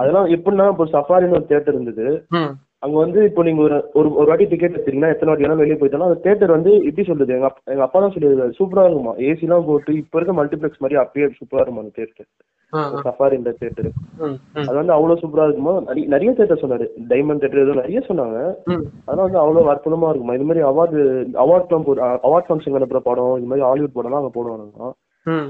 அதெல்லாம் 0.00 0.28
எப்படின்னா 0.36 0.66
இப்போ 0.72 0.86
சஃபாரின்னு 0.94 1.38
ஒரு 1.38 1.48
தேட்டர் 1.52 1.76
இருந்தது. 1.76 2.06
அங்க 2.84 2.96
வந்து 3.02 3.20
இப்போ 3.28 3.42
நீங்க 3.46 3.62
ஒரு 3.64 3.78
ஒரு 3.98 4.08
ஒரு 4.18 4.26
வாட்டி 4.28 4.44
டிக்கெட் 4.50 4.74
எடுத்தீங்கன்னா 4.74 5.12
எத்தனை 5.14 5.30
வாட்டி 5.30 5.44
வேணா 5.46 5.60
வெளியே 5.60 5.78
போயிட்டாலும் 5.78 6.08
அந்த 6.08 6.20
தேட்டர் 6.26 6.56
வந்து 6.56 6.70
எப்படி 6.88 7.04
சொல்றது 7.08 7.34
எங்க 7.36 7.48
அப்பா 7.48 7.72
எங்க 7.74 7.84
அப்பா 7.86 8.00
தான் 8.00 8.14
சொல்லியிருக்காரு 8.14 8.58
சூப்பரா 8.60 8.84
இருக்குமா? 8.86 9.14
ஏசி 9.28 9.46
எல்லாம் 9.46 9.66
போட்டு 9.66 9.92
இப்ப 10.02 10.18
இருக்க 10.18 10.34
மல்டிபிளெக்ஸ் 10.38 10.82
மாதிரி 10.84 11.00
அப்பயே 11.02 11.28
சூப்பரா 11.40 11.62
இருக்குமா 11.62 11.84
அந்த 11.84 11.94
தேட்டர் 11.98 12.28
சஃபாரி 13.04 13.34
இந்த 13.38 13.52
தேட்டர் 13.60 13.88
அது 14.62 14.76
வந்து 14.78 14.94
அவ்வளவு 14.96 15.20
சூப்பரா 15.22 15.46
இருக்குமா? 15.46 15.74
நிறைய 16.14 16.30
தேட்டர் 16.38 16.62
சொன்னாரு. 16.62 16.86
டைமண்ட் 17.12 17.42
தேட்டர் 17.42 17.64
ஏதோ 17.64 17.74
நிறைய 17.80 18.00
சொன்னாங்க. 18.08 18.38
அதெல்லாம் 19.06 19.26
வந்து 19.28 19.42
அவ்வளவு 19.42 19.72
அற்புதமா 19.74 20.10
இருக்குமா? 20.10 20.36
இது 20.38 20.48
மாதிரி 20.50 20.64
அவார்டு 20.70 21.00
அவார்ட்லாம் 21.44 21.86
போடு 21.88 22.02
அவார்ட் 22.28 22.48
ஃபங்க்ஷன் 22.48 22.78
அனுப்புற 22.80 23.02
படம் 23.08 23.36
இது 23.38 23.50
மாதிரி 23.52 23.66
ஹாலிவுட் 23.68 23.96
படம்லாம் 23.96 24.22
அங்க 24.22 24.32
போடுவாங்க. 24.36 24.92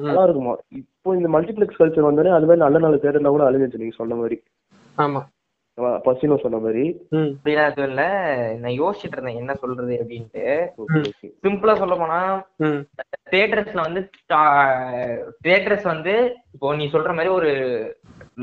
நல்லா 0.06 0.24
இருக்குமா? 0.26 0.54
இப்போ 0.80 1.16
இந்த 1.16 1.28
மல்டிபிளெக்ஸ் 1.34 1.80
கல்ச்சர் 1.80 2.08
வந்தோடனே 2.08 2.36
அது 2.36 2.48
மாதிரி 2.48 2.64
நல்ல 2.64 2.78
நல்ல 2.78 2.96
தேட்டர்லாம் 3.02 3.36
கூட 3.36 3.44
அழிஞ்சிச்சு 3.48 3.82
நீங்க 3.82 3.96
சொன்ன 3.96 4.16
மாதிரி. 4.22 4.38
ஆமா. 4.98 5.20
பசினோ 6.06 6.36
சொன்ன 6.42 6.58
மாதிரி. 6.58 6.82
ம், 7.10 7.28
அப்படிலாம் 7.34 7.88
இல்ல 7.88 8.02
நான் 8.62 8.78
யோசிச்சுட்டு 8.78 9.16
இருந்தேன் 9.16 9.40
என்ன 9.42 9.52
சொல்றது 9.54 9.94
அப்படின்ட்டு. 10.02 10.44
சிம்பிளா 11.44 11.74
சொல்ல 11.78 11.94
போனா 11.96 12.18
ம், 12.66 12.80
தியேட்டர்ஸ்ல 13.32 13.86
வந்து 13.86 14.00
தியேட்டர்ஸ் 15.46 15.86
வந்து 15.92 16.14
இப்போ 16.54 16.74
நீ 16.74 16.86
சொல்ற 16.86 17.10
மாதிரி 17.14 17.32
ஒரு 17.34 17.50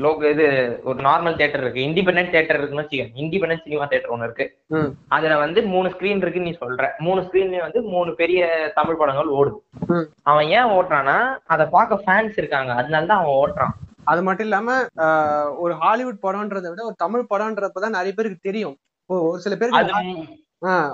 லோக் 0.04 0.24
இது 0.30 0.46
ஒரு 0.84 0.98
நார்மல் 1.00 1.36
தியேட்டர் 1.38 1.62
இருக்கு. 1.62 1.86
இண்டிபெண்டன்ட் 1.88 2.32
தியேட்டர் 2.34 2.58
இருக்குன்னு 2.58 2.84
வச்சுக்க 2.84 3.20
இண்டிபெண்டன்ட் 3.22 3.64
சினிமா 3.66 3.86
தியேட்டர் 3.86 4.14
ஒன்று 4.14 4.28
இருக்கு. 4.28 4.46
ம், 4.70 4.90
அதுல 5.08 5.36
வந்து 5.36 5.62
மூணு 5.74 5.88
ஸ்கிரீன் 5.94 6.22
இருக்குன்னு 6.22 6.50
நீ 6.50 6.56
சொல்ற. 6.60 6.86
மூணு 6.98 7.20
ஸ்கிரீன்லயும் 7.26 7.66
வந்து 7.68 7.82
மூணு 7.94 8.12
பெரிய 8.14 8.42
தமிழ் 8.74 9.00
படங்கள் 9.02 9.36
ஓடுது. 9.38 9.58
ம். 9.88 10.06
அவன் 10.22 10.48
ஏன் 10.58 10.72
ஓட்டுறான்னா 10.76 11.18
அதை 11.46 11.66
பார்க்க 11.76 12.04
ஃபேன்ஸ் 12.06 12.38
இருக்காங்க. 12.42 12.72
அதனால 12.80 13.06
தான் 13.06 13.22
அவன் 13.22 13.38
ஓட்டுறான். 13.42 13.76
அது 14.10 14.20
மட்டும் 14.22 14.46
இல்லாம 14.48 14.76
ஒரு 15.56 15.74
ஹாலிவுட் 15.82 16.24
படம்ன்றதை 16.26 16.68
விட 16.70 16.84
ஒரு 16.90 16.96
தமிழ் 16.96 17.30
படம்ன்றப்பதான் 17.32 17.96
நிறைய 17.98 18.12
பேருக்கு 18.16 18.48
தெரியும். 18.48 18.76
ஒரு 19.10 19.40
சில 19.44 19.56
பேருக்கு 19.56 19.82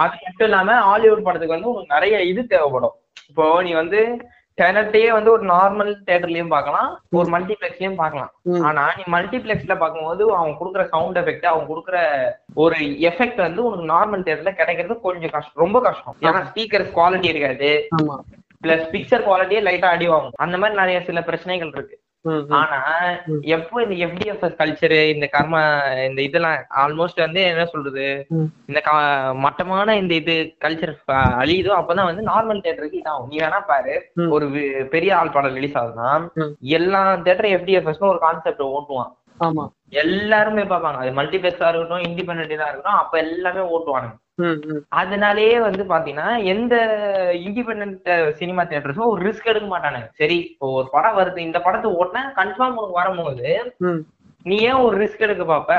அது 0.04 0.14
மட்டும் 0.22 0.48
இல்லாம 0.48 0.78
ஹாலிவுட் 0.88 1.26
படத்துக்கு 1.26 1.56
வந்து 1.56 1.72
உனக்கு 1.72 1.94
நிறைய 1.96 2.22
இது 2.22 2.40
தேவைப்படும். 2.46 2.96
இப்போ 3.28 3.44
நீ 3.62 3.72
வந்து 3.72 4.00
டெனட்டையே 4.58 5.08
வந்து 5.12 5.30
ஒரு 5.30 5.44
நார்மல் 5.46 5.88
தியேட்டர்லயும் 6.06 6.52
பார்க்கலாம் 6.54 6.90
ஒரு 7.10 7.28
மல்டிபிளெக்ஸ்லயும் 7.34 7.96
பார்க்கலாம். 8.00 8.30
ம். 8.42 8.60
ஆனா 8.60 8.82
நீ 8.98 9.04
மல்டிபிளெக்ஸ்ல 9.14 9.74
பார்க்கும்போது 9.78 10.22
அவன் 10.36 10.58
கொடுக்குற 10.60 10.82
சவுண்ட் 10.88 11.18
எஃபெக்ட் 11.18 11.46
அவன் 11.52 11.68
கொடுக்குற 11.70 11.96
ஒரு 12.54 12.76
எஃபெக்ட் 13.08 13.40
வந்து 13.46 13.64
உனக்கு 13.64 13.86
நார்மல் 13.94 14.24
தியேட்டர்ல 14.24 14.52
கிடைக்கிறது 14.54 14.96
கொஞ்சம் 15.00 15.30
கஷ்டம் 15.30 15.62
ரொம்ப 15.64 15.80
கஷ்டம். 15.80 16.16
ஏன்னா 16.20 16.42
ஸ்பீக்கர்ஸ் 16.50 16.94
குவாலிட்டி 16.98 17.24
இருக்காது. 17.24 17.70
ஆமா. 17.98 18.16
பிளஸ் 18.64 18.86
பிக்சர் 18.92 19.26
குவாலிட்டியே 19.26 19.62
லைட்டா 19.68 19.88
அடி 19.94 20.06
வாங்கும். 20.08 20.36
அந்த 20.36 20.56
மாதிரி 20.58 20.80
நிறைய 20.80 21.00
சில 21.02 21.22
பிரச்சனைகள் 21.22 21.68
இருக்கு. 21.68 21.96
ஆனா. 22.58 22.78
எப்போ 23.54 23.82
இந்த 23.82 23.94
எஃப்டிஎஃப்எஸ் 24.06 24.58
கல்ச்சர் 24.60 24.94
இந்த 25.10 25.26
கர்மா 25.32 25.60
இந்த 26.06 26.22
இதெல்லாம் 26.22 26.54
ஆல்மோஸ்ட் 26.82 27.20
வந்து 27.20 27.40
என்ன 27.42 27.64
சொல்றது. 27.66 28.06
இந்த 28.68 28.80
மட்டமான 29.38 29.96
இந்த 29.96 30.14
இது 30.14 30.34
கல்ச்சர் 30.60 30.94
அழியுதோ 31.40 31.72
அப்பதான் 31.78 32.04
வந்து 32.04 32.24
நார்மல் 32.24 32.62
தியேட்டருக்கு 32.62 33.00
இதாகும் 33.00 33.28
நீ 33.28 33.38
வேணா 33.38 33.60
பாரு. 33.66 33.94
ஒரு 34.28 34.46
பெரிய 34.90 35.16
ஆள் 35.16 35.32
படம் 35.32 35.54
ரிலீஸ் 35.54 35.76
ஆகுதுன்னா. 35.76 36.10
எல்லா 36.76 37.02
தேட்டரும் 37.26 37.56
எஃப்டிஎஃப்எஸ் 37.58 38.10
ஒரு 38.12 38.18
கான்செப்ட் 38.18 38.64
ஓட்டுவான் 38.70 39.12
ஆமா 39.40 39.62
எல்லாருமே 40.02 40.62
பார்ப்பாங்க 40.64 40.98
அது 40.98 41.10
மல்டிபிளெக்ஸா 41.12 41.68
இருக்கட்டும் 41.68 42.04
இண்டிபெண்டா 42.08 42.44
இருக்கட்டும் 42.66 43.00
அப்ப 43.00 43.18
எல்லாமே 43.18 43.62
ஓட்டுவானுங்க. 43.70 44.14
அதனாலேயே 45.00 45.58
வந்து 45.60 45.82
பாத்தீங்கன்னா 45.84 46.44
எந்த 46.44 46.74
இண்டிபெண்ட் 47.46 48.08
சினிமா 48.40 48.62
தியேட்டர்ஸும் 48.62 49.10
ஒரு 49.12 49.20
ரிஸ்க் 49.28 49.50
எடுக்க 49.52 49.68
மாட்டானுங்க. 49.68 50.08
சரி 50.20 50.38
இப்போ 50.52 50.68
ஒரு 50.78 50.88
படம் 50.92 51.18
வருது 51.20 51.40
இந்த 51.48 51.58
படத்தை 51.66 51.90
ஓட்டினா 52.00 52.22
கன்ஃபார்ம் 52.40 52.78
உனக்கு 52.78 53.00
வரும்போது 53.00 53.48
நீ 54.46 54.56
ஏன் 54.70 54.82
ஒரு 54.86 54.96
ரிஸ்க் 55.02 55.26
எடுக்க 55.26 55.44
பாப்ப? 55.44 55.74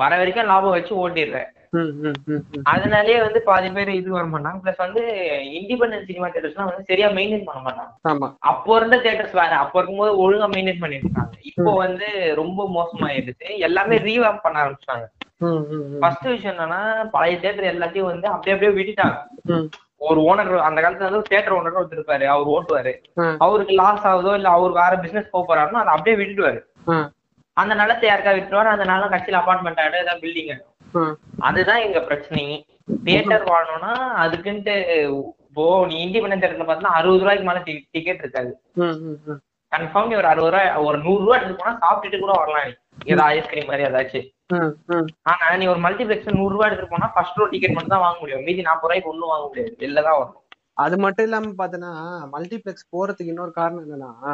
வர 0.00 0.12
வரைக்கும் 0.20 0.50
லாபம் 0.50 0.74
வச்சு 0.76 0.94
ஓட்டிடுற. 1.02 1.38
அதனாலேயே 2.72 3.20
வந்து 3.20 3.40
பாதி 3.46 3.68
பேர் 3.76 3.90
இது 3.94 4.10
வர 4.16 4.24
மாட்டாங்க. 4.32 4.58
பிளஸ் 4.64 4.84
வந்து 4.84 5.02
இண்டிபெண்டன்ட் 5.58 6.08
சினிமா 6.10 6.26
தியேட்டர்ஸ்லாம் 6.28 6.70
வந்து 6.70 6.88
சரியா 6.90 7.08
மெயின்டைன் 7.16 7.46
பண்ண 7.48 7.60
மாட்டாங்க. 7.66 7.92
அப்போ 8.50 8.76
இருந்த 8.76 8.96
தியேட்டர்ஸ் 9.04 9.38
வேற. 9.40 9.52
அப்போ 9.64 9.78
இருக்கும்போது 9.78 10.12
ஒழுங்கா 10.24 10.48
மெயின்டைன் 10.54 10.82
பண்ணிட்டு 10.84 11.08
இருக்காங்க. 11.08 11.34
இப்போ 11.50 11.70
வந்து 11.84 12.08
ரொம்ப 12.42 12.68
மோசமாயிடுச்சு. 12.76 13.48
எல்லாமே 13.68 13.98
ரீவாம் 14.08 14.42
பண்ண 14.44 14.58
ம். 14.66 15.08
ஃபர்ஸ்ட் 16.00 16.28
விஷயம் 16.28 16.54
என்னன்னா 16.54 16.80
பழைய 17.10 17.34
தியேட்டர் 17.38 17.72
எல்லாத்தையும் 17.72 18.10
வந்து 18.10 18.26
அப்படியே 18.28 18.54
அப்படியே 18.54 18.74
விட்டுட்டாங்க. 18.78 19.16
ஒரு 20.06 20.20
ஓனர் 20.22 20.52
அந்த 20.66 20.78
காலத்துல 20.80 21.08
வந்து 21.08 21.28
தியேட்டர் 21.28 21.56
ஓனர் 21.56 21.78
ஒருத்தர் 21.78 21.98
இருப்பாரு 21.98 22.26
அவர் 22.32 22.52
ஓட்டுவாரு. 22.54 22.92
அவருக்கு 23.40 23.74
லாஸ் 23.74 24.06
ஆகுதோ 24.10 24.34
இல்ல 24.34 24.48
அவர் 24.50 24.72
வேற 24.72 24.94
பிசினஸ் 24.98 25.30
போக 25.30 25.44
போறாருன்னா 25.44 25.82
அதை 25.82 25.92
அப்படியே 25.94 26.16
விட்டுடுவாரு. 26.20 26.60
ம், 26.86 27.06
அந்த 27.56 27.72
நிலத்தை 27.74 28.06
யாருக்கா 28.08 28.34
விட்டுருவாரு 28.36 28.74
அந்த 28.74 28.84
நிலம் 28.84 29.12
கட்சியில 29.12 29.40
அபார்ட்மெண்ட் 29.40 29.82
ஆடு 29.84 30.02
ஏதாவது 30.02 30.22
பில்டிங் 30.24 30.52
ம். 30.94 31.14
அதுதான் 31.42 31.84
எங்க 31.84 32.00
பிரச்சனை. 32.02 32.44
தியேட்டர் 33.04 33.48
வாழணும்னா 33.48 33.92
அதுக்குன்ட்டு 34.24 34.74
இப்போ 35.46 35.64
நீ 35.86 35.96
இண்டிபெண்டன்ட் 36.04 36.42
தியேட்டர்ல 36.42 36.66
பார்த்தா 36.68 36.96
அறுபது 36.96 37.22
ரூபாய்க்கு 37.22 37.48
மேல 37.48 37.60
டிக்கெட் 37.92 38.22
இருக்காது. 38.22 38.50
கன்ஃபார்ம் 39.72 40.08
நீ 40.08 40.14
ஒரு 40.16 40.28
அறுபது 40.30 40.50
ரூபாய் 40.50 40.70
ஒரு 40.86 40.98
நூறு 40.98 41.22
ரூபாய் 41.24 41.38
எடுத்து 41.38 41.56
போனா 41.56 41.72
சாப்பிட்டுட்டு 41.80 42.20
கூட 42.20 42.34
வரலாம் 42.38 42.66
நீ. 42.66 42.72
ஏதாவது 43.06 43.36
ஐஸ்கிரீம் 43.36 43.68
மாதிரி 43.68 43.86
ஏதாச்சும். 43.86 44.26
ஆனா 45.32 45.46
நீ 45.60 45.66
ஒரு 45.72 45.80
மல்டிபிளெக்ஸ் 45.84 46.38
நூறு 46.38 46.52
ரூபாய் 46.54 46.68
எடுத்துட்டு 46.68 46.94
போனா 46.94 47.06
ஃபர்ஸ்ட் 47.14 47.38
ரோ 47.40 47.44
டிக்கெட் 47.52 47.76
மட்டும் 47.76 47.94
தான் 47.94 48.04
வாங்க 48.04 48.18
முடியும். 48.22 48.42
மீதி 48.46 48.66
நாற்பது 48.66 48.86
ரூபாய்க்கு 48.86 49.10
ஒண்ணும் 49.12 49.32
வாங்க 49.32 49.46
முடியாது. 49.50 49.72
வெளில 49.82 50.02
தான் 50.08 50.18
வரும் 50.20 50.40
அது 50.84 50.96
மட்டும் 51.02 51.26
இல்லாம 51.26 51.50
பாத்தீங்கன்னா 51.58 51.92
மல்டிபிளெக்ஸ் 52.32 52.86
போறதுக்கு 52.94 53.32
இன்னொரு 53.32 53.52
காரணம் 53.58 53.84
என்னன்னா 53.84 54.32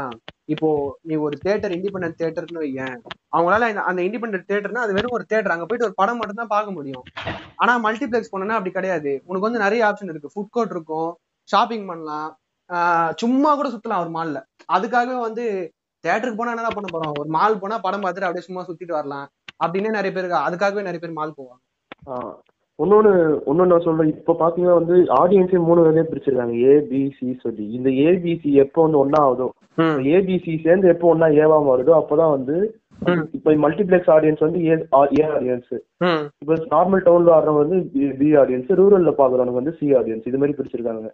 இப்போ 0.54 0.68
நீ 1.08 1.14
ஒரு 1.26 1.34
தியேட்டர் 1.42 1.74
இண்டிபெண்டன்ட் 1.76 2.18
தியேட்டர்னு 2.20 2.62
வையேன். 2.64 2.96
அவங்களால 3.34 3.66
அந்த 3.90 4.00
இண்டிபெண்டன்ட் 4.06 4.48
தியேட்டர்னா 4.48 4.84
அது 4.86 4.96
வெறும் 4.98 5.16
ஒரு 5.18 5.24
தியேட்டர் 5.30 5.54
அங்க 5.54 5.66
போயிட்டு 5.66 5.88
ஒரு 5.88 5.98
படம் 6.00 6.20
மட்டும் 6.20 6.40
தான் 6.42 6.52
பார்க்க 6.54 6.76
முடியும். 6.78 7.04
ஆனா 7.62 7.72
மல்டிபிளெக்ஸ் 7.86 8.32
போனோம்னா 8.32 8.58
அப்படி 8.58 8.72
கிடையாது. 8.78 9.12
உனக்கு 9.28 9.48
வந்து 9.48 9.64
நிறைய 9.64 9.82
ஆப்ஷன் 9.88 10.12
இருக்கு. 10.12 10.32
ஃபுட் 10.34 10.54
கோர்ட் 10.56 10.74
இருக்கும். 10.76 11.10
ஷாப்பிங் 11.48 11.86
பண்ணலாம். 11.90 12.30
ஆஹ் 12.70 13.12
சும்மா 13.22 13.52
கூட 13.58 13.68
சுத்தலாம் 13.74 14.02
ஒரு 14.04 14.10
மால்ல 14.16 14.40
அதுக்காகவே 14.76 15.18
வந்து 15.28 15.44
தியேட்டருக்கு 16.04 16.40
போனா 16.40 16.52
என்ன 16.54 16.72
பண்ண 16.74 16.88
போறோம்? 16.92 17.14
ஒரு 17.20 17.28
மால் 17.36 17.60
போனா 17.62 17.76
படம் 17.86 18.02
பார்த்துட்டு 18.04 18.28
அப்படியே 18.28 18.46
சும்மா 18.46 18.62
சுத்திட்டு 18.68 18.94
வரலாம். 18.98 19.26
அப்படின்னு 19.64 19.96
நிறைய 19.96 20.12
பேர். 20.16 20.28
அதுக்காகவே 20.46 20.86
நிறைய 20.88 21.00
பேர் 21.02 21.18
மால் 21.18 21.36
போவாங்க. 21.38 21.60
ஆஹ் 22.10 22.36
இன்னொன்னு 22.78 23.10
இன்னொன்னு 23.50 23.72
நான் 23.72 23.86
சொல்றேன். 23.86 24.12
இப்போ 24.16 24.32
பாத்தீங்கன்னா 24.42 24.76
வந்து 24.80 24.96
ஆடியன்ஸே 25.22 25.58
மூணு 25.64 25.80
வகையா 25.86 26.04
பிரிச்சிருக்காங்க. 26.10 26.54
ஏ 26.68 26.74
பி 26.90 27.00
சி 27.16 27.26
சொல்லி. 27.42 27.64
இந்த 27.78 27.88
ஏபிசி 28.10 28.50
எப்போ 28.64 28.82
வந்து 28.84 29.00
ஒன்னா 29.02 29.20
ஆகுதோ 29.24 29.48
ஏபிசி 30.12 30.52
சேர்ந்து 30.62 30.88
எப்போ 30.92 31.08
ஒன்னா 31.14 31.26
ஏவா 31.42 31.58
மாறுதோ 31.66 31.92
அப்போதான் 31.98 32.36
வந்து. 32.36 32.56
இப்போ 33.36 33.50
மல்டிபிளெக்ஸ் 33.64 34.10
ஆடியன்ஸ் 34.14 34.42
வந்து 34.44 34.58
ஏ 34.64 34.74
ஏ 35.18 35.22
ஆடியன்ஸ் 35.36 35.70
இப்போ 36.40 36.54
நார்மல் 36.72 37.04
டவுன்ல 37.06 37.30
ஆடுறவங்க 37.36 37.62
வந்து 37.64 37.78
பி 38.18 38.28
ஆடியன்ஸ் 38.40 38.72
ரூரல்ல 38.80 39.12
பாக்குறவங்க 39.20 39.54
வந்து 39.60 39.72
சி 39.78 39.86
ஆடியன்ஸ் 40.00 40.26
இது 40.30 40.40
மாதிரி 40.40 40.56
பிரிச்சிருக்காங்க. 40.58 41.06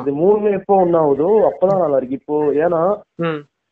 இது 0.00 0.12
மூணுமே 0.22 0.52
எப்போ 0.60 0.76
ஒன்னாகுதோ 0.84 1.28
அப்பதான் 1.50 1.82
நல்லா 1.84 1.98
இருக்கு. 2.00 2.20
இப்போ 2.20 2.38
ஏன்னா 2.66 2.82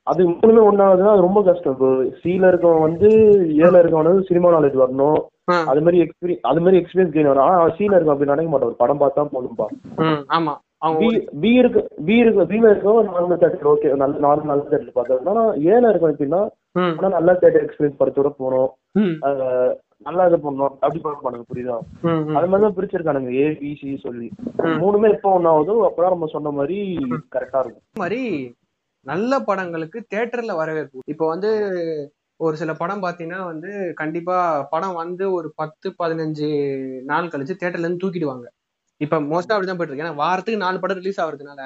அது 0.06 0.22
மூணுமே 0.30 0.62
ஒன்னாகுதுன்னா 0.68 1.12
அது 1.12 1.26
ரொம்ப 1.26 1.40
கஷ்டம். 1.42 1.74
இப்போ 1.74 1.88
சில 2.22 2.48
இருக்கவன் 2.50 2.86
வந்து 2.86 3.08
ஏல 3.60 3.80
இருக்கவன் 3.80 4.10
வந்து 4.10 4.28
சினிமா 4.30 4.48
நாலேஜ் 4.54 4.76
வரணும். 4.80 5.20
அது 5.70 5.80
மாதிரி 5.80 6.02
எக்ஸ்பீரியன்ஸ் 6.04 6.48
அது 6.50 6.60
மாதிரி 6.60 6.80
எக்ஸ்பீரியன்ஸ் 6.80 7.14
கெயின் 7.14 7.30
வரும் 7.30 7.46
ஆனா 7.46 7.70
சீல 7.76 7.94
இருக்கும் 7.94 8.14
அப்படி 8.14 8.30
நினைக்க 8.30 8.50
மாட்டான். 8.50 8.70
ஒரு 8.70 8.80
படம் 8.80 9.02
பார்த்தா 9.02 9.24
போதும்பா. 9.32 9.66
ம், 10.04 10.20
ஆமா. 10.30 10.54
பி 11.40 11.50
இருக்கு 11.58 11.80
பி 12.06 12.14
இருக்கு 12.18 12.44
பில 12.46 12.70
இருக்கவன் 12.70 13.10
நார்மல் 13.10 13.40
தேட்டர் 13.42 13.68
ஓகே 13.72 13.90
நல்ல 13.96 14.14
நார்மல் 14.24 14.50
நல்ல 14.52 14.64
தேட்டர் 14.70 14.96
பார்த்தா. 14.96 15.18
ஆனா 15.32 15.42
ஏல 15.68 15.90
இருக்கும் 15.90 16.12
எப்படின்னா 16.12 16.40
ஆனா 16.94 17.08
நல்ல 17.10 17.30
தேட்டர் 17.34 17.64
எக்ஸ்பீரியன்ஸ் 17.64 18.00
படத்தோட 18.00 18.28
போகணும் 18.34 18.70
ம், 19.00 19.14
அஹ் 19.26 19.72
நல்லா 20.06 20.22
இது 20.28 20.38
பண்ணணும் 20.38 20.74
அப்படி 20.80 21.00
மாட்டாங்க 21.02 21.44
புரியுதா. 21.50 21.76
அது 22.36 22.46
மாதிரி 22.46 22.64
தான் 22.64 22.76
பிரிச்சிருக்கானுங்க 22.78 23.32
ஏ 23.36 23.46
பி 23.60 23.70
சி 23.80 23.90
சொல்லி. 24.06 24.28
மூணுமே 24.80 25.10
எப்போ 25.12 25.36
ஒன்னாகுதோ 25.38 25.76
அப்பதான் 25.88 26.14
நம்ம 26.14 26.28
சொன்ன 26.32 26.52
மாதிரி 26.58 26.78
கரெக்டா 27.34 27.60
இருக்கும். 27.62 27.84
மாதிரி 27.96 28.22
நல்ல 29.06 29.38
படங்களுக்கு 29.48 29.98
தியேட்டர்ல 30.10 30.52
வரவேற்பு. 30.60 30.98
இப்போ 31.12 31.24
வந்து 31.32 31.50
ஒரு 32.40 32.54
சில 32.60 32.72
படம் 32.80 33.02
பாத்தீங்கன்னா 33.04 33.40
வந்து 33.52 33.70
கண்டிப்பா 34.00 34.36
படம் 34.74 34.96
வந்து 35.02 35.24
ஒரு 35.38 35.48
பத்து 35.60 35.88
பதினஞ்சு 36.00 36.48
நாள் 37.10 37.32
கழிச்சு 37.32 37.58
தியேட்டர்ல 37.58 37.86
இருந்து 37.86 38.02
தூக்கிடுவாங்க. 38.04 38.46
இப்ப 39.00 39.20
மோஸ்டா 39.30 39.54
அப்படிதான் 39.54 39.78
போயிட்டு 39.78 39.92
இருக்கு. 39.92 40.06
ஏன்னா 40.06 40.22
வாரத்துக்கு 40.22 40.64
நாலு 40.64 40.82
படம் 40.82 41.00
ரிலீஸ் 41.02 41.20
ஆகுறதுனால 41.24 41.62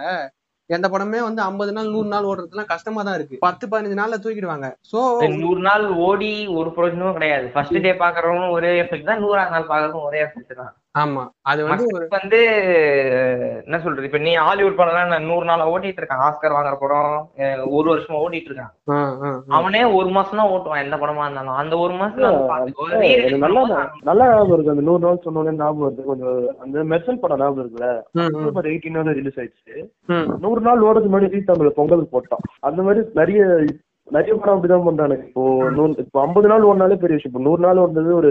எந்த 0.70 0.86
படமே 0.92 1.18
வந்து 1.26 1.40
ஐம்பது 1.48 1.72
நாள் 1.74 1.92
நூறு 1.94 2.08
நாள் 2.12 2.28
ஓடுறதுலாம் 2.30 2.70
கஷ்டமா 2.72 3.00
தான் 3.06 3.16
இருக்கு. 3.18 3.36
பத்து 3.44 3.64
பதினஞ்சு 3.72 3.98
நாள்ல 4.00 4.16
தூக்கிடுவாங்க. 4.22 4.68
சோ 4.90 5.00
நூறு 5.42 5.60
நாள் 5.66 5.84
ஓடி 6.06 6.30
ஒரு 6.58 6.70
பிரயோஜனமும் 6.76 7.16
கிடையாது. 7.18 7.46
ஃபர்ஸ்ட் 7.54 7.78
டே 7.84 7.92
பாக்குறவங்களும் 8.00 8.54
ஒரே 8.56 8.70
எஃபெக்ட் 8.84 9.08
தான். 9.10 9.22
நூறாவது 9.24 9.54
நாள் 9.56 9.68
பாக்குறவங்க 9.70 10.08
ஒரே 10.10 10.20
எஃபெக்ட் 10.26 10.58
தான். 10.62 10.72
ஆமா. 11.02 11.22
அது 11.50 11.60
வந்து 11.70 11.86
வந்து 12.14 12.38
என்ன 13.64 13.78
சொல்றது? 13.84 14.08
இப்ப 14.08 14.20
நீ 14.26 14.32
ஹாலிவுட் 14.46 14.78
படம் 14.78 15.10
நான் 15.12 15.26
நூறு 15.30 15.44
நாளா 15.48 15.64
ஓட்டிட்டு 15.72 16.00
இருக்கான். 16.00 16.22
ஆஸ்கர் 16.26 16.54
வாங்குற 16.56 16.76
படம் 16.82 17.10
ஒரு 17.76 17.86
வருஷமா 17.92 18.20
ஓட்டிட்டு 18.24 18.50
இருக்கான். 18.50 18.72
அவனே 19.58 19.82
ஒரு 19.98 20.08
மாசம் 20.16 20.40
தான் 20.40 20.52
ஓட்டுவான் 20.54 20.82
எந்த 20.84 20.96
படமா 21.02 21.24
இருந்தாலும். 21.26 21.58
அந்த 21.62 21.76
ஒரு 21.82 21.94
எனக்கு 23.14 23.42
நல்லா 23.46 23.62
நல்லா 24.10 24.26
ஞாபகம் 24.32 24.54
இருக்கு. 24.56 24.74
அந்த 24.74 24.86
நூறு 24.88 25.02
நாள் 25.06 25.24
சொன்னோடனே 25.26 25.58
ஞாபகம் 25.62 25.86
வருது. 25.86 26.08
கொஞ்சம் 26.10 26.38
அந்த 26.64 26.84
மெர்சல் 26.92 27.22
படம் 27.24 27.42
ஞாபகம் 27.42 27.62
இருக்குல்ல? 27.64 27.90
அக்டோபர் 28.26 28.70
எயிட்டீன் 28.72 29.18
ரிலீஸ் 29.20 29.40
ஆயிடுச்சு. 29.42 29.74
நூறு 30.46 30.62
நாள் 30.68 30.86
ஓடுறதுக்கு 30.86 31.12
முன்னாடி 31.14 31.32
ஜீ 31.34 31.42
தமிழ் 31.50 31.76
பொங்கல் 31.80 32.12
போட்டான். 32.14 32.46
அந்த 32.68 32.80
மாதிரி 32.88 33.02
நிறைய 33.20 33.42
நிறைய 34.08 34.32
படம் 34.34 34.56
அப்படிதான் 34.56 34.88
பண்றானுங்க. 34.88 35.24
இப்போ 35.28 35.44
நூறு 35.76 36.02
இப்போ 36.02 36.18
ஐம்பது 36.24 36.48
நாள் 36.50 36.66
ஓடினாலே 36.70 36.98
பெரிய 37.04 37.16
விஷயம். 37.18 37.32
இப்போ 37.32 37.44
நூறு 37.46 37.60
நாள் 37.64 37.80
ஓடுனது 37.84 38.12
ஒரு 38.20 38.30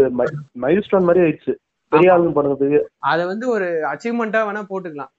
மைல் 0.65 0.83
ஸ்டோன் 0.85 1.07
மாதிரி 1.09 1.23
ஆயிடுச்சு. 1.25 1.53
பெரிய 1.95 2.13
ஆளுங்க 2.13 2.33
படத்துக்கு 2.37 2.79
அதை 3.11 3.23
வந்து 3.31 3.45
ஒரு 3.55 3.67
அச்சீவ்மெண்டா 3.91 4.41
வேணா 4.47 4.63
போட்டுக்கலாம். 4.71 5.11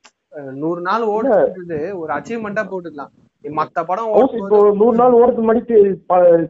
நூறு 0.62 0.80
நாள் 0.88 1.04
ஓடுறது 1.14 1.78
ஒரு 2.00 2.10
அச்சீவ்மெண்டா 2.16 2.62
போட்டுக்கலாம். 2.72 3.12
மத்த 3.44 3.78
படம் 3.84 4.08
இப்போ 4.38 4.58
நூறு 4.78 4.96
நாள் 4.98 5.16
ஓடுறதுக்கு 5.16 5.42
முன்னாடி 5.42 5.62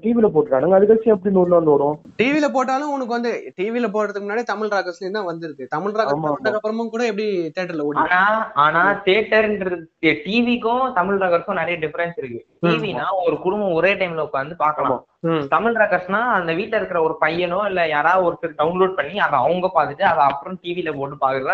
டிவில 0.03 0.27
போட்டுறானுங்க 0.35 0.77
அதுக்கடுத்து 0.77 1.13
எப்படி 1.15 1.33
நூறு 1.37 1.51
நாள் 1.51 1.71
ஓடும்? 1.73 1.97
டிவில 2.21 2.47
போட்டாலும் 2.51 2.93
உனக்கு 2.95 3.17
வந்து 3.17 3.31
டிவில 3.59 3.89
போடுறதுக்கு 3.89 4.27
முன்னாடி 4.27 4.45
தமிழ் 4.51 4.73
ராகஸ்ல 4.73 5.11
தான் 5.11 5.29
வந்திருக்கு. 5.29 5.67
தமிழ் 5.75 5.97
ராகஸ். 5.99 6.23
வந்ததுக்கு 6.27 6.61
அப்புறமும் 6.61 6.93
கூட 6.95 7.05
எப்படி 7.11 7.27
தியேட்டர்ல 7.49 7.87
ஓடி 7.89 8.01
ஆனா 8.05 8.21
ஆனா 8.65 8.83
தியேட்டர்ன்றது 9.07 9.79
டிவிக்கும் 10.23 10.85
தமிழ் 10.97 11.21
ரகர்ஸ்க்கும் 11.25 11.61
நிறைய 11.61 11.79
டிஃபரன்ஸ் 11.85 12.19
இருக்கு. 12.21 12.41
டிவினா 12.65 13.07
ஒரு 13.25 13.37
குடும்பம் 13.45 13.77
ஒரே 13.79 13.93
டைம்ல 14.01 14.27
உட்காந்து 14.27 14.57
பார்க்கலாம். 14.63 15.03
ம், 15.27 15.45
தமிழ் 15.53 15.77
ரகர்ஸ்னா 15.81 16.23
அந்த 16.37 16.51
வீட்ல 16.59 16.79
இருக்கிற 16.79 16.99
ஒரு 17.07 17.17
பையனோ 17.23 17.61
இல்ல 17.71 17.83
யாராவது 17.89 18.27
ஒருத்தர் 18.27 18.59
டவுன்லோட் 18.61 18.99
பண்ணி 18.99 19.17
அதை 19.25 19.37
அவங்க 19.43 19.67
பார்த்துட்டு 19.75 20.07
அதை 20.11 20.23
அப்புறம் 20.31 20.59
டிவில 20.63 20.91
போட்டு 20.97 21.19
பாக்குற 21.19 21.53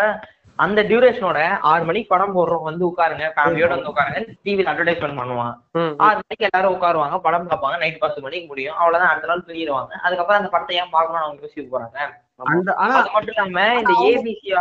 அந்த 0.59 0.79
டியூரேஷனோட 0.89 1.39
ஆறு 1.69 1.83
மணிக்கு 1.83 2.11
படம் 2.11 2.33
போடுறோம் 2.35 2.67
வந்து 2.67 2.83
உட்காருங்க 2.89 3.25
ஃபேமிலியோட 3.35 3.71
வந்து 3.75 3.91
உட்காருங்க. 3.91 4.19
டிவில 4.45 4.71
அட்வர்டைஸ்மெண்ட் 4.71 5.19
பண்ணுவான். 5.19 5.53
ம், 5.73 5.93
ஆறு 5.99 6.19
மணிக்கு 6.19 6.47
எல்லாரும் 6.49 6.73
உட்காருவாங்க 6.75 7.17
படம் 7.19 7.47
பார்ப்பாங்க 7.51 7.77
நைட் 7.77 8.03
பத்து 8.03 8.21
மணிக்கு 8.21 8.47
முடியும். 8.47 8.75
அவ்வளவுதான் 8.79 9.11
அடுத்த 9.11 9.27
நாள் 9.27 9.45
தூங்கிடுவாங்க. 9.47 9.93
அதுக்கப்புறம் 10.03 10.39
அந்த 10.41 10.51
படத்தை 10.55 10.75
ஏன் 10.81 10.93
பார்க்கணும்னு 10.95 11.25
அவங்க 11.25 11.45
யோசிக்க 11.45 11.65
போறாங்க? 11.73 11.97
அந்த 12.53 12.73
ஆனா 12.75 12.93
அது 12.99 13.09
மட்டும் 13.13 13.33
இல்லாம 13.35 13.65
இந்த 13.79 13.93
ஏபிசி 14.09 14.51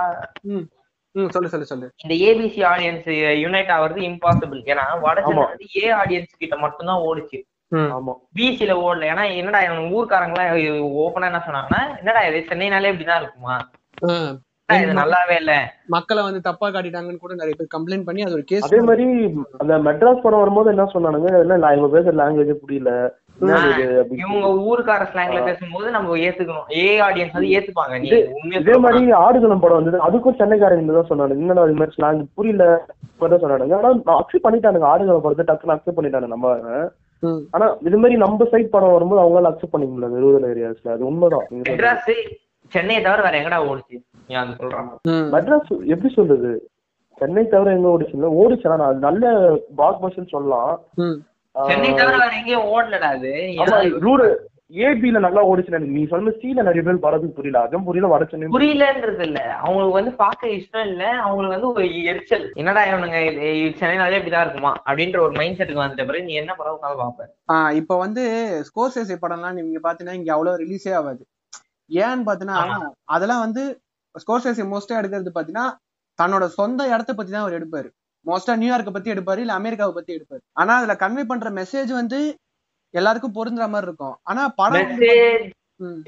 ம், 0.52 0.66
ம், 1.14 1.30
சொல்லு 1.30 1.48
சொல்லு 1.48 1.70
சொல்லு. 1.70 1.86
இந்த 1.96 2.14
ஏபிசி 2.28 2.60
ஆடியன்ஸ் 2.72 3.08
யுனைட் 3.44 3.72
ஆகுறது 3.76 4.00
இம்பாசிபிள் 4.10 4.62
ஏன்னா 4.72 4.84
வடச்சென்னை 5.06 5.44
வந்து 5.48 5.68
ஏ 5.80 5.86
ஆடியன்ஸ் 6.00 6.38
கிட்ட 6.38 6.56
மட்டும்தான் 6.56 7.04
ஓடுச்சு. 7.08 7.40
ம், 7.72 7.90
ஆமா. 7.96 8.14
பிசில 8.38 8.72
ஓடல. 8.86 9.04
ஏன்னா 9.12 9.24
என்னடா 9.36 9.60
இவனுங்க 9.66 9.96
ஊர்க்காரங்களாம் 9.98 10.50
ஓப்பனா 11.02 11.30
என்ன 11.30 11.42
சொன்னாங்கன்னா 11.46 11.82
என்னடா 12.00 12.22
இது 12.30 12.40
சென்னைனாலே 12.50 12.92
இப்படிதான் 12.92 13.22
இருக்குமா? 13.22 13.56
நல்லாவே 14.80 15.36
இல்ல. 15.36 15.74
மக்களை 15.86 16.22
வந்து 16.22 16.40
தப்பா 16.40 16.68
காட்டிட்டாங்கன்னு 16.68 17.16
கூட 17.16 17.34
நிறைய 17.34 17.54
பேர் 17.58 17.66
கம்ப்ளைண்ட் 17.76 18.04
பண்ணி 18.04 18.22
அது 18.22 18.32
ஒரு 18.32 18.42
கேஸ் 18.42 18.64
அதே 18.64 18.78
மாதிரி 18.78 19.34
அந்த 19.58 19.78
மெட்ராஸ் 19.78 20.20
படம் 20.20 20.38
வரும்போது 20.38 20.68
என்ன 20.68 20.90
சொன்னானுங்க? 20.94 21.30
la- 21.56 21.76
இவங்க 21.76 21.98
பேசுற 21.98 22.14
லாங்குவேஜ் 22.14 22.52
புரியல. 22.52 23.14
இவங்க 24.10 24.46
ஊருக்கார 24.46 25.06
ஸ்லாங்ல 25.12 25.44
பேசும்போது 25.44 25.90
நம்ம 25.90 26.16
ஏத்துக்கணும். 26.16 26.76
ஏ 26.76 27.00
ஆடியன்ஸ் 27.00 27.32
வந்து 27.32 27.48
ஏத்துப்பாங்க. 27.48 28.04
இதே 28.60 28.72
மாதிரி 28.72 29.10
ஆடுகளம் 29.10 29.60
படம் 29.60 29.84
வந்தது. 29.84 29.98
அதுக்கும் 30.08 30.36
சென்னைக்காரங்க 30.38 31.02
தான் 31.02 31.10
சொன்னானுங்க. 31.10 31.38
என்னடா 31.38 31.64
இது 31.64 31.72
மாதிரி 31.72 31.90
ஸ்லாங் 31.98 32.24
புரியல. 32.34 32.86
தான் 33.18 33.30
சொன்னானுங்க. 33.30 33.74
ஆனா 33.74 33.90
அக்செப்ட் 33.90 34.46
பண்ணிட்டானுங்க. 34.48 34.80
ஆடுகளம் 34.80 35.20
படத்தை 35.20 35.56
டக்குன்னு 35.56 35.76
அக்செப்ட் 35.76 35.98
பண்ணிட்டானுங்க 36.00 36.26
நம்ம. 36.26 36.58
ஆனா 37.50 37.76
இது 37.80 37.96
மாதிரி 37.96 38.18
நம்ம 38.18 38.44
சைட் 38.50 38.70
படம் 38.70 38.92
வரும்போது 38.92 39.22
அவங்களால 39.22 39.52
அக்செப்ட் 39.52 39.70
பண்ணிக்க 39.70 39.94
முடியல. 39.98 40.10
ரூரல் 40.10 40.50
ஏரியாஸ்ல. 40.52 40.90
அது 40.90 41.06
உண்மைதான். 41.06 41.46
சென்னையை 42.74 43.00
தவிர 43.02 43.22
வேற 43.26 43.36
எங்கடா 43.40 43.58
ஓடுச்சு? 43.70 43.96
நீ 44.28 44.34
அது 44.42 44.54
சொல்றான். 44.60 44.90
மெட்ராஸ் 45.34 45.72
எப்படி 45.94 46.12
சொல்றது? 46.18 46.52
சென்னை 47.20 47.44
தவிர 47.46 47.74
எங்க 47.76 47.88
ஓடிச்சுல 47.94 48.30
ஓடிச்சு. 48.42 48.66
ஆனா 48.68 48.86
அது 48.92 49.00
நல்ல 49.08 49.24
பாக் 49.80 50.00
பஸ்ன்னு 50.04 50.34
சொல்லலாம். 50.36 50.72
சென்னை 51.54 51.90
தவிர 51.92 52.14
வேற 52.22 52.32
எங்கேயும் 52.40 52.70
ஓடலடா 52.74 53.10
அது. 53.18 53.32
ஆமா 53.62 53.78
ரூரல் 54.06 54.34
ஏபில 54.82 55.20
நல்லா 55.24 55.40
ஓடிச்சு 55.48 55.72
எனக்கு 55.72 55.96
நீ 55.96 56.02
சொன்ன 56.10 56.32
சீல 56.42 56.62
நிறைய 56.62 56.82
பேர் 56.84 57.02
வரதுக்கு 57.06 57.36
புரியல. 57.38 57.62
அதுவும் 57.66 57.86
புரியல 57.88 58.08
வட 58.12 58.24
சென்னை. 58.28 58.46
புரியலன்றது 58.54 59.24
இல்ல. 59.26 59.40
அவங்களுக்கு 59.58 59.98
வந்து 59.98 60.12
பார்க்க 60.22 60.52
இஷ்டம் 60.58 60.86
இல்ல. 60.90 61.02
அவங்களுக்கு 61.24 61.56
வந்து 61.56 61.70
ஒரு 61.72 61.82
எரிச்சல். 62.12 62.46
என்னடா 62.54 62.82
இவனுங்க? 62.90 63.18
சென்னைனாலே 63.80 64.18
இப்படிதான் 64.20 64.46
இருக்குமா? 64.46 64.72
அப்படின்ற 64.88 65.20
ஒரு 65.26 65.34
மைண்ட் 65.40 65.58
செட்டுக்கு 65.58 65.84
வந்துட்ட 65.84 66.06
பிறகு 66.10 66.24
நீ 66.24 66.36
என்ன 66.42 66.54
படம் 66.54 66.76
உட்காந்து 66.78 67.02
பாப்ப 67.02 67.76
இப்போ 67.80 67.96
வந்து 67.96 68.24
ஸ்கோர்சேசி 68.68 69.16
படம்லாம் 69.24 69.58
நீங்க 69.58 69.82
பாத்தீங்கன்னா 69.88 70.18
இங்க 70.20 70.32
அவ்வளவு 70.36 70.62
ரிலீஸே 70.64 70.94
ஆகாது. 71.00 71.22
ஏன்னு 72.00 72.26
பாத்தீங்கன்னா 72.28 72.90
அதெல்லாம் 73.14 73.44
வந்து 73.46 73.62
ஸ்கோர்சேசி 74.14 74.62
மோஸ்டா 74.72 74.98
எடுக்கிறது 75.00 75.32
பாத்தீங்கன்னா 75.38 75.66
தன்னோட 76.18 76.44
சொந்த 76.58 76.80
இடத்த 76.88 77.10
பத்தி 77.14 77.32
தான் 77.32 77.44
அவர் 77.44 77.58
எடுப்பாரு. 77.58 77.88
மோஸ்டா 78.26 78.54
நியூயார்க்கை 78.60 78.92
பத்தி 78.94 79.12
எடுப்பாரு 79.12 79.38
இல்ல 79.38 79.52
அமெரிக்காவை 79.60 79.92
பத்தி 79.94 80.12
எடுப்பாரு. 80.16 80.42
ஆனா 80.52 80.72
அதுல 80.76 80.94
கன்வே 80.94 81.22
பண்ற 81.24 81.50
மெசேஜ் 81.50 81.92
வந்து 82.00 82.18
எல்லாருக்கும் 82.94 83.36
பொருந்துற 83.38 83.66
மாதிரி 83.68 83.88
இருக்கும். 83.90 84.16
ஆனா 84.22 84.42
படம். 84.60 84.92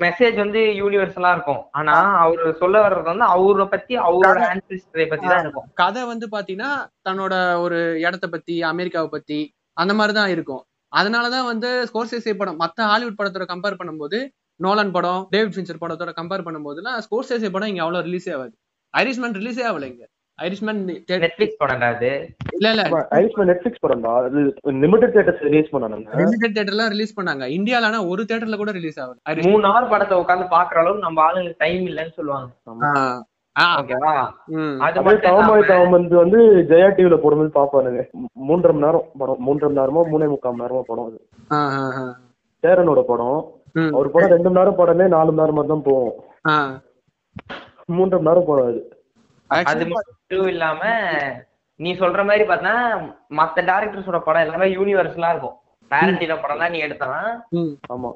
மெசேஜ் 0.02 0.36
வந்து 0.36 0.60
யூனிவர்சலா 0.80 1.30
இருக்கும். 1.32 1.62
ஆனா 1.70 1.94
அவரு 2.24 2.44
சொல்ல 2.60 2.76
வர்றது 2.84 3.08
வந்து 3.12 3.26
அவரை 3.34 3.66
பத்தி 3.66 3.94
அவரோட 3.98 4.40
ஆன்சிஸ்டரை 4.50 5.06
பத்தி 5.08 5.26
தான் 5.26 5.42
இருக்கும். 5.44 5.66
கதை 5.74 6.02
வந்து 6.04 6.26
பாத்தீங்கன்னா 6.26 6.72
தன்னோட 7.08 7.34
ஒரு 7.60 7.78
இடத்த 8.00 8.28
பத்தி 8.28 8.56
அமெரிக்காவை 8.72 9.08
பத்தி 9.08 9.38
அந்த 9.76 9.92
மாதிரிதான் 9.94 10.30
இருக்கும். 10.30 10.62
அதனாலதான் 10.92 11.50
வந்து 11.52 11.70
ஸ்கோர்சேசி 11.90 12.32
படம் 12.36 12.60
மத்த 12.60 12.86
ஹாலிவுட் 12.90 13.18
படத்தோட 13.18 13.46
கம்பேர் 13.52 13.80
பண்ணும்போது 13.80 14.18
நோலன் 14.60 14.92
படம் 14.96 15.22
டேவிட் 15.34 15.54
ஃபின்ச்சர் 15.54 15.82
படத்தோட 15.84 16.10
கம்பேர் 16.18 16.44
பண்ணும்போதுலாம் 16.46 16.98
ஸ்கோர்சேசி 17.06 17.48
படம் 17.54 17.70
இங்க 17.72 17.82
அவ்வளவு 17.84 18.06
ரிலீஸே 18.08 18.32
ஆகாது. 18.36 18.54
ஐரிஷ்மேன் 18.94 19.38
ரிலீஸே 19.40 19.64
ஆகல 19.70 19.86
இங்க. 19.92 20.04
ஐரிஷ்மேன் 20.38 20.80
நெட்ஃபிளிக்ஸ் 21.24 21.58
படம்டா 21.60 21.88
அது? 21.94 22.10
இல்ல 22.56 22.68
இல்ல. 22.74 22.84
ஐஸ்மேன் 23.18 23.48
நெட்ஃபிளிக்ஸ் 23.50 23.82
படம் 23.84 24.04
தான் 24.06 24.16
அது 24.28 24.40
லிமிடெட் 24.84 25.12
தியேட்டர்ஸ் 25.14 25.42
ரிலீஸ் 25.48 25.68
பண்ணாங்க. 25.74 26.06
லிமிடெட் 26.20 26.54
தியேட்டர்ல 26.56 26.86
ரிலீஸ் 26.94 27.16
பண்ணாங்க. 27.18 27.44
இந்தியால 27.56 27.88
ஆனா 27.90 28.00
ஒரு 28.12 28.22
தியேட்டர்ல 28.28 28.58
கூட 28.62 28.72
ரிலீஸ் 28.78 28.98
ஆகல. 29.02 29.16
மூணு 29.50 29.64
ஹவர் 29.68 29.90
படத்தை 29.92 30.16
உட்காந்து 30.22 30.46
பாக்குற 30.56 30.82
அளவுக்கு 30.82 31.06
நம்ம 31.06 31.22
ஆளுங்களுக்கு 31.26 31.62
டைம் 31.64 31.86
இல்லைன்னு 31.90 32.16
சொல்லுவாங்க. 32.18 32.50
வந்து 36.22 36.38
ஜெயா 36.70 36.88
டிவில 36.96 37.16
போடும்போது 37.24 37.52
பாப்பானுங்க 37.58 38.00
மூன்றரை 38.48 38.72
மணி 38.76 38.86
நேரம் 38.86 39.08
படம். 39.20 39.42
மூன்றரை 39.48 39.68
மணி 39.68 39.80
நேரமோ 39.80 40.02
மூணே 40.12 40.28
முக்கால் 40.32 40.56
மணி 40.56 40.64
நேரமோ 40.64 40.82
படம் 40.90 41.08
அது. 41.10 41.18
சேரனோட 42.64 43.02
படம். 43.12 43.38
அவர் 43.94 44.10
படம் 44.10 44.32
ரெண்டு 44.32 44.48
மணி 44.48 44.58
நேரம் 44.58 44.78
படமே 44.78 45.06
நாலு 45.08 45.30
மணி 45.30 45.42
நேரம் 45.44 45.72
தான் 45.72 45.86
போகும் 45.86 46.16
ஆ. 46.48 46.56
மூன்றரை 47.90 48.20
மணி 48.20 48.30
நேரம் 48.30 48.48
படம் 48.48 48.82
அது 49.70 49.84
மட்டும் 49.88 50.46
இல்லாம 50.48 50.82
நீ 51.80 51.90
சொல்ற 51.94 52.20
மாதிரி 52.24 52.44
பார்த்தா 52.44 52.72
மத்த 53.36 53.64
டேரக்டர்ஸோட 53.68 54.18
படம் 54.20 54.44
எல்லாமே 54.44 54.66
யூனிவர்சலா 54.74 55.30
இருக்கும். 55.30 55.56
டேரண்டினோ 55.90 56.36
படம் 56.42 56.62
தான் 56.62 56.72
நீ 56.74 56.78
எடுத்தனா. 56.84 57.18
ஆமா. 57.94 58.10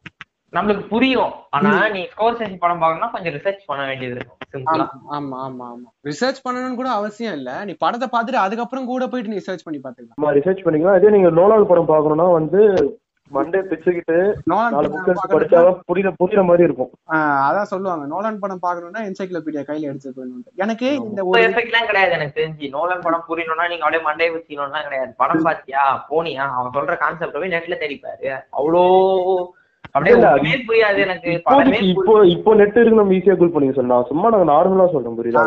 நம்மளுக்கு 0.52 0.84
புரியும். 0.88 1.32
ஆனா 1.50 1.72
நீ 1.94 2.02
ஸ்கோர் 2.12 2.38
செஞ்சு 2.38 2.56
படம் 2.58 2.80
பார்க்கணும்னா 2.82 3.10
கொஞ்சம் 3.10 3.34
ரிசர்ச் 3.34 3.66
பண்ண 3.66 3.82
வேண்டியது 3.86 4.14
இருக்கும். 4.14 4.38
சிம்பிளா 4.52 4.86
ஆமா 5.16 5.38
ஆமா 5.46 5.64
ஆமா 5.72 5.88
ரிசர்ச் 6.04 6.40
பண்ணணும்னு 6.44 6.80
கூட 6.80 6.90
அவசியம் 6.98 7.36
இல்ல. 7.38 7.50
நீ 7.64 7.74
படத்தை 7.78 8.08
பார்த்துட்டு 8.08 8.44
அதுக்கப்புறம் 8.44 8.86
கூட 8.86 9.06
போயிட்டு 9.06 9.34
நீ 9.34 9.40
சர்ச் 9.48 9.66
பண்ணி 9.66 9.80
பாத்துக்கலாம். 9.80 10.16
நம்ம 10.16 10.32
ரிசர்ச் 10.38 10.64
பண்ணிக்கலாம். 10.66 10.98
அதே 10.98 11.12
நீங்க 11.16 11.32
நோலால் 11.40 11.70
படம் 11.72 11.92
பார்க்கணும்னா 11.92 12.28
வந்து 12.38 12.62
மண்டே 13.34 13.60
பிச்சுக்கிட்டு 13.62 14.34
நோலான் 14.50 14.70
நாலு 14.70 14.88
பார்க்கணும்னா- 14.88 15.14
படிச்சாதான் 15.28 15.80
புரியுற 15.94 16.12
புரியுற 16.24 16.44
மாதிரி 16.44 16.62
இருக்கும். 16.62 16.90
அதான் 17.08 17.62
சொல்லுவாங்க. 17.62 18.06
நோலான் 18.06 18.38
படம் 18.38 18.60
பார்க்கணும்னா 18.66 18.98
என்சைக்ளோபீடியா 18.98 19.62
கையில 19.62 19.80
எடுத்து 19.80 20.12
போயிடணும் 20.16 20.56
எனக்கு 20.56 20.94
இந்த 20.94 21.24
ஒரு 21.24 21.42
எஃபெக்ட்லாம் 21.42 21.86
கிடையாது 21.86 22.12
எனக்கு 22.12 22.42
தெரிஞ்சு. 22.42 22.68
நோலன் 22.68 23.00
படம் 23.00 23.24
புரியணும்னா 23.28 23.68
நீங்க 23.68 23.84
அப்படியே 23.84 24.02
மண்டே 24.02 24.36
வச்சுக்கணும்லாம் 24.36 24.82
கிடையாது. 24.82 25.14
படம் 25.16 25.42
பாத்தியா 25.42 26.06
போனியா? 26.10 26.50
அவன் 26.50 26.70
சொல்ற 26.72 26.96
கான்செப்ட் 26.96 27.34
போய் 27.34 27.50
நெட்ல 27.50 27.76
தேடிப்பாரு. 27.80 28.40
அவ்வளோ 28.58 28.86
அப்படியே 29.98 30.58
புரியாது 30.68 30.98
எனக்கு. 31.04 31.30
இப்போ 31.90 32.14
இப்போ 32.28 32.50
நெட் 32.54 32.78
இருக்கு 32.78 33.00
நம்ம 33.00 33.14
ஈஸியா 33.14 33.36
கூல் 33.36 33.52
பண்ணிக்க 33.52 33.74
சொல்லலாம் 33.74 34.06
சும்மா 34.08 34.28
நாங்க 34.28 34.46
நார்மலா 34.50 34.86
சொல்றோம் 34.92 35.18
புரியுதா. 35.18 35.44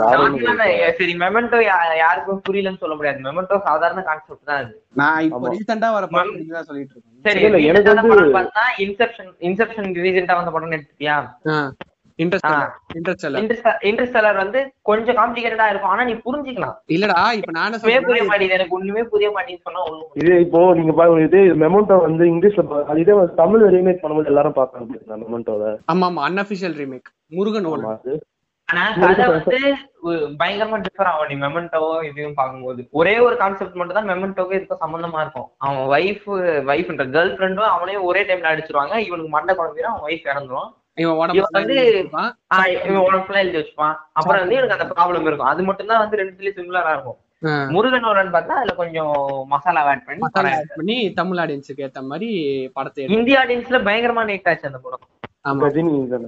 சரி 1.00 1.14
மெமெண்டோ 1.22 1.60
யாருக்கும் 2.00 2.42
புரியலன்னு 2.48 2.82
சொல்ல 2.84 2.96
முடியாது. 2.96 3.20
மெமெண்டோ 3.20 3.60
சாதாரண 3.68 4.04
கான்செப்ட் 4.10 4.50
தான் 4.50 4.60
அது. 4.62 4.72
நான் 4.96 5.22
இப்போ 5.26 5.40
ஆமா. 5.40 5.54
ரீசெண்டா 5.54 5.90
வர 5.92 6.06
படம் 6.10 6.34
தான் 6.52 6.68
சொல்லிட்டு 6.70 6.94
இருக்கேன். 6.94 7.08
சரி 7.26 7.42
இல்ல, 7.48 7.58
எனக்கு 7.70 7.90
வந்து- 7.92 8.52
இன்செப்ஷன் 8.86 9.32
இன்செப்ஷன் 9.50 9.90
ரீசெண்டா 10.00 10.36
வந்த 10.40 10.52
படம் 10.52 10.76
எடுத்துட்டியா 10.78 11.18
இன்டர்ஸ்டெல்லர் 12.22 14.40
வந்து 14.42 14.60
கொஞ்சம் 14.90 15.18
காம்ப்ளிகேட்டடா 15.20 15.68
இருக்கும். 15.72 15.94
ஆனா 15.94 16.04
நீ 16.10 16.14
புரிஞ்சுக்கலாம். 16.26 16.76
இல்லடா 16.96 17.22
இப்ப 17.40 17.54
நான் 17.60 17.78
புரிய 17.86 18.00
மாட்டேங்குது 18.32 18.58
எனக்கு 18.60 18.78
ஒண்ணுமே 18.80 19.04
புரிய 19.14 19.30
மாட்டேங்குது 19.36 19.68
சொன்னா 19.70 19.86
ஒண்ணும் 19.90 20.12
இது 20.24 20.34
இப்போ 20.48 20.60
நீங்க 20.80 20.96
பாருங்க 21.00 21.30
இது 21.30 21.42
மெமோண்டோ 21.64 21.98
வந்து 22.08 22.26
இங்கிலீஷ்ல 22.34 22.66
அது 22.90 23.02
இதே 23.06 23.16
தமிழ் 23.42 23.66
ரீமேக் 23.78 24.04
பண்ணும்போது 24.04 24.32
எல்லாரும் 24.34 24.60
பார்க்கறாங்க 24.60 25.18
மெமோண்டோவை 25.24 25.72
ஆமா 25.94 26.06
ஆமா 26.12 26.28
அன்அபிஷியல் 26.30 26.78
ரீமேக் 26.84 27.10
முருகன் 27.40 27.72
ஆனா 28.70 28.84
கதை 29.00 29.24
வந்து 29.32 29.58
ஒரு 30.08 30.20
பயங்கரமா 30.42 30.78
டிஃபர் 30.84 31.10
ஆகும். 31.10 31.30
நீ 31.30 31.36
மெமெண்டோ 31.42 31.80
இதையும் 32.10 32.36
பார்க்கும்போது. 32.38 32.82
ஒரே 33.00 33.16
ஒரு 33.26 33.36
கான்செப்ட் 33.42 33.76
மட்டும் 33.80 33.98
தான் 33.98 34.08
மெமெண்டோக்கு 34.12 34.58
இதுக்கும் 34.58 34.82
சம்பந்தமா 34.84 35.20
இருக்கும். 35.24 35.48
அவன் 35.64 35.82
ஒய்ஃப் 35.96 36.28
ஒய்ஃப்ன்ற 36.72 37.06
கேர்ள் 37.16 37.34
ஃப்ரெண்டும் 37.36 37.72
அவனையும் 37.74 38.06
ஒரே 38.10 38.22
டைம்ல 38.30 38.52
அடிச்சிருவாங்க. 38.52 38.94
இவனுக்கு 39.08 39.32
மண்டை 39.36 39.56
குழம்பிடும் 39.58 39.92
அவன் 39.92 40.06
ஒய்ஃப் 40.10 40.30
இறந்துரும். 40.34 40.70
வந்து 41.52 41.76
இருப்பான். 41.92 42.30
ஆஹ் 42.56 42.70
இவன் 42.88 43.04
உடம்புல 43.08 43.36
எழுதி 43.36 43.58
வச்சுப்பான். 43.58 43.96
அப்புறம் 44.12 44.40
வந்து 44.40 44.56
இவனுக்கு 44.56 44.78
அந்த 44.78 44.94
ப்ராப்ளம் 44.94 45.28
இருக்கும். 45.28 45.48
அது 45.48 45.64
மட்டும் 45.64 45.88
தான் 45.88 46.00
வந்து 46.00 46.18
ரெண்டுலயும் 46.18 46.58
சிமிலரா 46.60 46.94
இருக்கும். 46.94 47.20
முருகன் 47.68 48.04
ஒருவன் 48.04 48.34
பார்த்தா 48.34 48.58
அதுல 48.58 48.74
கொஞ்சம் 48.76 49.14
மசாலா 49.48 49.84
ஆட் 49.84 50.04
பண்ணி 50.06 50.98
தமிழ் 51.14 51.38
ஆடியன்ஸுக்கு 51.38 51.86
ஏத்த 51.88 52.02
மாதிரி 52.04 52.30
படத்தை 52.74 53.06
இந்திய 53.10 53.40
ஆடியன்ஸ்ல 53.40 53.80
பயங்கரமா 53.84 54.24
நீட் 54.24 54.50
ஆச்சு 54.50 54.68
அந்த 54.68 54.80
படம். 54.80 55.06
ஆமா. 55.46 55.70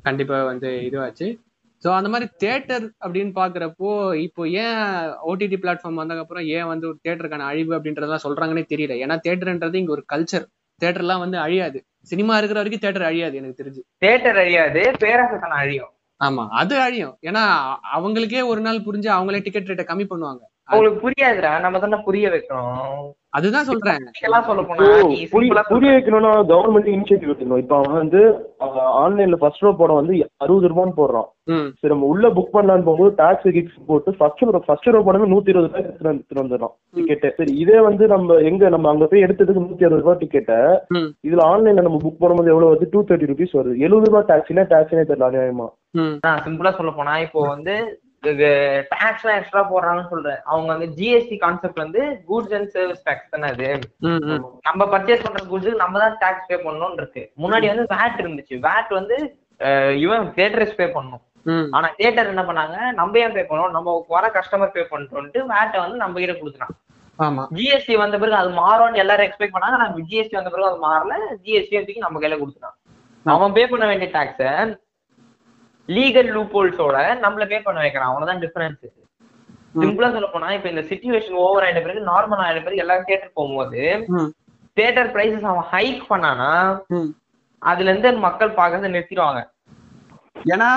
கண்டிப்பா 0.01 0.43
வந்து 0.43 0.69
இதுவாச்சு. 0.89 1.27
சோ 1.83 1.89
அந்த 1.91 2.09
மாதிரி 2.09 2.31
தியேட்டர் 2.37 2.83
அப்படின்னு 3.05 3.31
பாக்குறப்போ 3.35 3.89
இப்போ 4.17 4.47
ஏன் 4.47 4.81
ஓடிடி 5.27 5.57
பிளாட்ஃபார்ம் 5.57 6.01
வந்ததுக்கப்புறம் 6.01 6.45
ஏன் 6.47 6.65
வந்து 6.65 6.87
ஒரு 6.87 6.97
தியேட்டருக்கான 7.03 7.39
அழிவு 7.39 7.77
அப்படின்றதெல்லாம் 7.77 8.23
சொல்றாங்கன்னே 8.23 8.65
தெரியல. 8.73 8.95
ஏன்னா 9.05 9.17
தியேட்டர்ன்றது 9.23 9.73
இங்க 9.73 9.91
ஒரு 9.91 10.05
கல்ச்சர் 10.13 10.45
தியேட்டர்லாம் 10.83 11.23
வந்து 11.25 11.37
அழியாது. 11.37 11.85
சினிமா 12.01 12.37
இருக்கிற 12.37 12.61
வரைக்கும் 12.61 12.83
தியேட்டர் 12.83 13.09
அழியாது 13.11 13.35
எனக்கு 13.35 13.59
தெரிஞ்சு. 13.63 13.81
தேட்டர் 14.05 14.39
அழியாது 14.45 14.81
பேராசத்தனம் 14.99 15.59
அழியும். 15.63 15.91
ஆமா 16.23 16.43
அது 16.61 16.79
அழியும். 16.79 17.17
ஏன்னா 17.21 17.43
அவங்களுக்கே 17.97 18.41
ஒரு 18.45 18.61
நாள் 18.61 18.85
புரிஞ்சு 18.87 19.09
அவங்களே 19.17 19.41
டிக்கெட் 19.41 19.69
ரேட்டை 19.69 19.85
கம்மி 19.91 20.05
பண்ணுவாங்க. 20.09 20.43
அவங்களுக்கு 20.65 21.09
புரியாதுடா 21.09 21.59
நம்ம 21.59 21.79
தானே 21.79 22.01
புரிய 22.05 22.29
வைக்கணும். 22.29 23.11
அதுதான் 23.29 23.63
சொல்றேன். 23.63 23.97
புரிய 25.67 25.91
வைக்கணும்னா 25.91 26.35
கவர்மெண்ட் 26.51 26.91
இனிஷியேட்டிவ் 26.93 27.33
எடுக்கணும். 27.33 27.57
இப்போ 27.57 27.75
அவன் 27.75 27.93
வந்து 27.93 28.47
ஆன்லைன்ல 28.75 29.35
ஃபர்ஸ்ட் 29.35 29.61
ரோ 29.61 29.71
படம் 29.71 29.95
வந்து 29.95 30.29
அறுபது 30.37 30.67
ரூபான்னு 30.67 30.91
போடுறான். 30.97 31.25
ம். 31.43 31.69
சரி 31.79 31.93
நம்ம 31.93 32.05
உள்ள 32.05 32.29
புக் 32.29 32.53
பண்ணலான்னு 32.53 32.83
போகும்போது 32.83 33.13
டாக்ஸ் 33.15 33.51
கிக்ஸ் 33.51 33.85
போட்டு 33.87 34.13
ஃபர்ஸ்ட் 34.13 34.41
ரோ 34.41 34.59
ஃபர்ஸ்ட் 34.65 34.85
ரோ 34.85 35.01
படமே 35.01 35.21
நூத்தி 35.21 35.49
இருபது 35.49 35.53
ரூபாய் 35.53 35.81
எடுத்துட்டு 35.81 36.09
வந்து- 36.09 36.13
எடுத்துட்டு 36.13 36.43
வந்துடுறோம் 36.43 36.73
டிக்கெட் 36.93 37.33
சரி 37.35 37.57
இதே 37.57 37.79
வந்து 37.79 38.07
நம்ம 38.07 38.33
எங்க 38.33 38.69
நம்ம 38.69 38.89
அங்க 38.89 39.05
போய் 39.05 39.23
எடுத்ததுக்கு 39.23 39.65
நூத்தி 39.65 39.85
அறுபது 39.85 40.01
ரூபாய் 40.01 40.17
டிக்கெட்டை 40.19 40.79
இதுல 41.27 41.43
ஆன்லைன்ல 41.51 41.81
நம்ம 41.81 41.97
புக் 42.03 42.21
பண்ணும்போது 42.21 42.47
எவ்வளவு 42.47 42.73
வருது? 42.73 42.87
டூ 42.91 43.03
தேர்ட்டி 43.03 43.27
ருபீஸ் 43.31 43.53
வருது. 43.53 43.77
எழுபது 43.77 44.11
ரூபாய் 44.11 44.37
டாக்ஸினா 44.37 44.51
டாக்ஸினே 44.51 45.03
தெரியல 45.07 45.27
அநியாயமா. 45.29 45.69
ம். 45.91 46.17
நான் 46.21 46.43
சிம்பிளா 46.43 46.71
சொல்ல 46.71 46.91
போனா 46.91 47.19
இப்போ 47.19 47.47
வந்து 47.47 48.01
டாக்ஸ் 48.23 49.25
எக்ஸ்ட்ரா 49.25 49.61
போடுறாங்கன்னு 49.69 50.09
சொல்றேன். 50.09 50.39
அவங்க 50.43 50.75
வந்து 50.75 50.87
ஜிஎஸ்டி 50.97 51.37
கான்செப்ட் 51.39 51.81
வந்து 51.83 52.01
கூட்ஸ் 52.27 52.53
அண்ட் 52.57 52.69
சர்வீஸ் 52.69 53.03
டாக்ஸ் 53.03 53.29
தானே 53.29 53.47
அது? 53.53 53.79
நம்ம 54.61 54.85
பர்ச்சேஸ் 54.85 55.25
பண்ற 55.25 55.41
கூட்ஸுக்கு 55.51 55.75
நம்ம 55.75 55.99
தான் 55.99 56.15
டாக்ஸ் 56.19 56.47
பே 56.47 56.55
பண்ணணும்னு 56.55 56.99
இருக்கு. 57.01 57.23
முன்னாடி 57.37 57.67
வந்து 57.73 57.85
வேட் 57.93 58.21
இருந்துச்சு. 58.23 58.59
வேட் 58.67 58.89
வந்து 58.89 59.17
இவன் 59.99 60.33
தேட்டர்ஸ் 60.35 60.77
பே 60.79 60.85
பண்ணணும். 60.85 61.23
ம். 61.41 61.67
ஆனா 61.71 61.87
தியேட்டர் 61.97 62.27
என்ன 62.27 62.41
பண்ணாங்க? 62.41 62.91
நம்ம 62.91 63.19
ஏன் 63.19 63.33
பே 63.33 63.41
பண்ணணும்? 63.41 63.75
நம்ம 63.77 64.05
வர 64.07 64.31
கஸ்டமர் 64.37 64.73
பே 64.77 64.87
பண்ணிட்டோம்ட்டு 64.91 65.45
வேட்டை 65.53 65.79
வந்து 65.79 65.97
நம்ம 65.97 66.19
கிட்ட 66.19 66.39
கொடுத்துட்டான். 66.39 66.75
ஆமா. 67.19 67.43
ஜிஎஸ்டி 67.55 67.97
வந்த 67.97 68.17
பிறகு 68.17 68.35
அது 68.35 68.49
மாறும்னு 68.49 68.95
எல்லாரும் 68.95 69.25
எக்ஸ்பெக்ட் 69.25 69.55
பண்ணாங்க. 69.57 69.77
நம்ம 69.83 69.99
ஜிஎஸ்டி 70.09 70.35
வந்த 70.39 70.49
பிறகு 70.49 70.69
அது 70.69 70.79
மாறல. 70.87 71.17
ஜிஎஸ்டி 71.43 71.97
நம்ம 71.97 72.19
கையில 72.19 72.39
கொடுத்துட்டான். 72.43 72.77
அவன் 73.23 73.53
பே 73.53 73.67
பண்ண 73.67 73.85
வேண்டிய 73.85 74.11
டாக்ஸ 74.19 74.41
லீகல் 75.89 76.29
லூப்போல்ஸோட 76.35 76.95
நம்மள 77.23 77.45
பே 77.47 77.59
பண்ண 77.61 77.79
வைக்கிறான். 77.81 78.11
அவ்வளவுதான் 78.11 78.43
டிஃபரன்ஸ் 78.43 78.83
சிம்பிளா 79.75 80.09
சொல்ல 80.11 80.27
போனா 80.29 80.49
இப்ப 80.55 80.69
இந்த 80.69 80.83
சுச்சுவேஷன் 80.89 81.39
ஓவர் 81.43 81.63
ஆயிட்ட 81.65 81.81
பிறகு 81.81 82.09
நார்மல் 82.09 82.43
ஆயிட்ட 82.43 82.63
பிறகு 82.65 82.83
எல்லாரும் 82.83 83.07
தியேட்டர் 83.07 83.37
போகும்போது 83.37 83.81
ம். 84.15 84.29
தியேட்டர் 84.77 85.09
பிரைசஸ் 85.13 85.49
அவன் 85.51 85.67
ஹைக் 85.71 86.03
பண்ணானா 86.11 86.51
அதுல 87.61 87.89
இருந்து 87.91 88.11
மக்கள் 88.23 88.57
பாக்குறத 88.57 88.91
நிறுத்திடுவாங்க. 88.93 89.41
ஏன்னா 90.45 90.69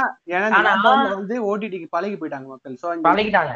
வந்து 1.13 1.37
ஓடிடிக்கு 1.47 1.87
பழகி 1.95 2.17
போயிட்டாங்க 2.17 2.49
மக்கள். 2.51 2.75
பழகிட்டாங்க. 3.07 3.53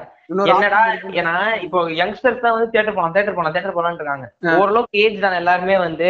என்னடா. 0.52 0.80
ஏன்னா 1.20 1.34
இப்போ 1.66 1.80
யங்ஸ்டர்ஸ் 2.00 2.42
தான் 2.44 2.54
வந்து 2.56 2.70
தியேட்டர் 2.72 2.96
போலாம் 2.96 3.14
தியேட்டர் 3.14 3.36
போலாம் 3.36 3.54
தியேட்டர் 3.54 3.76
போலாம்னு 3.76 4.00
இருக்காங்க. 4.00 4.26
ஓரளவுக்கு 4.54 5.02
ஏஜ் 5.04 5.18
தான் 5.20 5.38
எல்லாருமே 5.40 5.76
வந்து. 5.84 6.08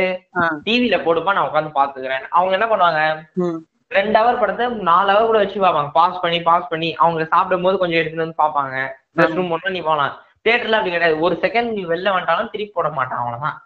டிவில 0.66 0.99
போடுப்பா 1.05 1.34
நான் 1.36 1.49
உட்காந்து 1.49 1.76
பாத்துக்கிறேன் 1.76 2.24
அவங்க 2.32 2.57
என்ன 2.59 2.68
பண்ணுவாங்க? 2.72 3.03
ரெண்டு 3.91 4.18
ஹவர் 4.18 4.41
படத்தை 4.41 4.66
நாலு 4.88 5.12
ஹவர் 5.12 5.26
கூட 5.26 5.38
வச்சு 5.38 5.59
பார்ப்பாங்க. 5.61 5.91
பாஸ் 5.93 6.20
பண்ணி 6.20 6.43
பாஸ் 6.43 6.68
பண்ணி 6.68 6.95
அவங்க 6.95 7.24
சாப்பிடும் 7.24 7.62
போது 7.62 7.78
கொஞ்சம் 7.78 8.01
எடுத்துட்டு 8.01 8.24
வந்து 8.24 8.43
பார்ப்பாங்க. 8.43 8.76
ரெஸ்ட் 9.18 9.34
ரூம் 9.34 9.55
ஒண்ணு 9.57 9.70
நீ 9.70 9.80
போலாம். 9.80 10.12
தியேட்டர்ல 10.45 10.78
அப்படி 10.78 10.95
கிடையாது. 10.95 11.16
ஒரு 11.20 11.34
செகண்ட் 11.43 11.72
நீ 11.72 11.82
வெளில 11.84 12.12
வந்துட்டாலும் 12.12 12.53
திருப்பி 12.53 12.74
போட 12.74 12.88
மாட்டான் 12.91 13.20
அவ்வளவுதான். 13.22 13.59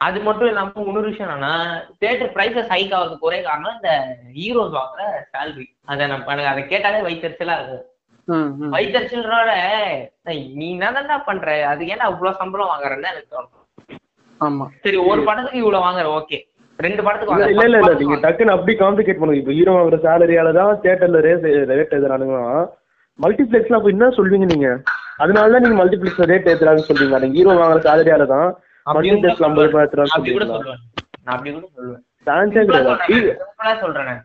அது 0.00 0.18
மட்டும் 0.20 0.48
இல்லாம 0.48 0.82
இன்னொரு 0.82 1.10
விஷயம் 1.10 1.28
என்னன்னா 1.28 1.52
தியேட்டர் 1.98 2.32
பிரைசஸ் 2.34 2.72
ஹைக் 2.72 2.92
ஆகிறதுக்கு 2.96 3.20
ஒரே 3.20 3.42
காரணம் 3.42 3.76
இந்த 3.76 3.92
ஹீரோஸ் 4.36 4.76
வாங்குற 4.76 5.02
சேலரி 5.32 5.66
அதை 5.84 6.06
நம்ம 6.06 6.32
எனக்கு 6.32 6.52
அதை 6.52 6.62
கேட்டாலே 6.66 7.00
வயிற்றுச்சலா 7.06 7.56
இருக்கு 7.58 7.78
ம், 8.28 8.50
ம். 8.58 8.70
வயிற்றுச்சலோட 8.74 9.50
நீ 10.54 10.66
என்னதான்டா 10.76 11.16
பண்ற? 11.24 11.46
அது 11.66 11.84
ஏன்னா 11.84 12.04
அவ்வளவு 12.10 12.36
சம்பளம் 12.36 12.70
வாங்குறேன்னு 12.72 13.10
எனக்கு 13.12 13.34
தோணும். 13.34 13.54
ஆமா. 14.40 14.64
சரி 14.82 14.98
ஒரு 15.10 15.20
படத்துக்கு 15.24 15.58
இவ்வளவு 15.58 15.84
வாங்குற 15.86 16.08
ஓகே. 16.18 16.38
ரெண்டு 16.78 17.02
படத்துக்கு 17.06 17.50
இல்ல 17.52 17.64
இல்ல 17.68 17.78
இல்ல 17.82 17.92
நீங்க. 18.00 18.16
டக்குன்னு 18.24 18.54
அப்படி 18.56 18.72
காம்ப்ளிகேட் 18.82 19.20
பண்ணுங்க. 19.20 19.40
இப்போ 19.42 19.54
ஹீரோ 19.58 19.72
வாங்குற 19.76 19.96
சேலரியால 20.06 20.52
தான் 20.58 20.72
தியேட்டர்ல 20.82 21.20
ரேஸ் 21.26 21.46
ரேட் 21.72 21.96
எதுனானுங்கன்னா 21.98 22.44
மல்டிப்ளெக்ஸ்ல 23.18 23.78
அப்ப 23.78 23.88
என்ன 23.94 24.08
சொல்வீங்க 24.18 24.46
நீங்க? 24.52 24.68
அதனால 25.22 25.52
தான் 25.54 25.64
நீங்க 25.64 25.78
மல்டிப்ளெக்ஸ் 25.82 26.30
ரேட் 26.32 26.48
ஏத்துறாங்கன்னு 26.52 26.88
சொல்றீங்க. 26.90 27.18
நீங்க 27.24 27.36
ஹீரோ 27.38 27.56
வாங்குற 27.62 27.80
சேலரியால 27.88 28.26
தான் 28.34 28.48
மல்டிப்ளெக்ஸ்ல 28.86 29.48
ஐம்பது 29.48 29.68
ரூபாய் 29.70 29.84
ஏத்துறான்னு 29.86 30.14
அப்படி 30.16 30.34
கூட 30.36 30.46
சொல்லுவேன். 30.52 32.02
சான்ஸே 32.26 32.64
கிடையாது 32.68 33.80
சொல்றேன். 33.84 34.20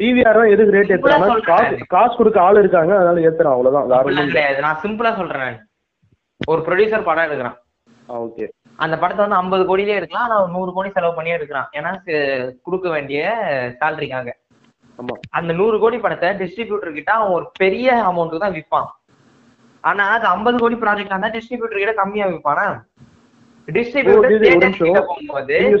டிவிஆர் 0.00 0.40
எதுக்கு 0.54 0.74
ரேட் 0.76 0.92
ஏத்துறாங்கன்னா 0.94 1.30
சொல்றேன். 1.32 1.48
காசு 1.52 1.86
காசு 1.94 2.12
கொடுக்க 2.18 2.38
ஆள் 2.46 2.60
இருக்காங்க. 2.62 2.92
அதனால 3.00 3.24
ஏத்துறான். 3.28 3.56
அவ்வளவுதான். 3.56 3.88
வேற 3.92 4.04
ஒண்ணும் 4.10 4.30
கிடையாது 4.32 4.60
நான் 4.66 4.82
சிம்பிளா 4.84 5.12
சொல்றேன். 5.22 5.56
ஒரு 6.52 6.60
ப்ரொடியூசர் 6.66 7.08
படம் 7.08 7.26
எடுக்கிறான். 7.28 7.56
ஓகே 8.08 8.44
அந்த 8.78 8.94
படத்தை 9.02 9.22
வந்து 9.24 9.38
ஐம்பது 9.40 9.62
கோடியிலே 9.68 9.96
எடுக்கலாம். 9.98 10.26
ஆனா 10.26 10.36
நூறு 10.54 10.70
கோடி 10.76 10.90
செலவு 10.96 11.16
பண்ணியே 11.16 11.36
எடுக்கிறான் 11.38 11.70
ஏன்னா 11.78 11.90
கொடுக்க 12.66 12.86
வேண்டிய 12.94 13.22
சேலரிக்காக 13.80 14.28
அந்த 15.38 15.50
நூறு 15.58 15.76
கோடி 15.82 15.96
படத்தை 16.04 16.28
டிஸ்ட்ரிபியூட்டர் 16.40 16.96
கிட்ட 16.96 17.10
அவன் 17.16 17.34
ஒரு 17.38 17.46
பெரிய 17.62 17.88
அமௌண்ட்டுக்கு 18.10 18.44
தான் 18.44 18.56
விற்பான் 18.56 18.88
ஆனா 19.84 20.04
அது 20.14 20.26
ஐம்பது 20.28 20.56
கோடி 20.62 20.76
ப்ராஜெக்ட் 20.84 21.12
இருந்தா 21.12 21.34
டிஸ்ட்ரிபியூட்டர் 21.36 21.82
கிட்ட 21.82 21.94
கம்மியா 22.00 22.26
விற்பானா 22.30 22.64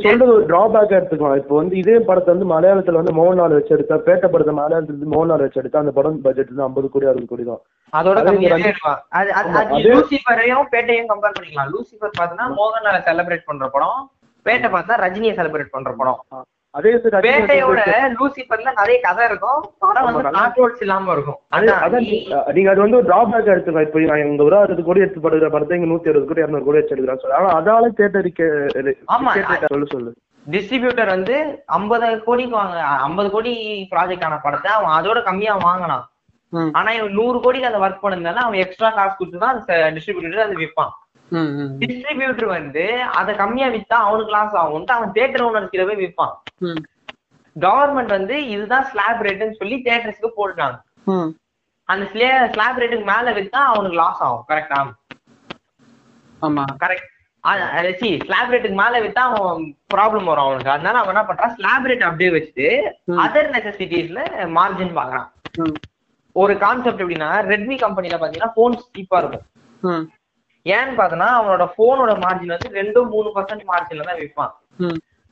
சொல்றது 0.04 0.32
ஒரு 0.34 0.42
டிராபேக் 0.50 0.96
எடுத்துக்கலாம். 0.96 1.38
இப்போ 1.40 1.54
வந்து 1.60 1.74
இதே 1.82 1.94
படத்தை 2.08 2.30
வந்து 2.34 2.48
மலையாளத்துல 2.52 3.00
வந்து 3.00 3.14
மோகன்லால் 3.18 3.54
வச்சு 3.56 3.74
எடுத்தா 3.76 3.96
பேட்ட 4.08 4.26
படத்தை 4.32 4.54
மலையாளத்துல 4.58 5.08
மோகன்லால் 5.14 5.44
வச்சு 5.44 5.60
எடுத்தா 5.62 5.82
அந்த 5.82 5.94
படம் 5.98 6.18
பட்ஜெட் 6.26 6.52
வந்து 6.52 6.66
ஐம்பது 6.66 6.90
கோடி 6.94 7.08
அறுபது 7.10 7.30
கோடி 7.30 7.44
தான். 7.50 7.62
அதோட 7.92 8.16
லூசிஃபரையும் 9.86 10.68
பேட்டையும் 10.74 11.10
கம்பேர் 11.12 11.36
பண்ணிக்கலாம். 11.38 11.72
லூசிஃபர் 11.74 12.14
பார்த்தீங்கன்னா 12.18 12.48
மோகன்லால 12.60 13.00
செலிப்ரேட் 13.08 13.48
பண்ற 13.50 13.68
படம் 13.76 13.98
பேட்டை 14.46 14.70
பார்த்தா 14.76 15.00
ரஜினியை 15.06 15.34
செலிப்ரேட் 15.40 15.74
பண்ற 15.76 15.90
படம். 16.00 16.20
அதே 16.70 16.92
வந்து- 16.92 18.16
லூசிஃபர்ல 18.20 18.72
நிறைய 18.76 19.00
கதை 19.02 19.24
இருக்கும். 19.24 19.70
படம் 19.78 20.04
வந்து 20.04 20.22
ஆமா, 20.22 20.22
நல்லா- 20.22 20.36
கான்ட்ரோல்ஸ் 20.36 20.80
இல்லாம 20.80 21.12
இருக்கும். 21.12 21.38
நீங்க 22.52 22.70
அது 22.70 22.80
வந்து 22.80 22.96
ஒரு 22.96 23.06
டிராபேக் 23.06 23.50
எடுத்துக்கலாம் 23.50 24.26
இப்போ 24.26 24.44
ஒரு 24.44 24.56
அறுபது 24.56 24.82
கோடி 24.82 25.00
எடுத்து 25.00 25.20
படுகிற 25.20 25.50
படத்தை 25.50 25.80
இங்க 25.80 25.94
நூத்தி 25.94 26.08
அறுபது 26.08 26.26
கோடி 26.26 26.42
இரநூறு 26.42 26.64
கோடி 26.64 26.78
வச்சு 26.78 26.96
எடுக்கிறான் 26.96 27.16
சொல்லி. 27.16 27.36
ஆனா 27.36 27.60
அதால 27.60 27.84
தேட்டருக்கு 27.96 28.46
ஆமா, 29.08 29.66
சொல்லு 29.66 29.86
சொல்லு. 29.86 30.14
டிஸ்ட்ரிபியூட்டர் 30.50 31.06
வந்து 31.06 31.62
ஐம்பது 31.66 32.22
கோடிக்கு 32.22 32.50
வாங்க 32.50 32.80
ஐம்பது 32.82 33.30
கோடி 33.30 33.52
ப்ராஜெக்ட் 33.90 34.24
ஆன 34.24 34.36
படத்தை 34.36 34.72
அவன் 34.72 35.04
அதோட 35.04 35.22
கம்மியா 35.22 35.56
வாங்கினான். 35.56 36.08
ஆனா 36.72 36.90
இவன் 36.92 37.12
நூறு 37.12 37.40
கோடிக்கு 37.40 37.66
அந்த 37.66 37.78
ஒர்க் 37.78 38.04
பண்ணதுனால 38.04 38.34
அவன் 38.34 38.58
எக்ஸ்ட்ரா 38.58 38.90
காசு 38.90 39.14
கொடுத்து 39.16 39.38
தான் 39.38 39.64
டிஸ்ட்ரிபியூட்டர் 39.66 40.42
அது 40.42 40.54
விற்பான் 40.56 40.92
டிஸ்ட்ரிபியூட்டர் 41.80 42.46
வந்து 42.46 42.84
அதை 43.18 43.34
கம்மியா 43.34 43.66
வித்தா 43.68 43.96
அவனுக்கு 44.08 44.32
லாஸ் 44.32 44.54
ஆகும்ட்டு 44.54 44.90
அவன் 44.90 45.12
தேட்டர் 45.12 45.44
ஓனர் 45.46 45.68
கிட்ட 45.68 45.84
போய் 45.86 46.02
விற்பான் 46.04 46.34
கவர்மெண்ட் 47.56 48.16
வந்து 48.18 48.48
இதுதான் 48.48 48.84
ஸ்லாப் 48.84 49.22
ரேட்னு 49.22 49.58
சொல்லி 49.60 49.76
தேட்டர்ஸ்க்கு 49.84 50.30
போட்டுட்டாங்க. 50.36 50.76
ம். 51.04 51.30
அந்த 51.88 52.04
ஸ்லாப் 52.54 52.78
ரேட்டுக்கு 52.78 53.06
மேல 53.14 53.32
வித்தா 53.40 53.60
அவனுக்கு 53.72 53.98
லாஸ் 53.98 54.22
ஆகும். 54.22 54.44
கரெக்டா 54.48 54.80
ஆமா. 56.42 56.64
கரெக்ட் 56.82 57.14
சி 57.98 58.08
ஸ்லாப் 58.24 58.50
ரேட்டுக்கு 58.50 58.78
மேல 58.82 59.00
வித்தா 59.00 59.22
அவன் 59.30 59.62
ப்ராப்ளம் 59.94 60.28
வரும் 60.30 60.44
அவனுக்கு. 60.44 60.70
அதனால 60.70 60.98
அவன் 60.98 61.14
என்ன 61.14 61.24
பண்றான்? 61.28 61.54
ஸ்லாப் 61.54 61.86
ரேட் 61.86 62.06
அப்படியே 62.08 62.30
வச்சுட்டு. 62.30 62.66
அதர் 63.24 63.52
நெசசிட்டிஸ்ல 63.54 64.20
மார்ஜின் 64.58 64.96
பாக்குறான் 64.98 65.28
ஒரு 66.36 66.54
கான்செப்ட் 66.58 67.02
எப்படின்னா 67.02 67.30
ரெட்மி 67.52 67.78
கம்பெனில 67.78 68.16
பாத்தீங்கன்னா 68.16 68.50
போன் 68.54 68.76
சீப்பா 68.86 69.18
இருக்கும். 69.18 69.44
ஏன்னு 70.70 70.92
பார்த்தோன்னா 70.96 71.28
அவனோட 71.36 71.64
போனோட 71.76 72.12
மார்ஜின் 72.22 72.54
வந்து 72.54 72.70
ரெண்டு 72.78 73.00
மூணு 73.12 73.28
பர்சன்ட் 73.36 73.64
மார்ஜின்ல 73.68 74.08
தான் 74.08 74.20
விற்பான் 74.20 74.54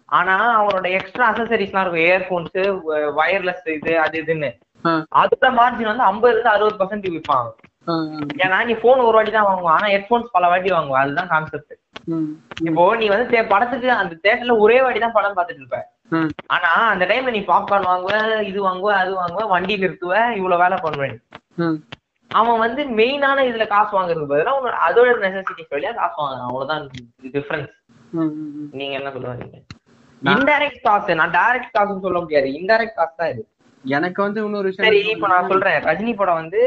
ஆனா 0.09 0.35
அவனோட 0.59 0.87
எக்ஸ்ட்ரா 0.97 1.25
அசசரிஸ்லாம் 1.31 1.85
இருக்கும். 1.85 2.05
இயர்போன்ஸ் 2.05 2.59
வயர்லெஸ் 3.19 3.65
இது 3.73 3.93
அது 4.03 4.17
இதுன்னு. 4.21 4.51
ஆ, 4.85 4.91
அதோட 5.21 5.47
மார்ஜின் 5.57 5.91
வந்து 5.91 6.07
ஐம்பதுல 6.07 6.35
இருந்து 6.35 6.53
அறுபது 6.53 6.79
பர்சன்ட் 6.81 7.09
விற்பான் 7.15 7.49
ஏன்னா 8.41 8.59
நீ 8.69 8.75
போன் 8.81 9.05
ஒரு 9.07 9.17
வாட்டி 9.17 9.33
தான் 9.33 9.49
வாங்குவான் 9.49 9.77
ஆனா 9.77 9.89
ஹெட்போன்ஸ் 9.93 10.33
பல 10.33 10.47
வாட்டி 10.53 10.71
வாங்குவான் 10.73 11.03
அதுதான் 11.03 11.31
கான்செப்ட் 11.33 11.75
இப்போ 12.69 12.83
நீ 13.01 13.07
வந்து 13.13 13.25
படத்துக்கு 13.51 13.89
அந்த 13.95 14.15
தேட்டர்ல 14.25 14.57
ஒரே 14.65 14.79
வாட்டி 14.83 15.01
தான் 15.01 15.15
படம் 15.15 15.37
பார்த்துட்டு 15.37 15.63
இருப்ப. 15.63 15.79
ஆனா 16.55 16.71
அந்த 16.91 17.05
டைம்ல 17.11 17.33
நீ 17.33 17.43
பாப்கார்ன் 17.49 17.89
வாங்குவ 17.89 18.13
இது 18.49 18.59
வாங்குவ 18.67 18.91
அது 18.99 19.13
வாங்குவ 19.19 19.47
வண்டி 19.53 19.77
நிறுத்துவ 19.83 20.13
இவ்வளவு 20.39 20.63
வேலை 20.63 20.77
பண்ணுவேன். 20.79 21.17
அவன் 22.39 22.63
வந்து 22.65 22.83
மெயினான 23.01 23.45
இதுல 23.49 23.65
காசு 23.73 23.93
வாங்குறதுக்கு 23.97 24.33
பதிலா 24.33 24.55
உன்னோட 24.59 24.77
அதோட 24.87 25.17
நெசசிட்டிஸ் 25.25 25.75
வழியா 25.75 25.93
காசு 26.01 26.17
வாங்குறான். 26.21 26.47
அவ்வளவுதான் 26.49 26.87
டிஃபரன்ஸ். 27.37 27.75
நீங்க 28.79 28.95
என்ன 29.01 29.11
சொல்லுவாங்க 29.17 29.61
இன்டைரக்ட் 30.23 30.81
காசு 30.87 31.19
நான் 31.21 31.37
டைரக்ட் 31.39 31.75
காசுன்னு 31.77 32.05
சொல்ல 32.07 32.21
முடியாது. 32.25 32.49
இன்டைரக்ட் 32.61 32.99
காசு 33.01 33.15
தான் 33.21 33.33
இது. 33.35 33.43
எனக்கு 33.85 34.21
வந்து 34.25 34.41
இன்னொரு 34.45 34.69
விஷயம் 34.69 34.87
சரி 34.89 35.01
இப்போ 35.15 35.27
நான் 35.33 35.51
சொல்றேன். 35.51 35.77
ரஜினி 35.89 36.13
படம் 36.21 36.41
வந்து 36.43 36.61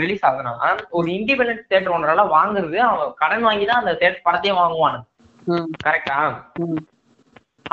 ரிலீஸ் 0.00 0.24
ஆகுதுன்னா 0.28 0.54
ஒரு 0.98 1.06
இண்டிபெண்டன்ட் 1.18 1.68
தியேட்டர் 1.70 1.94
ஒன்றால 1.96 2.24
வாங்குறது 2.36 2.78
அவன் 2.88 3.14
கடன் 3.22 3.46
வாங்கி 3.48 3.66
தான் 3.70 3.82
அந்த 3.82 3.94
theatre 4.00 4.20
படத்தையே 4.26 4.54
வாங்குவான். 4.60 4.98
கரெக்டா 5.86 6.18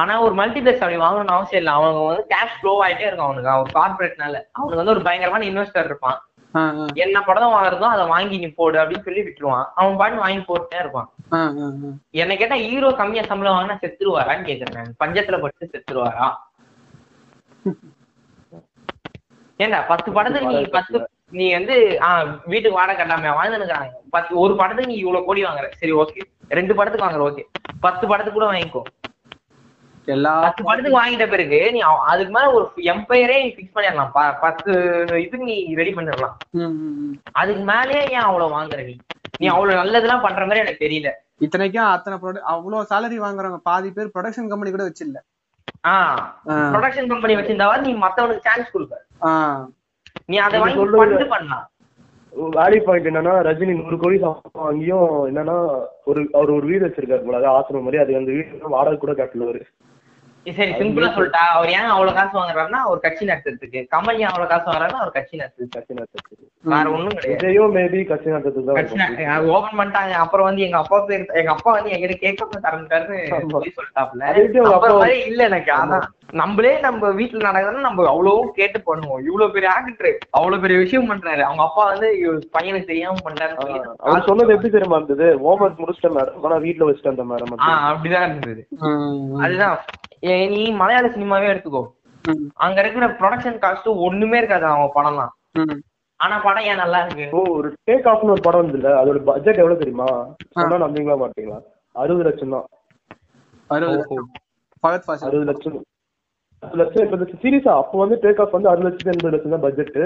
ஆனா 0.02 0.14
ஒரு 0.26 0.34
மல்டிபிளெக்ஸ் 0.40 0.84
அப்படி 0.84 1.00
வாங்கணும்னு 1.04 1.36
அவசியம் 1.36 1.62
இல்லை. 1.62 1.74
அவங்க 1.78 2.00
வந்து 2.10 2.26
கேஷ் 2.34 2.56
ஃப்ளோ 2.58 2.74
ஆயிட்டே 2.86 3.08
இருக்கும் 3.08 3.28
அவனுக்கு. 3.28 3.52
அவன் 3.56 3.76
கார்பரேட்னால 3.78 4.42
அவனுக்கு 4.58 4.82
வந்து 4.82 4.96
ஒரு 4.96 5.04
பயங்கரமான 5.08 5.48
இன்வெஸ்டர் 5.52 5.90
இருப்பான். 5.90 6.20
என்ன 6.94 7.22
படம் 7.22 7.54
வாங்குறதோ 7.54 7.88
அதை 7.94 8.08
வாங்கி 8.08 8.38
நீ 8.38 8.48
போடு 8.48 8.78
அப்படின்னு 8.80 9.08
சொல்லி 9.08 9.22
விட்டுருவான். 9.22 9.66
அவன் 9.76 9.98
பாட்டு 9.98 10.18
வாங்கி 10.18 10.44
போட்டுட்டே 10.48 10.80
இருப்பான். 10.80 11.10
என்ன 12.12 12.36
கேட்டா 12.36 12.56
ஹீரோ 12.56 12.92
கம்மியா 12.92 13.24
சம்பளம் 13.24 13.58
வாங்கினா 13.58 13.78
செத்துருவாரான்னு 13.84 14.48
கேக்குறேன். 14.50 14.92
பஞ்சத்துல 15.04 15.42
பட்டு 15.42 15.70
செத்துருவாரா? 15.74 16.28
ஏண்டா 19.58 19.82
பத்து 19.82 20.12
படத்துக்கு 20.12 20.50
நீ 20.54 20.64
பத்து 20.64 21.10
நீ 21.32 21.52
வந்து 21.52 21.98
ஆஹ் 22.02 22.38
வீட்டுக்கு 22.46 22.78
வாடகை 22.78 23.06
கட்டாம 23.06 23.32
வாழ்ந்துருக்காங்க 23.38 23.90
பத்து 24.10 24.38
ஒரு 24.40 24.56
படத்துக்கு 24.56 24.92
நீ 24.92 24.98
இவ்வளவு 24.98 25.26
கோடி 25.26 25.44
வாங்குற. 25.44 25.70
சரி 25.72 25.94
ஓகே 25.94 26.22
ரெண்டு 26.50 26.76
படத்துக்கு 26.76 27.08
வாங்குற 27.08 27.32
ஓகே 27.32 27.44
பத்து 27.80 28.08
படத்துக்கு 28.08 28.40
கூட 28.40 28.52
வாங்கிக்கோ. 28.52 28.82
எல்லா 30.08 30.34
பத்து 30.42 30.62
படத்துக்கு 30.64 31.00
வாங்கிட்ட 31.00 31.26
பிறகு 31.30 31.60
நீ 31.72 31.80
அதுக்கு 32.06 32.34
மேல 32.34 32.52
ஒரு 32.52 32.66
எம்பையரே 32.88 33.38
ஃபிக்ஸ் 33.48 33.76
பண்ணிடலாம். 33.76 34.12
பத்து 34.42 34.72
இதுக்கு 35.18 35.48
நீ 35.50 35.56
ரெடி 35.76 35.94
பண்ணிடலாம். 35.94 36.36
ம், 36.58 36.74
ம், 36.80 36.96
ம். 37.04 37.16
அதுக்கு 37.34 37.64
மேலேயே 37.64 38.04
ஏன் 38.10 38.28
அவ்வளவு 38.28 38.56
வாங்குற 38.56 38.82
நீ? 38.86 38.96
நீ 39.40 39.48
அவ்வளவு 39.48 39.80
நல்லதெல்லாம் 39.80 40.22
பண்ற 40.22 40.44
மாதிரி 40.46 40.64
எனக்கு 40.64 40.84
தெரியல. 40.86 41.12
இத்தனைக்கும் 41.40 41.88
அத்தனை 41.88 42.18
ப்ரொட 42.20 42.38
அவ்வளவு 42.52 42.86
வாங்குறவங்க 43.20 43.60
பாதி 43.64 43.90
பேர் 43.92 44.14
ப்ரொடக்ஷன் 44.16 44.52
கம்பெனி 44.52 44.72
கூட 44.72 44.86
வச்சில்ல 44.88 45.18
ப்ரொடக்ஷன் 46.74 47.10
கம்பெனி 47.10 47.34
வச்சிருந்தாவா 47.36 47.76
நீ 47.80 47.92
மத்தவனுக்கு 47.98 48.48
சான்ஸ் 48.48 48.74
கொடுப்ப. 48.74 48.96
நீ 50.28 50.38
அதை 50.38 50.60
வாங்கி 50.60 51.28
பண்ணலாம். 51.34 51.66
வேலி 52.56 52.80
பாயிண்ட் 52.80 53.10
என்னன்னா 53.10 53.34
ரஜினி 53.46 53.74
நூறு 53.78 53.98
கோடி 53.98 54.18
வாங்கியும் 54.56 55.12
என்னன்னா 55.30 55.56
ஒரு 56.04 56.22
அவர் 56.34 56.52
ஒரு 56.52 56.66
வீடு 56.66 56.86
வச்சிருக்காரு 56.86 57.24
போல 57.24 57.38
அதாவது 57.38 57.56
ஆசிரமம் 57.56 57.86
மாதிரி 57.86 58.02
அது 58.04 58.18
அந்த 58.18 58.32
வீடு 58.32 58.74
வாடகை 58.76 58.98
கூட 58.98 59.14
கட்டல 59.14 59.46
அவரு. 59.48 59.62
சரி 60.52 60.74
சிம்பிளா 60.74 61.08
சொல்லிட்டா 61.16 61.42
அவர் 61.54 61.70
ஏன் 61.70 61.90
அவ்வளவு 61.94 62.16
காசு 62.16 62.34
வாங்குறாருன்னா 62.38 62.82
அவர் 62.84 63.00
கட்சி 63.00 63.24
நடத்துறதுக்கு. 63.26 63.80
கமல் 63.94 64.20
ஏன் 64.20 64.30
அவ்வளவு 64.30 64.50
காசு 64.50 64.66
வாங்குறாருன்னா 64.66 65.02
அவர் 65.02 65.12
கட்சி 65.12 65.36
நடத்துறது 65.38 65.70
கட்சி 65.70 65.94
நடத்துறதுக்கு. 65.94 66.36
வேற 66.64 66.86
ஒண்ணும் 66.90 67.18
கிடையாது. 67.18 67.66
மேபி 67.76 68.00
கட்சி 68.06 68.30
நடத்துறதுக்கு 68.30 68.70
தான் 68.70 68.80
கட்சி. 68.80 69.50
ஓபன் 69.50 69.78
பண்ணிட்டாங்க. 69.80 70.14
அப்புறம் 70.18 70.46
வந்து 70.46 70.62
எங்க 70.62 70.78
அப்பா 70.78 71.00
பேர் 71.06 71.26
எங்க 71.34 71.52
அப்பா 71.52 71.72
வந்து 71.72 71.94
எங்கிட்ட 71.96 72.18
கேட்காம 72.26 72.62
திறந்துட்டாருன்னு 72.68 73.20
ஆமா. 73.32 73.52
சொல்லி 73.56 73.74
சொல்லிட்டாப்ல 73.78 75.18
இல்ல 75.26 75.44
எனக்கு. 75.44 75.74
அதான். 75.78 76.08
நம்மளே 76.32 76.80
நம்ம 76.80 77.10
வீட்டுல 77.10 77.44
நடக்கிறதுனா 77.48 77.80
நம்ம 77.80 78.08
அவ்வளவும் 78.08 78.52
கேட்டு 78.52 78.80
பண்ணுவோம். 78.80 79.24
இவ்வளவு 79.26 79.52
பெரிய 79.52 79.72
ஆக்டர் 79.72 80.18
அவ்வளவு 80.30 80.62
பெரிய 80.62 80.80
விஷயம் 80.80 81.10
பண்றாரு. 81.10 81.42
அவங்க 81.42 81.64
அப்பா 81.64 81.86
வந்து 81.86 82.08
பையனுக்கு 82.54 82.86
தெரியாம 82.86 83.18
சொல்லி 83.20 83.80
அவர் 83.98 84.24
சொன்னது 84.24 84.54
எப்படி 84.54 84.70
தெரியுமா 84.70 84.96
இருந்தது? 84.96 85.28
ஹோம்ஒர்க் 85.38 85.82
முடிச்சிட்டேன் 85.84 86.16
மேடம் 86.18 86.46
ஆனா 86.46 86.58
வீட்டுல 86.58 86.88
வச்சுட்டேன் 86.90 87.10
அந்த 87.10 87.24
மேடம் 87.24 87.54
அப்படிதான் 87.90 88.28
இருந்தது. 88.30 88.68
அதுதான். 89.40 89.78
நீ 90.56 90.72
மலையாள 90.72 91.08
சினிமாவே 91.08 91.50
எடுத்துக்கோ. 91.54 91.84
அங்க 92.54 92.80
இருக்கிற 92.82 93.08
ப்ரொடக்ஷன் 93.08 93.62
காஸ்ட் 93.66 93.96
ஒண்ணுமே 93.96 94.38
இருக்காது 94.38 94.66
அவங்க 94.66 94.88
படம்லாம். 94.96 95.34
ம். 95.52 95.78
ஆனா 96.16 96.40
படம் 96.40 96.64
ஏன் 96.64 96.76
நல்லா 96.76 97.00
இருக்கு? 97.02 97.24
இப்போ 97.24 97.42
ஒரு 97.50 97.74
டேக் 97.86 98.08
ஆஃப்னு 98.12 98.34
ஒரு 98.36 98.42
படம் 98.42 98.72
வந்து 98.72 98.90
அதோட 99.02 99.20
பட்ஜெட் 99.24 99.62
எவ்வளவு 99.64 99.78
தெரியுமா? 99.78 100.08
சொன்னா 100.52 100.88
நம்பீங்களா 100.88 101.18
மாட்டீங்களா? 101.24 101.60
அறுபது 101.92 102.24
லட்சம் 102.24 102.50
தான். 102.50 102.68
அறுபது. 103.68 103.98
லட்சம். 105.44 105.84
லட்சம் 106.64 107.04
இப்ப 107.04 107.18
இந்த 107.18 107.28
சீரியஸா 107.42 107.72
அப்போ 107.80 107.98
வந்து 108.02 108.16
டேக் 108.24 108.40
ஆஃப் 108.44 108.56
வந்து 108.56 108.70
அறுபது 108.70 108.88
லட்சம் 108.88 109.12
எண்பது 109.12 109.34
லட்சம் 109.34 109.54
தான் 109.56 109.66
பட்ஜெட். 109.66 109.98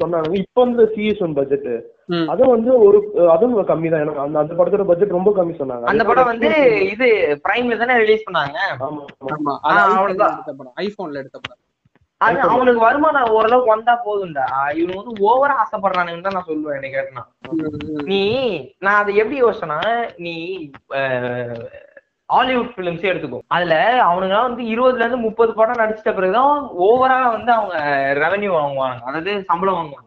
சொன்னாங்க. 0.00 0.30
இப்போ 0.40 0.60
வந்து 0.64 0.86
சீரியஸ் 0.94 1.22
ஒன் 1.26 1.36
பட்ஜெட். 1.38 1.68
அதுவும் 2.32 2.54
வந்து 2.54 2.72
ஒரு 2.86 2.98
அதுவும் 3.34 3.68
கம்மி 3.70 3.90
தான். 3.92 4.02
எனக்கு 4.04 4.24
அந்த 4.24 4.42
அந்த 4.42 4.54
படத்தோட 4.58 4.86
பட்ஜெட் 4.88 5.16
ரொம்ப 5.18 5.32
கம்மி 5.38 5.54
சொன்னாங்க. 5.60 5.86
அந்த 5.92 6.04
படம் 6.08 6.30
வந்து 6.32 6.50
இது 6.94 7.08
பிரைம்ல 7.44 7.78
தானே 7.82 8.00
ரிலீஸ் 8.02 8.26
பண்ணாங்க? 8.28 8.58
ஆமா 8.78 9.04
ஆமா. 9.04 9.34
ஆமா. 9.36 9.54
ஆ, 9.64 9.70
அது 9.70 9.84
ஐபோன்ல. 10.84 11.22
எடுத்த 11.22 11.38
படம். 11.38 11.62
அது 12.20 12.38
அவனுக்கு 12.44 12.80
வருமானம் 12.80 13.32
ஓரளவுக்கு 13.36 13.72
வந்தா 13.72 13.94
போதும்டா. 14.04 14.44
இவங்க 14.78 14.94
வந்து 15.00 15.24
ஓவரா 15.26 15.54
ஆசைப்படுறானுன்னு 15.62 16.24
தான் 16.26 16.36
நான் 16.36 16.46
சொல்லுவேன் 16.46 16.78
எனக்கு 16.78 16.96
கேட்டனா. 16.96 17.24
நீ 18.10 18.20
நான் 18.80 19.00
அதை 19.00 19.14
எப்படி 19.22 19.38
யோசனா 19.42 19.78
நீ 20.18 20.34
ஹாலிவுட் 22.30 22.74
பிலிம்ஸே 22.76 23.10
எடுத்துக்கோ. 23.10 23.40
அதுல 23.48 23.74
அவனுங்க 24.08 24.42
வந்து 24.42 24.62
இருபதுல 24.62 25.04
இருந்து 25.04 25.26
முப்பது 25.26 25.52
படம் 25.54 25.80
நடிச்சிட்ட 25.82 26.12
பிறகுதான் 26.14 26.56
ஓவரா 26.88 27.30
வந்து 27.30 27.52
அவங்க 27.52 27.76
ரெவன்யூ 28.22 28.50
வாங்குவாங்க. 28.56 29.00
அதாவது 29.02 29.32
சம்பளம் 29.50 29.78
வாங்குவாங்க. 29.78 30.02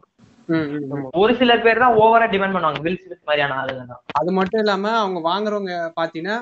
ஒரு 1.14 1.36
சில 1.36 1.58
பேர் 1.58 1.84
தான் 1.84 1.98
ஓவரா 1.98 2.28
டிபெண்ட் 2.32 2.56
பண்ணுவாங்க. 2.56 2.82
வில் 2.82 3.02
ஸ்மித் 3.02 3.28
மாதிரியான 3.28 3.58
ஆளுங்க 3.62 3.84
தான். 3.86 4.02
அது 4.14 4.32
மட்டும் 4.32 4.60
இல்லாம 4.60 4.96
அவங்க 5.00 5.20
வாங்குறவங்க 5.30 5.92
பாத்தீங்கன்னா 6.00 6.38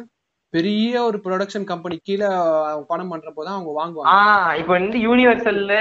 பெரிய 0.53 1.03
ஒரு 1.03 1.17
ப்ரொடக்ஷன் 1.23 1.65
கம்பெனி 1.65 1.95
கீழே 1.97 2.27
பணம் 2.91 3.09
பண்றப்போ 3.13 3.41
தான் 3.43 3.57
அவங்க 3.57 3.71
வாங்குவாங்க. 3.79 4.11
ஆஹ் 4.13 4.53
இப்ப 4.59 4.71
வந்து 4.71 4.97
யூனிவர்சல்ல 4.99 5.73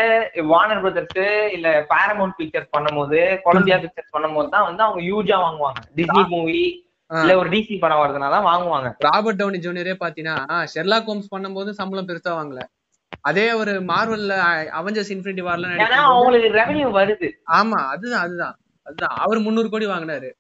வார்னர் 0.47 0.81
பிரதர்ஸ் 0.81 1.21
இல்ல 1.53 1.87
பாரமௌண்ட் 1.93 2.37
பிக்சர்ஸ் 2.41 2.75
பண்ணும்போது 2.77 3.21
கொலம்பியா 3.45 3.79
பிக்சர்ஸ் 3.79 4.15
பண்ணும்போது 4.17 4.49
தான் 4.49 4.67
வந்து 4.71 4.83
அவங்க 4.83 5.03
யூஜா 5.13 5.39
வாங்குவாங்க. 5.47 5.81
Disney 5.97 6.25
movie. 6.29 6.65
இல்ல 7.11 7.37
ஒரு 7.39 7.49
டிசி 7.49 7.75
படம் 7.79 8.01
வருதுனால 8.03 8.39
வாங்குவாங்க. 8.47 8.89
ராபர்ட் 8.99 9.41
டவுனி 9.43 9.59
ஜூனியரே 9.67 9.95
பாத்தீங்கன்னா 10.01 10.37
ஷெர்லாக் 10.75 11.11
ஹோம்ஸ் 11.11 11.33
பண்ணும்போது 11.35 11.71
சம்பளம் 11.71 12.09
பெருசா 12.09 12.33
வாங்கல. 12.39 12.63
அதே 13.21 13.53
ஒரு 13.53 13.73
மார்வல்ல 13.91 14.35
அவெஞ்சர்ஸ் 14.79 15.13
இன்ஃபினிட்டி 15.15 15.43
வார்ல 15.49 15.69
அவங்களுக்கு 16.13 16.49
ரெவன்யூ 16.59 16.89
வருது. 17.01 17.29
ஆமா 17.59 17.79
அதுதான் 17.93 18.25
அதுதான் 18.27 18.55
அதுதான். 18.87 19.15
அவர் 19.17 19.39
முந்நூறு 19.39 19.71
கோடி 19.71 19.87
வாங்கினாரு. 19.87 20.31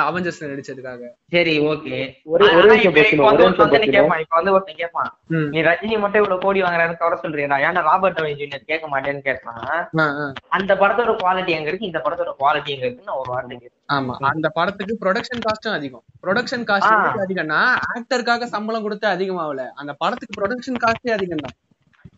அவெஞ்சர்ஸ்ல 0.00 0.50
நடிச்சதுக்காக. 0.50 1.02
சரி 1.32 1.54
ஓகே 1.66 1.98
ஒரே 2.30 2.46
ஒரே 2.52 2.68
நிமிஷம் 2.70 2.96
பேசணும் 2.96 3.26
ஒரே 3.26 3.42
நிமிஷம் 3.42 3.72
பேசணும் 3.72 3.94
கேட்பான் 3.96 4.22
இப்ப 4.22 4.36
வந்து 4.36 4.54
ஒருத்தன் 4.54 4.80
கேட்பான் 4.80 5.10
ம். 5.32 5.48
நீ 5.52 5.60
ரஜினி 5.62 5.98
மட்டும் 5.98 6.20
இவ்வளவு 6.22 6.42
கோடி 6.42 6.62
வாங்குறாரு 6.62 6.96
குறை 7.00 7.18
சொல்றீங்களா 7.22 7.58
ஏன்டா 7.64 7.82
ராபர்ட் 7.88 8.16
டவுனி 8.18 8.34
ஜூனியர் 8.40 8.68
கேட்க 8.70 8.86
மாட்டேன்னு 8.88 9.22
கேட்பான். 9.22 9.60
அந்த 10.52 10.72
படத்தோட 10.80 11.14
குவாலிட்டி 11.20 11.52
எங்க 11.52 11.70
இருக்கு? 11.70 11.90
இந்த 11.90 12.02
படத்தோட 12.04 12.32
குவாலிட்டி 12.40 12.74
எங்க 12.74 12.86
இருக்குன்னு 12.86 13.10
நான் 13.10 13.22
ஒரு 13.22 13.30
வார்த்தை 13.30 13.70
ஆமா. 13.90 14.14
அந்த 14.30 14.48
படத்துக்கு 14.50 14.94
ப்ரொடக்ஷன் 15.00 15.44
காஸ்டும் 15.46 15.76
அதிகம். 15.76 16.04
ப்ரொடக்ஷன். 16.24 16.66
காஸ்ட் 16.68 16.92
அதிகம்னா 17.24 17.60
ஆக்டருக்காக 17.92 18.48
சம்பளம் 18.52 18.82
கொடுத்து 18.82 19.06
அதிகமாகல. 19.08 19.64
அந்த 19.76 19.92
படத்துக்கு 20.00 20.38
ப்ரொடக்ஷன் 20.38 20.82
காஸ்டே 20.82 21.12
அதிகம் 21.12 21.44
தான் 21.44 21.56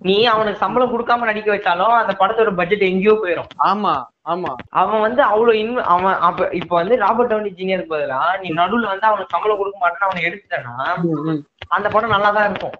நீ 0.02 0.16
அவனுக்கு 0.26 0.62
சம்பளம் 0.62 0.92
கொடுக்காம 0.92 1.26
நடிக்க 1.26 1.50
வச்சாலும் 1.52 1.94
அந்த 1.98 2.12
படத்தோட 2.20 2.52
பட்ஜெட் 2.58 2.88
எங்கேயோ 2.88 3.14
போயிடும் 3.20 3.50
ஆமா 3.66 3.94
ஆமா. 4.32 4.50
அவன் 4.80 5.04
வந்து 5.04 5.22
அவ்வளவு 5.22 5.60
இன்வ 5.60 5.84
அவன் 5.92 6.18
அப்ப 6.26 6.48
இப்ப 6.52 6.72
வந்து 6.76 6.94
ராபர்ட் 6.98 7.30
டவுனி 7.30 7.50
ஜீனியருக்கு 7.50 7.94
பதிலா 7.94 8.20
நீ 8.42 8.48
நடுவுல 8.58 8.90
வந்து 8.92 9.08
அவனுக்கு 9.08 9.34
சம்பளம் 9.34 9.60
கொடுக்க 9.60 9.78
மாட்டேன்னு 9.78 10.08
அவனை 10.08 10.26
எடுத்துட்டனா 10.28 10.74
அந்த 11.70 11.88
படம் 11.88 12.14
நல்லா 12.14 12.30
தான் 12.30 12.48
இருக்கும். 12.48 12.74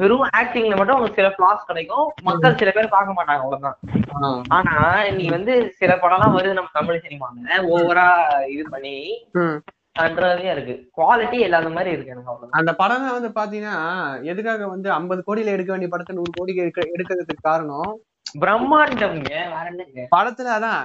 வெறும் 0.00 0.24
ஆக்டிங்ல 0.38 0.74
மட்டும் 0.78 0.96
அவனுக்கு 0.96 1.18
சில 1.20 1.28
ஃபிளாஸ் 1.34 1.68
கிடைக்கும். 1.68 2.06
மக்கள் 2.28 2.58
சில 2.60 2.70
பேர் 2.70 2.94
பார்க்க 2.94 3.16
மாட்டாங்க 3.16 3.44
அவ்வளவுதான். 3.44 3.78
ஆனா 4.56 4.74
நீ 5.16 5.24
வந்து 5.28 5.54
சில 5.80 5.92
படம்லாம் 6.02 6.36
வருது 6.36 6.58
நம்ம 6.58 6.72
தமிழ் 6.72 7.02
சினிமால. 7.06 7.34
ஓவரா 7.74 8.08
இது 8.54 8.64
பண்ணி 8.74 8.94
இருக்கு. 10.50 10.74
குவாலிட்டி 10.96 11.38
இல்லாத 11.40 11.68
மாதிரி 11.68 11.90
இருக்கு 11.90 12.12
எனக்கு 12.14 12.50
அந்த 12.58 12.72
படம் 12.74 13.08
வந்து 13.16 13.30
பாத்தீங்கன்னா 13.38 13.76
எதுக்காக 14.22 14.66
வந்து 14.66 14.88
ஐம்பது 14.92 15.22
கோடியில 15.26 15.54
எடுக்க 15.56 15.70
வேண்டிய 15.72 15.90
படத்தை 15.92 16.16
நூறு 16.16 16.32
கோடிக்கு 16.38 16.62
எடுக்க 16.62 16.80
எடுக்கிறதுக்கு 16.96 17.48
காரணம்? 17.50 17.92
பிரம்மாண்டம்ங்க 18.40 19.32
வேற 19.54 19.66
என்னங்க? 19.66 20.06
படத்துல 20.16 20.54
அதான் 20.56 20.82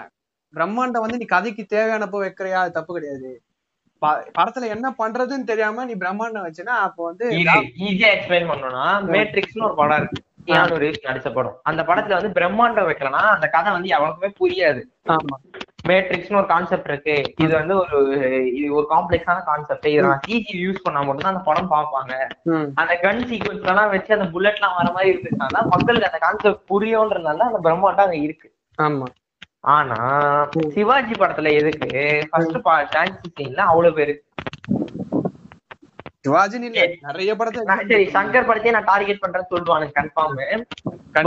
பிரம்மாண்டம் 0.53 1.05
வந்து 1.05 1.17
நீ 1.17 1.25
கதைக்கு 1.25 1.63
தேவையானப்போ 1.75 2.19
வைக்கிறியா? 2.23 2.59
அது 2.63 2.71
தப்பு 2.71 2.93
கிடையாது. 2.93 3.31
படத்துல 4.37 4.67
என்ன 4.67 4.87
பண்றதுன்னு 4.97 5.43
தெரியாம 5.43 5.85
நீ 5.85 5.93
பிரம்மாண்டம் 5.93 6.45
வச்சுன்னா 6.47 6.75
அப்போ 6.85 7.01
வந்து 7.03 7.25
ஈஸியா 7.87 8.09
எக்ஸ்பிளைன் 8.15 8.49
பண்ணணும்னா 8.51 8.85
மேட்ரிக்ஸ்னு 9.13 9.67
ஒரு 9.69 9.75
படம் 9.75 9.99
இருக்கு. 9.99 10.19
நடிச்ச 11.07 11.29
படம். 11.33 11.57
அந்த 11.63 11.81
படத்துல 11.83 12.17
வந்து 12.19 12.35
பிரம்மாண்டம் 12.37 12.87
வைக்கலன்னா 12.87 13.23
அந்த 13.35 13.47
கதை 13.47 13.71
வந்து 13.71 13.89
எவனுக்குமே 13.89 14.29
புரியாது. 14.39 14.81
ஆமா. 15.09 15.35
மேட்ரிக்ஸ்னு 15.83 16.39
ஒரு 16.39 16.47
கான்செப்ட் 16.47 16.89
இருக்கு. 16.89 17.13
இது 17.43 17.51
வந்து 17.59 17.75
ஒரு 17.79 17.97
இது 18.51 18.67
ஒரு 18.73 18.85
காம்ப்ளெக்ஸான 18.91 19.37
கான்செப்ட் 19.47 19.87
இதை 19.87 20.03
நான் 20.05 20.23
சிஜி 20.27 20.57
யூஸ் 20.63 20.83
பண்ணா 20.83 21.01
மட்டும் 21.01 21.25
தான் 21.25 21.33
அந்த 21.33 21.43
படம் 21.47 21.71
பார்ப்பாங்க. 21.73 22.13
அந்த 22.81 22.93
கன் 23.05 23.23
சீக்வன்ஸ் 23.29 23.65
எல்லாம் 23.65 23.91
வச்சு 23.93 24.15
அந்த 24.17 24.27
புல்லட் 24.35 24.59
எல்லாம் 24.59 24.77
வர 24.79 24.89
மாதிரி 24.97 25.11
இருந்துச்சுன்னா 25.13 25.63
மக்களுக்கு 25.73 26.09
அந்த 26.11 26.21
கான்செப்ட் 26.25 26.63
புரியும்ன்றதுனால 26.71 27.47
அந்த 27.49 27.61
பிரம்மாண்டம் 27.65 28.07
அங்க 28.07 28.19
இருக்கு. 28.27 28.49
ஆமா. 28.79 29.07
ஆனா 29.71 29.97
சிவாஜி 30.75 31.15
படத்துல 31.15 31.49
எதுக்கு? 31.57 31.89
ஃபர்ஸ்ட் 32.29 32.59
டான்ஸ் 32.95 33.33
சீன்ல 33.35 33.63
அவ்வளவு 33.71 33.97
பேரு. 33.99 34.13
சிவாஜின்னு 36.25 36.67
இல்ல 36.69 36.81
நிறைய 37.05 37.31
படத்தை 37.35 37.61
நான் 37.67 37.87
சரி 37.91 38.05
சங்கர் 38.15 38.47
படத்தையே 38.47 38.73
நான் 38.75 38.89
டார்கெட் 38.89 39.21
பண்றேன்னு 39.23 39.51
சொல்லுவானுங்க 39.53 39.93
கன்ஃபார்ம். 39.99 40.63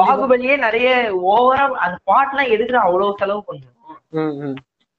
பாகுபலியே 0.00 0.56
நிறைய 0.66 0.88
ஓவரா 1.30 1.64
அந்த 1.84 1.96
பாட்டுலாம் 2.10 2.52
எதுக்கு 2.54 2.84
அவ்வளவு 2.86 3.18
செலவு 3.18 3.40
ம். 3.54 3.70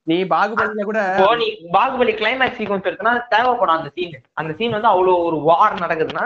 நீ 0.07 0.15
பாகுபலியில 0.33 0.83
கூட 0.87 0.99
நீ 1.41 1.45
பாகுபலி 1.75 2.13
கிளைமேக்ஸ் 2.19 2.57
சீக்வன்ஸ் 2.59 2.89
எடுத்தனா 2.89 3.13
தேவைப்படும் 3.31 3.75
அந்த 3.77 3.89
சீன் 3.95 4.17
அந்த 4.39 4.51
சீன் 4.57 4.75
வந்து 4.77 4.89
அவ்வளவு 4.91 5.23
ஒரு 5.29 5.37
வார் 5.47 5.75
நடக்குதுன்னா. 5.83 6.25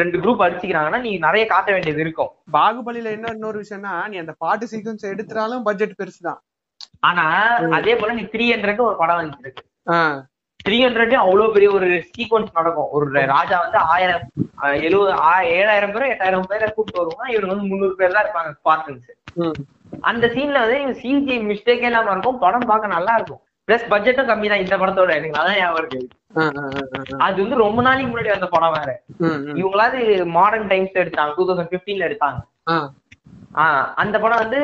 ரெண்டு 0.00 0.16
குரூப் 0.22 0.44
அடிச்சுக்கிறாங்கன்னா 0.46 1.00
நீ 1.06 1.12
நிறைய 1.26 1.44
காட்ட 1.52 1.68
வேண்டியது 1.74 2.02
இருக்கும். 2.04 2.30
பாகுபலியில 2.56 3.14
என்ன 3.16 3.32
இன்னொரு 3.36 3.58
விஷயம்னா 3.62 3.94
நீ 4.12 4.18
அந்த 4.22 4.34
பாட்டு 4.44 4.70
சீக்வன்ஸ் 4.72 5.10
எடுத்துட்டாலும் 5.12 5.64
பட்ஜெட் 5.68 5.98
பெருசுதான். 6.02 6.40
ஆனா 7.08 7.24
அதே 7.78 7.94
போல 8.00 8.14
நீ 8.18 8.24
த்ரீ 8.34 8.46
ஹண்ட்ரட் 8.52 8.86
ஒரு 8.88 8.96
படம் 9.02 9.20
வந்துருக்கு 9.20 9.64
த்ரீ 10.66 10.78
ஹண்ட்ரட் 10.84 11.14
அவ்வளவு 11.24 11.54
பெரிய 11.56 11.68
ஒரு 11.76 11.88
சீக்வன்ஸ் 12.14 12.56
நடக்கும். 12.58 12.88
ஒரு 12.96 13.06
ராஜா 13.34 13.58
வந்து 13.64 13.78
ஆயிரம் 13.92 14.24
எழுபது 14.86 15.12
ஏழாயிரம் 15.58 15.94
பேரும் 15.94 16.12
எட்டாயிரம் 16.12 16.48
பேரை 16.52 16.70
கூப்பிட்டு 16.70 17.02
வருவாங்க 17.02 17.32
இவங்க 17.34 17.52
வந்து 17.54 17.68
முந்நூறு 17.70 17.94
பேர் 18.00 18.16
தான் 18.16 18.24
இருப்பாங்க 18.26 18.52
ஸ்பார்டன்ஸ் 18.60 19.06
அந்த 20.10 20.26
சீன்ல 20.34 20.60
வந்து 20.64 21.00
சிஜி 21.02 21.36
மிஸ்டேக் 21.50 21.86
இல்லாம 21.88 22.10
இருக்கும் 22.10 22.42
படம் 22.44 22.68
பார்க்க 22.70 22.94
நல்லா 22.96 23.14
இருக்கும். 23.18 23.40
பிளஸ் 23.68 23.90
பட்ஜெட்டும் 23.92 24.28
கம்மி 24.30 24.48
தான் 24.52 24.62
இந்த 24.64 24.76
படத்தோட 24.78 25.10
எனக்கு. 25.16 25.38
அதான் 25.40 25.58
ஞாபகம் 25.58 25.80
இருக்கு. 25.82 26.00
அது 27.26 27.36
வந்து 27.42 27.56
ரொம்ப 27.64 27.82
நாளைக்கு 27.86 28.10
முன்னாடி 28.12 28.30
வந்த 28.34 28.48
படம் 28.54 28.76
வேற. 28.78 28.90
இவங்களாவது 29.60 30.00
மாடர்ன் 30.36 30.70
டைம்ஸ் 30.72 31.00
எடுத்தாங்க. 31.02 31.34
டூ 31.36 31.46
தௌசண்ட் 31.50 31.72
பிப்டீன்ல 31.74 32.08
எடுத்தாங்க. 32.10 32.40
அந்த 34.02 34.16
படம் 34.24 34.42
வந்து 34.44 34.60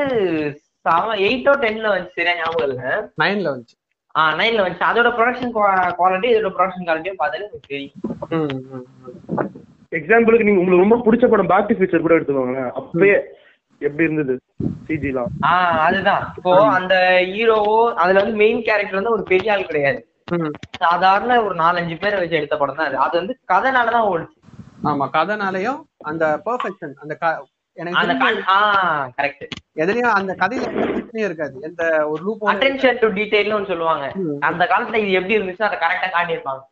எயிட்டோ 1.27 1.53
டென்ல 1.65 1.87
வந்துச்சு. 1.95 2.17
சரியா 2.19 2.35
ஞாபகம் 2.41 2.69
இல்ல. 2.69 2.83
நைன்ல 3.23 3.49
வந்துச்சு. 3.55 3.77
ஆஹ் 4.15 4.35
நைன்ல 4.41 4.65
வந்துச்சு. 4.65 4.89
அதோட 4.91 5.09
ப்ரொடக்ஷன் 5.17 5.55
குவாலிட்டி 6.01 6.29
இதோட 6.35 6.51
ப்ரொடக்ஷன் 6.59 6.87
குவாலிட்டியும் 6.89 7.21
பார்த்தாலே 7.23 7.47
உங்களுக்கு 7.47 7.73
தெரியும். 7.75 8.85
எக்ஸாம்பிளுக்கு 9.99 10.47
நீங்க 10.47 10.61
உங்களுக்கு 10.61 10.85
ரொம்ப 10.85 10.97
பிடிச்ச 11.07 11.27
படம் 11.33 11.51
பேக் 11.53 11.69
டு 11.69 11.77
ஃபியூச்சர் 11.79 12.05
கூட 12.07 12.15
எடுத்துக்கோங்களேன். 12.19 12.71
அப்பயே 12.81 13.17
எப்படி 13.81 14.05
இருந்தது 14.05 14.35
சிஜிலாம் 14.87 15.33
ஆஹ் 15.43 15.79
அதுதான். 15.87 16.33
இப்போ 16.37 16.53
அந்த 16.69 16.95
ஹீரோவோ 17.23 17.95
அதுல 17.95 18.21
வந்து 18.21 18.37
மெயின் 18.37 18.63
கேரக்டர் 18.63 18.95
வந்து 18.95 19.11
ஒரு 19.11 19.23
பெரிய 19.23 19.53
ஆள் 19.53 19.67
கிடையாது. 19.67 20.01
சாதாரண 20.77 21.43
ஒரு 21.45 21.55
நாலஞ்சு 21.55 22.01
பேரை 22.01 22.19
வச்சு 22.19 22.37
எடுத்த 22.37 22.57
படம் 22.57 22.77
தான் 22.77 22.95
அது. 22.95 23.17
வந்து 23.19 23.35
கதைனாலதான் 23.53 24.09
ஓடுச்சு. 24.13 24.37
ஆமா 24.85 25.07
கதைனாலயும் 25.13 25.79
அந்த 26.03 26.43
பெர்ஃபெக்ஷன் 26.45 26.95
அந்த 26.95 27.15
எனக்கு 27.77 29.47
எதுலயும் 29.77 30.15
அந்த 30.19 30.35
கதையில 30.39 30.67
பிரச்சனையும் 30.75 31.25
இருக்காது. 31.25 31.55
எந்த 31.61 31.83
ஒரு 32.09 32.23
லூப் 32.23 32.45
அட்டென்ஷன் 32.45 33.01
டு 33.01 33.09
டீடைல்னு 33.09 33.67
சொல்லுவாங்க. 33.67 34.07
அந்த 34.41 34.69
காலத்துல 34.71 34.95
இது 34.95 35.13
எப்படி 35.13 35.39
இருந்துச்சு 35.39 35.63
அதை 35.63 35.79
கரெக்டா 35.79 36.09
காட்டியிருப்பாங்க. 36.15 36.63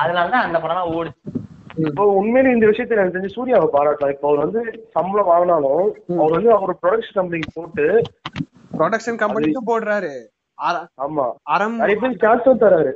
அதனாலதான் 0.00 0.44
அந்த 0.46 0.60
படம் 0.60 0.92
ஓடுச்சு. 0.92 1.35
இப்போ 1.76 2.04
உண்மையிலே 2.06 2.54
இந்த 2.54 2.66
விஷயத்துல 2.66 2.96
எனக்கு 2.96 3.18
தெரிஞ்சு 3.18 3.36
சூர்யாவை 3.36 3.68
பாராட்டலாம். 3.72 4.10
இப்போ 4.10 4.28
அவர் 4.28 4.46
வந்து 4.46 4.88
சம்பளம் 4.90 5.30
வாங்கினாலும் 5.32 5.90
அவர் 6.18 6.30
வந்து 6.30 6.52
அவர் 6.52 6.78
ப்ரொடக்ஷன் 6.82 7.14
கம்பெனி 7.14 7.42
போட்டு 7.54 7.86
ப்ரொடக்ஷன் 8.78 9.18
கம்பெனிக்கும் 9.18 9.68
போடுறாரு. 9.68 10.14
ஆமா. 10.98 11.32
அறம் 11.42 11.76
நிறைய 11.76 11.96
பேர் 12.00 12.20
சான்ஸும் 12.22 12.62
தராரு. 12.62 12.92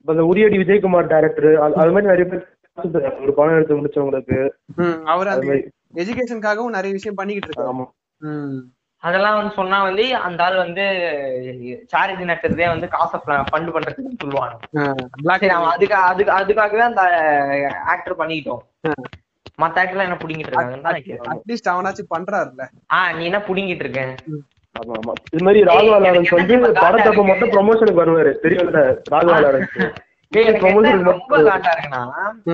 இப்ப 0.00 0.12
இந்த 0.12 0.22
உரியடி 0.22 0.56
விஜயகுமார் 0.62 1.12
டேரக்டர் 1.12 1.54
அது 1.54 1.92
மாதிரி 1.92 2.06
நிறைய 2.06 2.24
பேர் 2.24 2.44
ஒரு 3.22 3.32
படம் 3.34 3.54
எடுத்து 3.54 3.80
முடிச்சவங்களுக்கு. 3.80 4.50
ம், 4.76 5.04
அவர் 5.04 5.26
அது 5.26 5.36
அந்த 5.36 5.46
மாதிரி. 5.46 5.68
எஜுகேஷனுக்காகவும் 5.94 6.76
நிறைய 6.76 6.92
விஷயம் 6.92 7.14
பண்ணிக்கிட்டு 7.14 7.48
இருக்காரு. 7.50 7.72
ஆமா. 7.72 7.86
ம். 8.20 8.73
அதெல்லாம் 9.04 9.36
வந்து 9.36 9.52
சொன்னா 9.54 9.82
வந்து 9.82 10.04
அந்த 10.26 10.40
ஆள் 10.44 10.56
வந்து 10.56 10.84
சாரிட்டி 11.92 12.24
நட்டுறதே 12.30 12.68
வந்து 12.68 12.86
காசை 12.88 13.18
ஃபண்ட் 13.50 13.74
பண்றதுக்கு 13.74 14.22
சொல்லுவாங்க. 14.22 14.54
சரி 15.34 15.52
அவன் 15.56 15.72
அதுக்கு 15.74 15.96
அதுக்கு 16.10 16.32
அதுக்காகவே 16.38 16.84
அந்த 16.90 17.02
ஆக்டர் 17.92 18.18
பண்ணிக்கிட்டோம். 18.20 18.62
மத்த 19.58 19.76
ஆக்டர்லாம் 19.82 20.08
என்ன 20.08 20.18
புடிங்கிட்டு 20.22 20.62
கேக்குறேன். 21.00 21.34
அட்லீஸ்ட் 21.34 21.72
அவனாச்சும் 21.72 22.12
பண்றாருல்ல. 22.14 22.64
ஆ 22.92 23.12
நீ 23.12 23.24
என்ன 23.24 23.40
புடிங்கிட்டு 23.48 23.84
இருக்க? 23.86 24.04
ஆமா 24.76 24.94
ஆமா. 25.00 25.12
இது 25.30 25.42
மாதிரி 25.44 25.60
ராகவா 25.68 25.98
லாரன்ஸ் 26.04 26.32
வந்து 26.38 26.54
படத்தப்ப 26.80 27.24
மட்டும் 27.24 27.52
ப்ரொமோஷனுக்கு 27.56 28.02
வருவாரு. 28.02 28.32
தெரியும்ல 28.44 28.80
ராகவா 29.12 29.36
லாரன்ஸ். 29.44 29.76
ரொம்ப. 31.10 31.36
காண்டா 31.48 31.72
இருக்குன்னா 31.74 32.02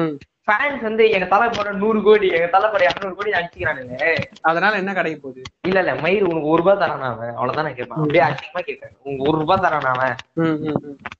ம். 0.00 0.12
ஃபேன்ஸ் 0.48 0.82
வந்து 0.82 1.04
எங்க 1.10 1.26
தலை 1.26 1.46
போட 1.48 1.70
நூறு 1.80 1.98
கோடி 2.02 2.28
எங்க 2.36 2.46
தலை 2.48 2.68
போட 2.68 2.82
இரநூறு 2.86 3.14
கோடி 3.14 3.30
அடிச்சுக்கிறானுங்க. 3.32 3.96
அதனால 4.42 4.76
என்ன 4.76 4.92
கிடைக்க 4.92 5.16
போகுது? 5.18 5.40
இல்ல 5.68 5.78
இல்ல 5.80 5.92
மயிர் 6.00 6.28
உனக்கு 6.30 6.50
ஒரு 6.52 6.62
ரூபாய் 6.62 6.80
தரானா 6.82 7.08
அவன். 7.10 7.34
அவ்வளவுதான் 7.34 7.66
நான் 7.68 7.78
கேட்பேன். 7.78 8.00
அப்படியே 8.00 8.24
அதிகமா 8.26 8.60
கேட்கறேன் 8.60 8.94
உனக்கு 9.04 9.26
ஒரு 9.28 9.38
ரூபாய் 9.38 9.64
தரானா 9.64 9.92
அவன். 9.94 10.16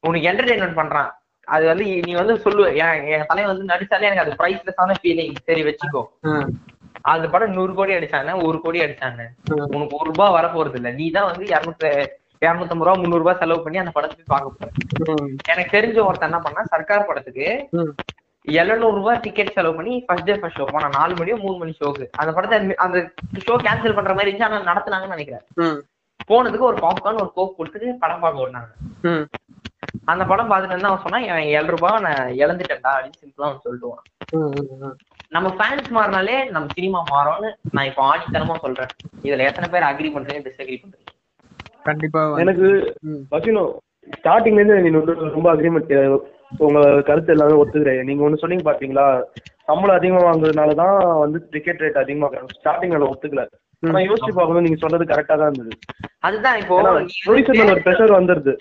உனக்கு 0.02 0.28
என்டர்டைன்மெண்ட் 0.30 0.78
பண்றான். 0.80 1.10
அது 1.48 1.64
வந்து 1.66 1.84
நீ 2.04 2.12
வந்து 2.14 2.34
சொல்லுவ 2.42 2.66
என் 2.82 3.28
தலைவன் 3.30 3.52
வந்து 3.52 3.70
நடிச்சாலே 3.70 4.08
எனக்கு 4.08 4.24
அது 4.24 4.38
பிரைஸ்லெஸ்ஸான 4.40 4.96
ஃபீலிங் 5.00 5.36
சரி 5.46 5.62
வச்சுக்கோ. 5.64 6.02
ஆ, 6.26 6.32
அந்த 7.04 7.26
படம் 7.28 7.54
நூறு 7.54 7.72
கோடி 7.74 7.92
அடிச்சானே 7.94 8.32
ஒரு 8.46 8.60
கோடி 8.60 8.80
அடிச்சானே. 8.82 9.26
ம். 9.50 9.66
உனக்கு 9.74 9.98
ஒரு 9.98 10.08
ரூபாய் 10.10 10.32
வர 10.32 10.46
போறது 10.48 10.76
இல்ல 10.76 10.90
நீ 10.92 11.06
தான் 11.10 11.28
வந்து 11.30 11.44
இரநூத்தி 11.46 11.90
இரநூத்தம்பது 12.42 12.86
ரூபா 12.86 12.98
முந்நூறு 12.98 13.22
ரூபாய் 13.22 13.40
செலவு 13.40 13.64
பண்ணி 13.64 13.78
அந்த 13.78 13.90
படத்தை 13.90 14.14
போய் 14.18 14.32
பார்க்க 14.32 14.58
போற. 14.58 14.68
ம், 15.14 15.32
எனக்கு 15.48 15.74
தெரிஞ்ச 15.76 15.98
ஒருத்தன் 16.04 16.30
என்ன 16.30 16.40
பண்ணா 16.40 16.62
சர்க்கார் 16.70 17.08
படத்துக்கு. 17.08 17.48
எழுநூறு 18.44 18.96
ரூபாய் 18.96 19.22
டிக்கெட் 19.22 19.54
செலவு 19.54 19.74
பண்ணி 19.74 19.94
ஃபர்ஸ்ட் 20.04 20.26
டே 20.26 20.36
ஃபர்ஸ்ட் 20.36 20.58
ஷோ 20.58 20.66
போனா 20.68 20.88
நாலு 20.94 21.14
மணியோ 21.14 21.36
மூணு 21.42 21.56
மணி 21.58 21.72
ஷோக்கு 21.78 22.04
அந்த 22.20 22.30
படத்தை 22.32 22.56
அந்த 22.84 22.98
ஷோ 23.42 23.54
கேன்சல் 23.64 23.96
பண்ற 23.98 24.12
மாதிரி 24.12 24.28
இருந்துச்சு 24.28 24.48
ஆனா 24.48 24.68
நடத்துனாங்கன்னு 24.70 25.16
நினைக்கிறேன். 25.16 25.44
ம், 25.62 25.78
போனதுக்கு 26.30 26.68
ஒரு 26.68 26.78
பாப்கார்ன் 26.82 27.22
ஒரு 27.22 27.30
கோக் 27.34 27.58
கொடுத்துட்டு 27.58 27.90
படம் 28.00 28.22
பார்க்க 28.22 28.42
விட்டாங்க 28.42 28.70
ம். 29.10 29.24
அந்த 30.06 30.22
படம் 30.26 30.50
பார்த்துட்டு 30.50 30.88
அவன் 30.88 31.04
சொன்னா 31.04 31.18
"என் 31.28 31.50
ஏழு 31.52 31.68
ரூபாய் 31.74 32.02
நான் 32.06 32.34
இழந்துட்டேன்டா 32.40 32.90
அப்படின்னு 32.94 33.20
சிம்பிளா 33.22 33.48
அவன் 33.48 34.02
ம். 34.82 34.96
நம்ம 35.32 35.48
ஃபேன்ஸ் 35.56 35.88
மாறினாலே 35.90 36.36
நம்ம 36.50 36.66
சினிமா 36.74 37.00
மாறும்னு 37.10 37.48
நான் 37.72 37.86
இப்போ 37.86 38.02
ஆணித்தனமா 38.06 38.56
சொல்றேன். 38.60 38.92
இதுல 39.24 39.46
எத்தனை 39.48 39.68
பேர் 39.68 39.88
அக்ரி 39.88 40.08
பண்றீங்க 40.12 40.42
டிஸ்அக்ரி 40.46 40.76
பண்றீங்க? 40.80 41.08
கண்டிப்பா 41.84 42.22
எனக்கு. 42.40 42.68
பசினோ 43.30 43.62
ஸ்டார்டிங்ல 44.14 44.62
இருந்து 44.64 45.14
ரொம்ப 45.30 45.48
அக்ரிமெண்ட் 45.54 45.92
உங்க 46.66 46.78
கருத்து 47.08 47.34
எல்லாமே 47.34 47.58
ஒத்துக்கிறேன். 47.62 48.04
நீங்க 48.08 48.22
ஒண்ணு 48.26 48.42
சொன்னீங்க 48.42 48.64
பாத்தீங்களா? 48.68 49.06
சம்பளம் 49.68 49.98
அதிகமா 49.98 50.20
வாங்குறதுனால 50.26 50.74
தான் 50.82 50.96
வந்து 51.24 51.38
டிக்கெட் 51.54 51.82
ரேட் 51.84 52.00
அதிகமா 52.02 52.28
ஸ்டார்டிங் 52.58 52.94
நான் 52.94 53.10
ஒத்துக்கல. 53.12 53.44
ஆனா 53.82 54.00
யோசிச்சு 54.06 54.32
பார்க்கும்போது 54.36 54.64
நீங்க 54.66 54.78
சொன்னது 54.82 55.04
கரெக்டா 55.10 55.34
தான் 55.40 55.50
இருந்தது. 55.50 55.76
அதுதான் 56.28 56.58
இப்போ 56.62 56.74
ப்ரொடியூசர் 57.26 57.58
மேல 57.60 57.74
ஒரு 57.74 57.84
ப்ரெஷர் 57.86 58.16
வந்துருது. 58.16 58.52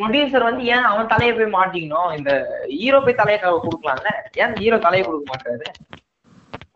ப்ரொடியூசர் 0.00 0.48
வந்து 0.48 0.62
ஏன் 0.74 0.88
அவன் 0.90 1.10
தலையை 1.12 1.32
போய் 1.38 1.54
மாட்டிக்கணும்? 1.58 2.10
இந்த 2.18 2.32
ஹீரோ 2.80 3.00
போய் 3.06 3.20
தலையை 3.22 3.38
கொடுக்கலாம்ல? 3.66 4.12
ஏன் 4.42 4.54
ஹீரோ 4.62 4.78
தலையை 4.86 5.04
கொடுக்க 5.06 5.26
மாட்டாரு 5.32 5.68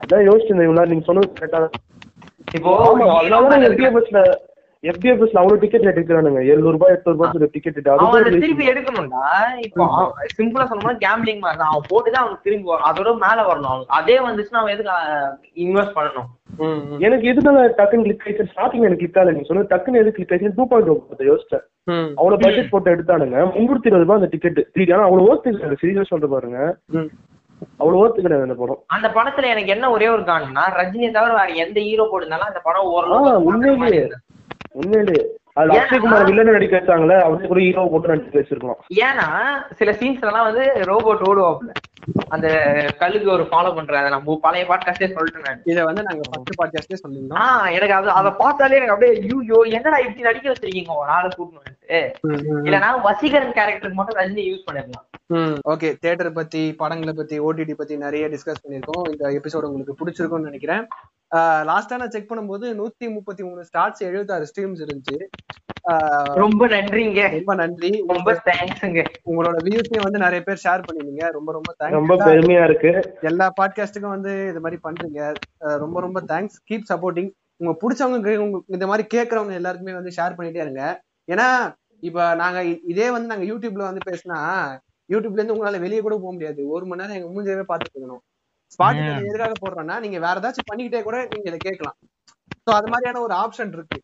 அதான் 0.05 0.27
யோசிச்சிருந்தேன் 0.29 0.91
நீங்க 0.93 1.07
சொன்னது 1.11 1.37
கரெக்டா 1.41 1.61
இப்போ 2.57 2.73
அதனால 3.19 3.53
எஃபிஎஃப்எஸ்ல 4.91 5.41
அவ்வளவு 5.41 5.61
டிக்கெட் 5.63 5.85
ரேட் 5.87 5.99
இருக்கிறானுங்க 5.99 6.41
எழுநூறு 6.53 6.75
ரூபாய் 6.77 6.93
எட்நூறு 6.95 7.15
ரூபாய் 7.17 7.51
டிக்கெட் 7.57 7.77
ரேட் 7.79 7.89
அவன் 8.07 8.25
திருப்பி 8.45 8.69
எடுக்கணும்டா. 8.73 9.23
இப்போ 9.67 9.85
சிம்பிளா 10.39 10.65
சொல்லணும்னா 10.71 10.95
கேம்பிளிங் 11.07 11.43
மாதிரி 11.45 11.61
தான். 11.63 11.73
அவன் 11.73 11.91
போட்டுதான் 11.93 12.23
அவனுக்கு 12.23 12.47
திரும்பி 12.47 12.71
வரும் 12.73 12.89
அதோட 12.91 13.13
மேல 13.25 13.39
வரணும் 13.51 13.73
அவனுக்கு 13.73 13.99
அதே 14.01 14.17
வந்துச்சுன்னா 14.29 14.63
அவன் 14.63 14.75
எதுக்கு 14.75 14.95
இன்வெஸ்ட் 15.67 15.97
பண்ணணும்? 15.99 16.31
எனக்கு 17.07 17.27
எதுனால 17.33 17.67
டக்குன்னு 17.79 18.07
கிளிக் 18.07 18.27
ஆயிடுச்சு? 18.27 18.51
ஸ்டார்டிங் 18.53 18.87
எனக்கு 18.87 19.03
கிளிக் 19.03 19.19
ஆகல. 19.21 19.35
நீங்க 19.35 19.49
சொன்னது 19.51 19.71
டக்குன்னு 19.75 20.03
எது 20.03 20.17
கிளிக் 20.17 20.33
ஆயிடுச்சு? 20.35 20.57
டூ 20.59 20.67
பாயிண்ட் 20.73 20.91
ஒன் 20.95 21.29
யோசிச்சேன். 21.31 21.65
அவ்வளவு 22.19 22.43
பட்ஜெட் 22.45 22.73
போட்டு 22.73 22.95
எடுத்தானுங்க. 22.97 23.39
முன்னூத்தி 23.55 23.89
இருபது 23.91 24.05
ரூபாய் 24.05 24.21
அந்த 24.21 24.31
டிக்கெட் 24.35 24.61
த்ரீ 24.75 24.87
ஆனா 24.97 25.07
அவ்வளவு 25.09 25.29
ஓர்த்து 25.31 25.55
கிடையாது 25.55 25.83
சீரியஸ் 25.85 26.13
சொல்ற 26.15 26.29
பாருங்க. 26.35 26.59
அவ்வளவு 27.81 28.01
ஓர்த்து 28.03 28.25
கிடையாது 28.25 28.47
அந்த 28.49 28.57
படம். 28.61 28.81
அந்த 28.95 29.09
படத்துல 29.17 29.51
எனக்கு 29.53 29.75
என்ன 29.75 29.91
ஒரே 29.97 30.07
ஒரு 30.15 30.23
காரணம்னா 30.31 30.65
ரஜினியை 30.79 31.11
தவிர 31.17 31.33
வேற 31.41 31.51
எந்த 31.65 31.79
ஹீரோ 31.89 32.05
போட்டிருந்தாலும் 32.13 32.51
அந்த 32.51 32.61
படம் 32.69 32.91
ஓரளவு 32.97 33.45
உண்மையிலேயே. 33.51 34.09
உண்மையிலேயே 34.75 35.25
அது 35.57 35.69
ஏன்? 35.69 35.81
அக்ஷய்குமார் 35.81 36.29
வில்லன் 36.29 36.49
நடிக்க 36.51 36.75
வச்சாங்களே 36.77 37.17
அவரே 37.25 37.47
கூட 37.47 37.61
ஹீரோ 37.61 37.83
போட்டு 37.91 38.13
நடிக்க 38.13 38.37
வச்சிருக்கலாம் 38.39 38.81
ஏன்னா 39.03 39.27
சில 39.79 39.91
சீன்ஸ் 39.99 40.25
எல்லாம் 40.25 40.49
வந்து 40.49 40.65
ரோபோட் 40.89 41.27
ஓடுவாப்ல 41.29 41.73
அந்த 42.29 42.49
கழுகு 42.99 43.31
ஒரு 43.31 43.43
ஃபாலோ 43.43 43.75
பண்றாங்க 43.75 44.09
நம்ம 44.09 44.39
பழைய 44.43 44.67
பாட்காஸ்டே 44.69 45.07
சொல்லிட்டேன் 45.09 45.45
நான். 45.45 45.61
இத 45.65 45.85
வந்து 45.85 46.03
நாங்க 46.03 46.21
ஃபர்ஸ்ட் 46.31 46.61
பாட்காஸ்டே 46.63 46.97
சொல்லியிருந்தோம். 47.09 47.43
ஆஹ் 47.43 47.73
எனக்கு 47.73 47.95
அது 47.95 48.11
அதை 48.11 48.33
பார்த்தாலே 48.39 48.77
எனக்கு 48.77 48.93
அப்படியே 48.93 49.21
ஐயோ 49.21 49.61
என்னடா 49.71 49.97
இப்படி 49.97 50.21
நடிக்க 50.21 50.53
வச்சிருக்கீங்க? 50.53 50.97
ஒரு 50.97 51.09
ஆளை 51.09 51.31
கூட்டணும்ட்டு. 51.37 52.13
இல்லைன்னா 52.65 52.91
வசீகரன் 53.05 53.57
கேரக்டருக்கு 53.57 53.93
மட்டும் 53.93 54.23
ரஜினி 54.23 54.43
யூஸ் 54.51 54.65
பண்ணிருக்கலாம் 54.71 55.07
ம் 55.27 55.59
ஓகே 55.69 55.97
தியேட்டர் 56.01 56.33
பத்தி 56.33 56.75
படங்களை 56.75 57.15
பத்தி 57.17 57.41
ஓடிடி 57.41 57.73
பத்தி 57.73 57.97
நிறைய 57.97 58.29
டிஸ்கஸ் 58.29 58.63
பண்ணிருக்கோம் 58.65 59.11
இந்த 59.11 59.29
எபிசோட் 59.29 59.69
உங்களுக்கு 59.69 59.97
பிடிச்சிருக்கும்னு 60.01 60.49
நினைக்கிறேன். 60.51 60.89
லாஸ்டா 61.35 61.97
நான் 61.97 62.11
செக் 62.11 62.31
பண்ணும்போது 62.31 62.67
நூத்தி 62.81 63.11
முப்பத்தி 63.11 63.43
மூணு 63.43 63.65
ஸ்டார்ட்ஸ் 63.65 64.03
எழுபத்தாறு 64.03 64.47
ஸ்ட்ரீம்ஸ் 64.51 64.85
இருந்துச்சு. 64.85 65.17
ரொம்ப 66.35 66.67
நன்றிங்க. 66.67 67.31
ரொம்ப 67.31 67.55
நன்றி. 67.55 68.05
ரொம்ப 68.07 68.43
தேங்க்ஸுங்க 68.45 69.01
உங்களோட 69.25 69.57
வியூஸையும் 69.65 70.03
வந்து 70.03 70.19
நிறைய 70.19 70.43
பேர் 70.43 70.63
ஷேர் 70.65 70.85
பண்ணிருந்தீங்க 70.87 71.31
ரொம்ப 71.31 71.53
ரொம்ப 71.53 71.75
ரொம்ப 71.91 72.15
தேங்க்ஸ் 72.15 72.29
பெருமையா 72.31 72.65
இருக்கு. 72.65 72.91
எல்லா 73.21 73.53
பாட்காஸ்ட்டுக்கும் 73.61 74.15
வந்து 74.17 74.49
இது 74.49 74.61
மாதிரி 74.61 74.81
பண்றீங்க. 74.83 75.33
ரொம்ப 75.59 76.01
ரொம்ப 76.01 76.21
தேங்க்ஸ் 76.21 76.57
கீப் 76.71 76.91
சப்போர்ட்டிங் 76.93 77.31
உங்க 77.57 77.73
பிடிச்சவங்க 77.83 78.37
உங்க 78.37 78.63
இந்த 78.67 78.87
மாதிரி 78.87 79.05
கேக்குறவங்க 79.15 79.53
எல்லாருக்குமே 79.53 79.93
வந்து 79.93 80.15
ஷேர் 80.17 80.37
பண்ணிட்டே 80.39 80.65
இருங்க. 80.65 81.01
ஏன்னா 81.29 81.75
இப்ப 82.01 82.35
நாங்க 82.35 82.63
இதே 82.63 83.11
வந்து 83.11 83.27
நாங்க 83.27 83.45
யூடியூப்ல 83.45 83.85
வந்து 83.91 84.01
பேசினா 84.11 84.39
யூடியூப்ல 85.11 85.41
இருந்து 85.41 85.55
உங்களால 85.55 85.81
வெளியே 85.81 86.01
கூட 86.01 86.15
போக 86.15 86.33
முடியாது. 86.33 86.69
ஒரு 86.69 86.87
மணி 86.87 87.01
நேரம் 87.03 87.17
எங்க 87.17 87.31
மூஞ்சவே 87.35 87.65
பார்த்துட்டு 87.69 87.97
இருக்கணும். 87.97 88.23
ஸ்பாட்டிஃபை. 88.75 89.27
எதுக்காக 89.27 89.53
போடுறோம்னா 89.65 90.01
நீங்க 90.01 90.19
வேற 90.19 90.41
ஏதாச்சும் 90.41 90.69
பண்ணிக்கிட்டே 90.73 91.03
கூட 91.03 91.17
நீங்க 91.31 91.49
இதை 91.51 91.57
கேட்கலாம். 91.57 91.97
சோ 92.67 92.73
அது 92.73 92.89
மாதிரியான 92.89 93.21
ஒரு 93.21 93.35
ஆப்ஷன் 93.35 93.73
இருக்கு. 93.73 93.99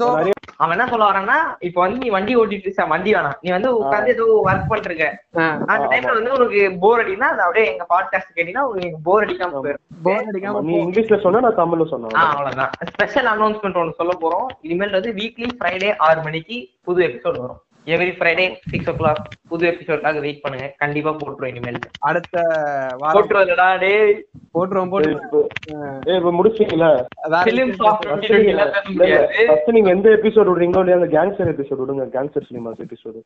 சோ 0.00 0.06
அவன் 0.62 0.74
என்ன 0.76 0.86
சொல்ல 0.90 1.04
வரான்னா 1.10 1.36
இப்ப 1.66 1.78
வந்து 1.80 1.98
நீ 2.02 2.08
வண்டி 2.14 2.32
ஓட்டிட்டு 2.40 2.66
இருக்க, 2.66 2.84
வண்டி 2.92 3.10
வேணாம். 3.14 3.36
நீ 3.44 3.48
வந்து 3.56 3.70
உட்காந்து 3.80 4.12
ஏதோ 4.14 4.24
ஒர்க் 4.46 4.66
பண்ணிட்டு 4.70 4.90
இருக்க 4.90 5.06
அந்த 5.72 5.84
டைம்ல 5.92 6.16
வந்து 6.18 6.34
உனக்கு 6.36 6.60
போர் 6.82 7.02
அடினா 7.02 7.28
அது 7.32 7.42
அப்படியே 7.46 7.66
எங்க 7.72 7.86
பாட்காஸ்ட் 7.94 8.34
கேட்டீங்கன்னா 8.34 8.66
உங்களுக்கு 8.68 9.00
போர் 9.08 9.24
அடிக்காம 9.26 9.62
போயிடும் 9.64 9.84
போர் 10.06 10.28
அடிக்காம 10.32 10.62
நீ 10.68 10.76
இங்கிலீஷ்ல 10.84 11.18
சொன்னா 11.24 11.44
நான் 11.46 11.60
தமிழ்ல 11.62 11.86
சொன்னேன். 11.92 12.18
அவ்வளவுதான். 12.24 12.72
ஸ்பெஷல் 12.92 13.30
அனௌன்ஸ்மெண்ட் 13.34 13.80
ஒன்று 13.82 13.98
சொல்ல 14.00 14.14
போறோம். 14.22 14.46
இனிமேல் 14.66 14.96
வந்து 14.98 15.12
வீக்லி 15.20 15.50
ஃப்ரைடே 15.56 15.90
ஆறு 16.08 16.22
மணிக்கு 16.28 16.58
புது 16.88 17.02
எபிசோட் 17.08 17.42
வரும். 17.44 17.60
எவ்ரி 17.86 18.12
ஃப்ரைடே 18.16 18.44
சிக்ஸ் 18.70 18.88
ஓ 18.90 18.92
கிளாக் 18.98 19.20
புது 19.50 19.64
எபிசோட்காக 19.70 20.20
வெயிட் 20.24 20.40
பண்ணுங்க. 20.42 20.66
கண்டிப்பா 20.82 21.10
போட்டுருவோம் 21.20 21.52
இனிமேல். 21.52 21.78
அடுத்த 22.08 22.42
வாரம் 23.00 23.16
போட்டுருவா 23.16 23.68
டேய். 23.82 24.12
போட்டுருவோம் 24.54 24.92
போட்டுருவோம். 24.92 25.48
ஏய் 26.08 26.18
இப்ப 26.20 26.32
முடிச்சீங்களா 26.38 26.90
ஃபர்ஸ்ட் 29.48 29.74
நீங்க 29.76 29.90
எந்த 29.96 30.08
எபிசோட் 30.18 30.50
விடுறீங்களோ 30.50 30.82
இல்லையா 30.82 30.98
அந்த 31.00 31.10
கேங்ஸ்டர் 31.16 31.52
எபிசோட் 31.54 31.82
விடுங்க. 31.82 32.06
கேங்ஸ்டர் 32.16 32.48
சினிமாஸ் 32.50 32.84
எபிசோட் 32.86 33.18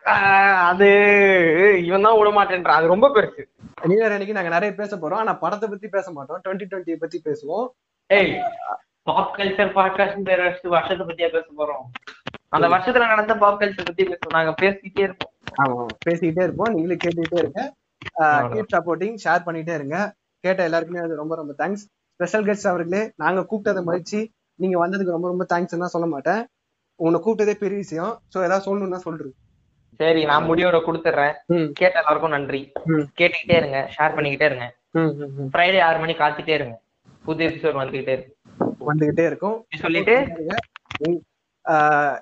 அது 0.71 0.89
இவன் 1.89 2.07
தான் 2.09 2.19
விட 2.21 2.31
மாட்டேன்றான் 2.39 2.81
அது 2.81 2.95
ரொம்ப 2.95 3.11
பெருசு. 3.17 3.45
நியூ 3.89 3.99
இயர் 4.01 4.17
அன்னைக்கு 4.17 4.39
நாங்க 4.39 4.55
நிறைய 4.57 4.73
பேச 4.81 4.97
போறோம். 4.97 5.23
ஆனா 5.25 5.35
படத்தை 5.45 5.69
பத்தி 5.69 5.89
பேச 5.97 6.07
மாட்டோம். 6.19 6.43
டுவெண்ட்டி 6.47 6.69
டுவெண்ட்டி 6.71 7.01
பத்தி 7.05 7.21
பேசுவோம். 7.29 7.67
ஏய் 8.11 8.33
பாப் 9.09 9.35
கல்ச்சர் 9.39 9.77
பாட்காஸ்ட் 9.79 10.29
வருஷத்தை 10.75 11.07
பத்தியா 11.09 11.29
பேச 11.37 11.47
போறோம்? 11.59 11.85
அந்த 12.55 12.69
வருஷத்துல 12.69 13.07
நடந்த 13.07 13.37
பாப் 13.37 13.61
கல்ச்சர் 13.61 13.85
பத்தி 13.85 14.05
பேசுவோம் 14.05 14.35
நாங்க 14.37 14.55
பேசிக்கிட்டே 14.63 15.05
இருப்போம். 15.07 15.33
ஆமா 15.63 15.87
பேசிக்கிட்டே 16.07 16.43
இருப்போம். 16.43 16.75
நீங்களும் 16.75 17.03
கேட்டுக்கிட்டே 17.05 17.39
இருங்க. 17.39 17.63
கீப் 18.53 18.75
சப்போர்ட்டிங் 18.77 19.17
ஷேர் 19.25 19.47
பண்ணிட்டே 19.47 19.75
இருங்க. 19.75 19.97
கேட்ட 20.45 20.63
எல்லாருக்குமே 20.63 21.01
அது 21.01 21.15
ரொம்ப 21.17 21.35
ரொம்ப 21.37 21.53
தேங்க்ஸ் 21.59 21.85
ஸ்பெஷல் 22.21 22.45
கெஸ்ட் 22.45 22.67
அவர்களே 22.67 23.13
நாங்க 23.17 23.41
கூப்பிட்டதை 23.51 23.83
மதிச்சு 23.87 24.21
நீங்க 24.59 24.77
வந்ததுக்கு 24.83 25.15
ரொம்ப 25.17 25.29
ரொம்ப 25.29 25.45
தேங்க்ஸ் 25.55 25.79
தான் 25.79 25.95
சொல்ல 25.95 26.07
மாட்டேன். 26.07 26.43
உன்னை 27.01 27.21
கூப்பிட்டதே 27.21 27.55
பெரிய 27.55 27.77
விஷயம். 27.77 28.13
சோ 28.33 28.37
ஏதாவது 28.45 28.67
சொல்லணும்னா 28.67 29.01
சொல்றது 29.07 29.33
சரி 30.01 30.25
நான் 30.25 30.49
முடிவோட 30.51 30.77
கொடுத்துட்றேன். 30.87 31.35
ம். 31.47 31.69
கேட்ட 31.73 31.99
எல்லாருக்கும் 31.99 32.31
நன்றி. 32.31 32.61
கேட்டுக்கிட்டே 33.19 33.57
இருங்க 33.57 33.91
ஷேர் 33.97 34.17
பண்ணிக்கிட்டே 34.17 34.49
இருங்க. 34.51 34.67
ஃப்ரைடே 35.53 35.81
ஆறு 35.83 35.99
மணி 35.99 36.13
காத்துட்டே 36.13 36.49
இருங்க. 36.49 36.75
புது 37.25 37.45
எபிசோட் 37.47 37.79
வந்துகிட்டே 37.81 38.15
இருக்கு. 38.17 38.33
வந்துகிட்டே 38.89 39.27
இருக்கும். 39.27 39.57
சொல்லிட்டு 39.77 40.17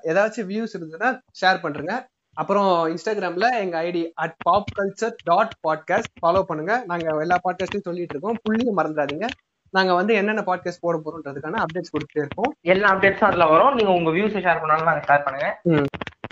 ஏதாச்சும் 0.02 0.48
வியூஸ் 0.50 0.74
இருந்ததுன்னா 0.78 1.18
ஷேர் 1.40 1.62
பண்றேங்க. 1.62 1.94
அப்புறம் 2.34 2.68
இன்ஸ்டாகிராம்ல 2.86 3.46
எங்க 3.58 3.82
ID 3.82 4.10
at 4.14 4.34
pop 4.42 4.64
culture 4.78 5.14
dot 5.24 5.52
podcast 5.68 6.12
follow 6.22 6.42
பண்ணுங்க. 6.42 6.82
நாங்க 6.86 7.16
எல்லா 7.18 7.38
பாட்காஸ்டையும் 7.48 7.86
சொல்லிட்டு 7.88 8.18
இருக்கோம். 8.18 8.36
புள்ளியும் 8.44 8.78
மறந்துடாதீங்க. 8.80 9.26
நாங்க 9.70 9.94
வந்து 9.94 10.14
என்னென்ன 10.14 10.40
பாட்காஸ்ட் 10.40 10.80
போட 10.80 11.00
போறோம்ன்றதுக்கான 11.04 11.60
அப்டேட்ஸ் 11.64 11.92
கொடுத்துட்டே 11.94 12.22
இருக்கோம் 12.22 12.54
எல்லா 12.60 12.94
அப்டேட்ஸும் 12.94 13.28
அதுல 13.30 13.46
வரும். 13.46 13.74
நீங்க 13.74 13.92
உங்க 13.92 14.10
வியூஸ் 14.10 14.42
ஷேர் 14.46 14.60
பண்ணாலும் 14.60 14.84
நாங்க 14.84 15.04
ஷேர் 15.08 15.24
பண்ணுங்க. 15.24 15.84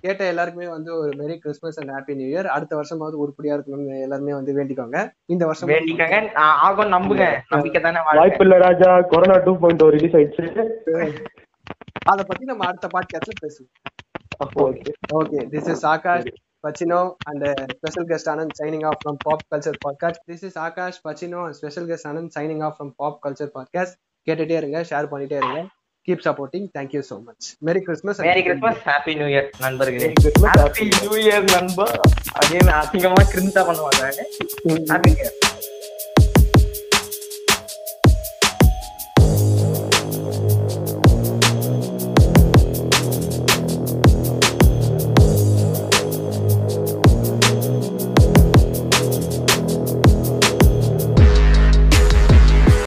கேட்ட 0.02 0.24
எல்லாருக்குமே 0.24 0.68
வந்து 0.68 0.98
ஒரு 0.98 1.10
merry 1.10 1.36
Christmas 1.36 1.78
and 1.80 1.90
happy 1.90 2.14
new 2.14 2.28
year 2.28 2.44
அடுத்த 2.44 2.76
வருஷமாவது 2.76 3.16
உருப்படியா 3.22 3.56
இருக்கணும்னு 3.56 4.00
எல்லாருமே 4.00 4.32
வந்து 4.32 4.54
வேண்டிக்கோங்க. 4.56 5.08
இந்த 5.26 5.44
வருஷம் 5.44 5.68
வேண்டிக்கங்க. 5.68 6.34
ஆகும் 6.34 6.92
நம்புங்க. 6.92 7.38
நம்பிக்கை 7.48 7.82
தானே 7.82 7.96
வாழ்க்கை. 7.96 8.18
வாய்ப்பு 8.18 8.44
இல்ல 8.44 8.58
ராஜா. 8.58 9.00
கொரோனா 9.00 9.38
டூ 9.38 9.58
பாயிண்ட் 9.58 9.82
ரிலீஸ் 9.82 10.12
ஆயிடுச்சு. 10.12 11.24
அதை 12.06 12.22
பத்தி 12.24 12.44
நம்ம 12.44 12.66
அடுத்த 12.66 12.88
பாட்காஸ்ட்ல 12.88 13.34
பேசுவோம் 13.42 13.72
okay 14.64 14.92
okay 15.18 15.40
this 15.50 15.68
is 15.68 15.84
Akash 15.86 16.30
and 17.26 17.42
uh, 17.42 17.66
special 17.70 18.04
guest 18.04 18.26
Anand 18.26 18.50
signing 18.54 18.82
off 18.84 18.96
from 19.02 19.14
Pop 19.18 19.40
Culture 19.50 19.74
Podcast. 19.84 20.18
This 20.26 20.42
is 20.42 20.54
Akash 20.54 20.96
Pachino 21.02 21.46
and 21.46 21.56
special 21.56 21.86
guest 21.86 22.04
Anand 22.04 22.32
signing 22.32 22.62
off 22.62 22.74
from 22.76 22.90
Pop 22.94 23.16
Culture 23.22 23.50
Podcast. 23.56 23.92
கேட்டுட்டே 24.26 24.56
இருங்க 24.58 24.78
share 24.88 25.06
பண்ணிட்டே 25.12 25.36
இருங்க 25.38 25.60
keep 26.08 26.24
supporting 26.26 26.66
thank you 26.74 27.00
so 27.08 27.16
much 27.20 27.46
merry 27.60 27.80
Christmas 27.86 28.20
merry 28.26 28.42
Christmas 28.42 28.80
happy 28.88 29.14
new 29.20 29.28
year 29.32 29.48
நண்பர்களே 29.64 30.10
happy 30.56 30.86
new 30.92 31.14
year 31.22 31.46
நண்பா 31.54 31.86
again 32.40 32.72
அசிங்கமா 32.80 33.22
கிரிஞ்சா 33.32 33.62
பண்ணுவாங்க 33.68 34.02
happy 34.92 35.10
new 35.10 35.18
year 35.22 35.36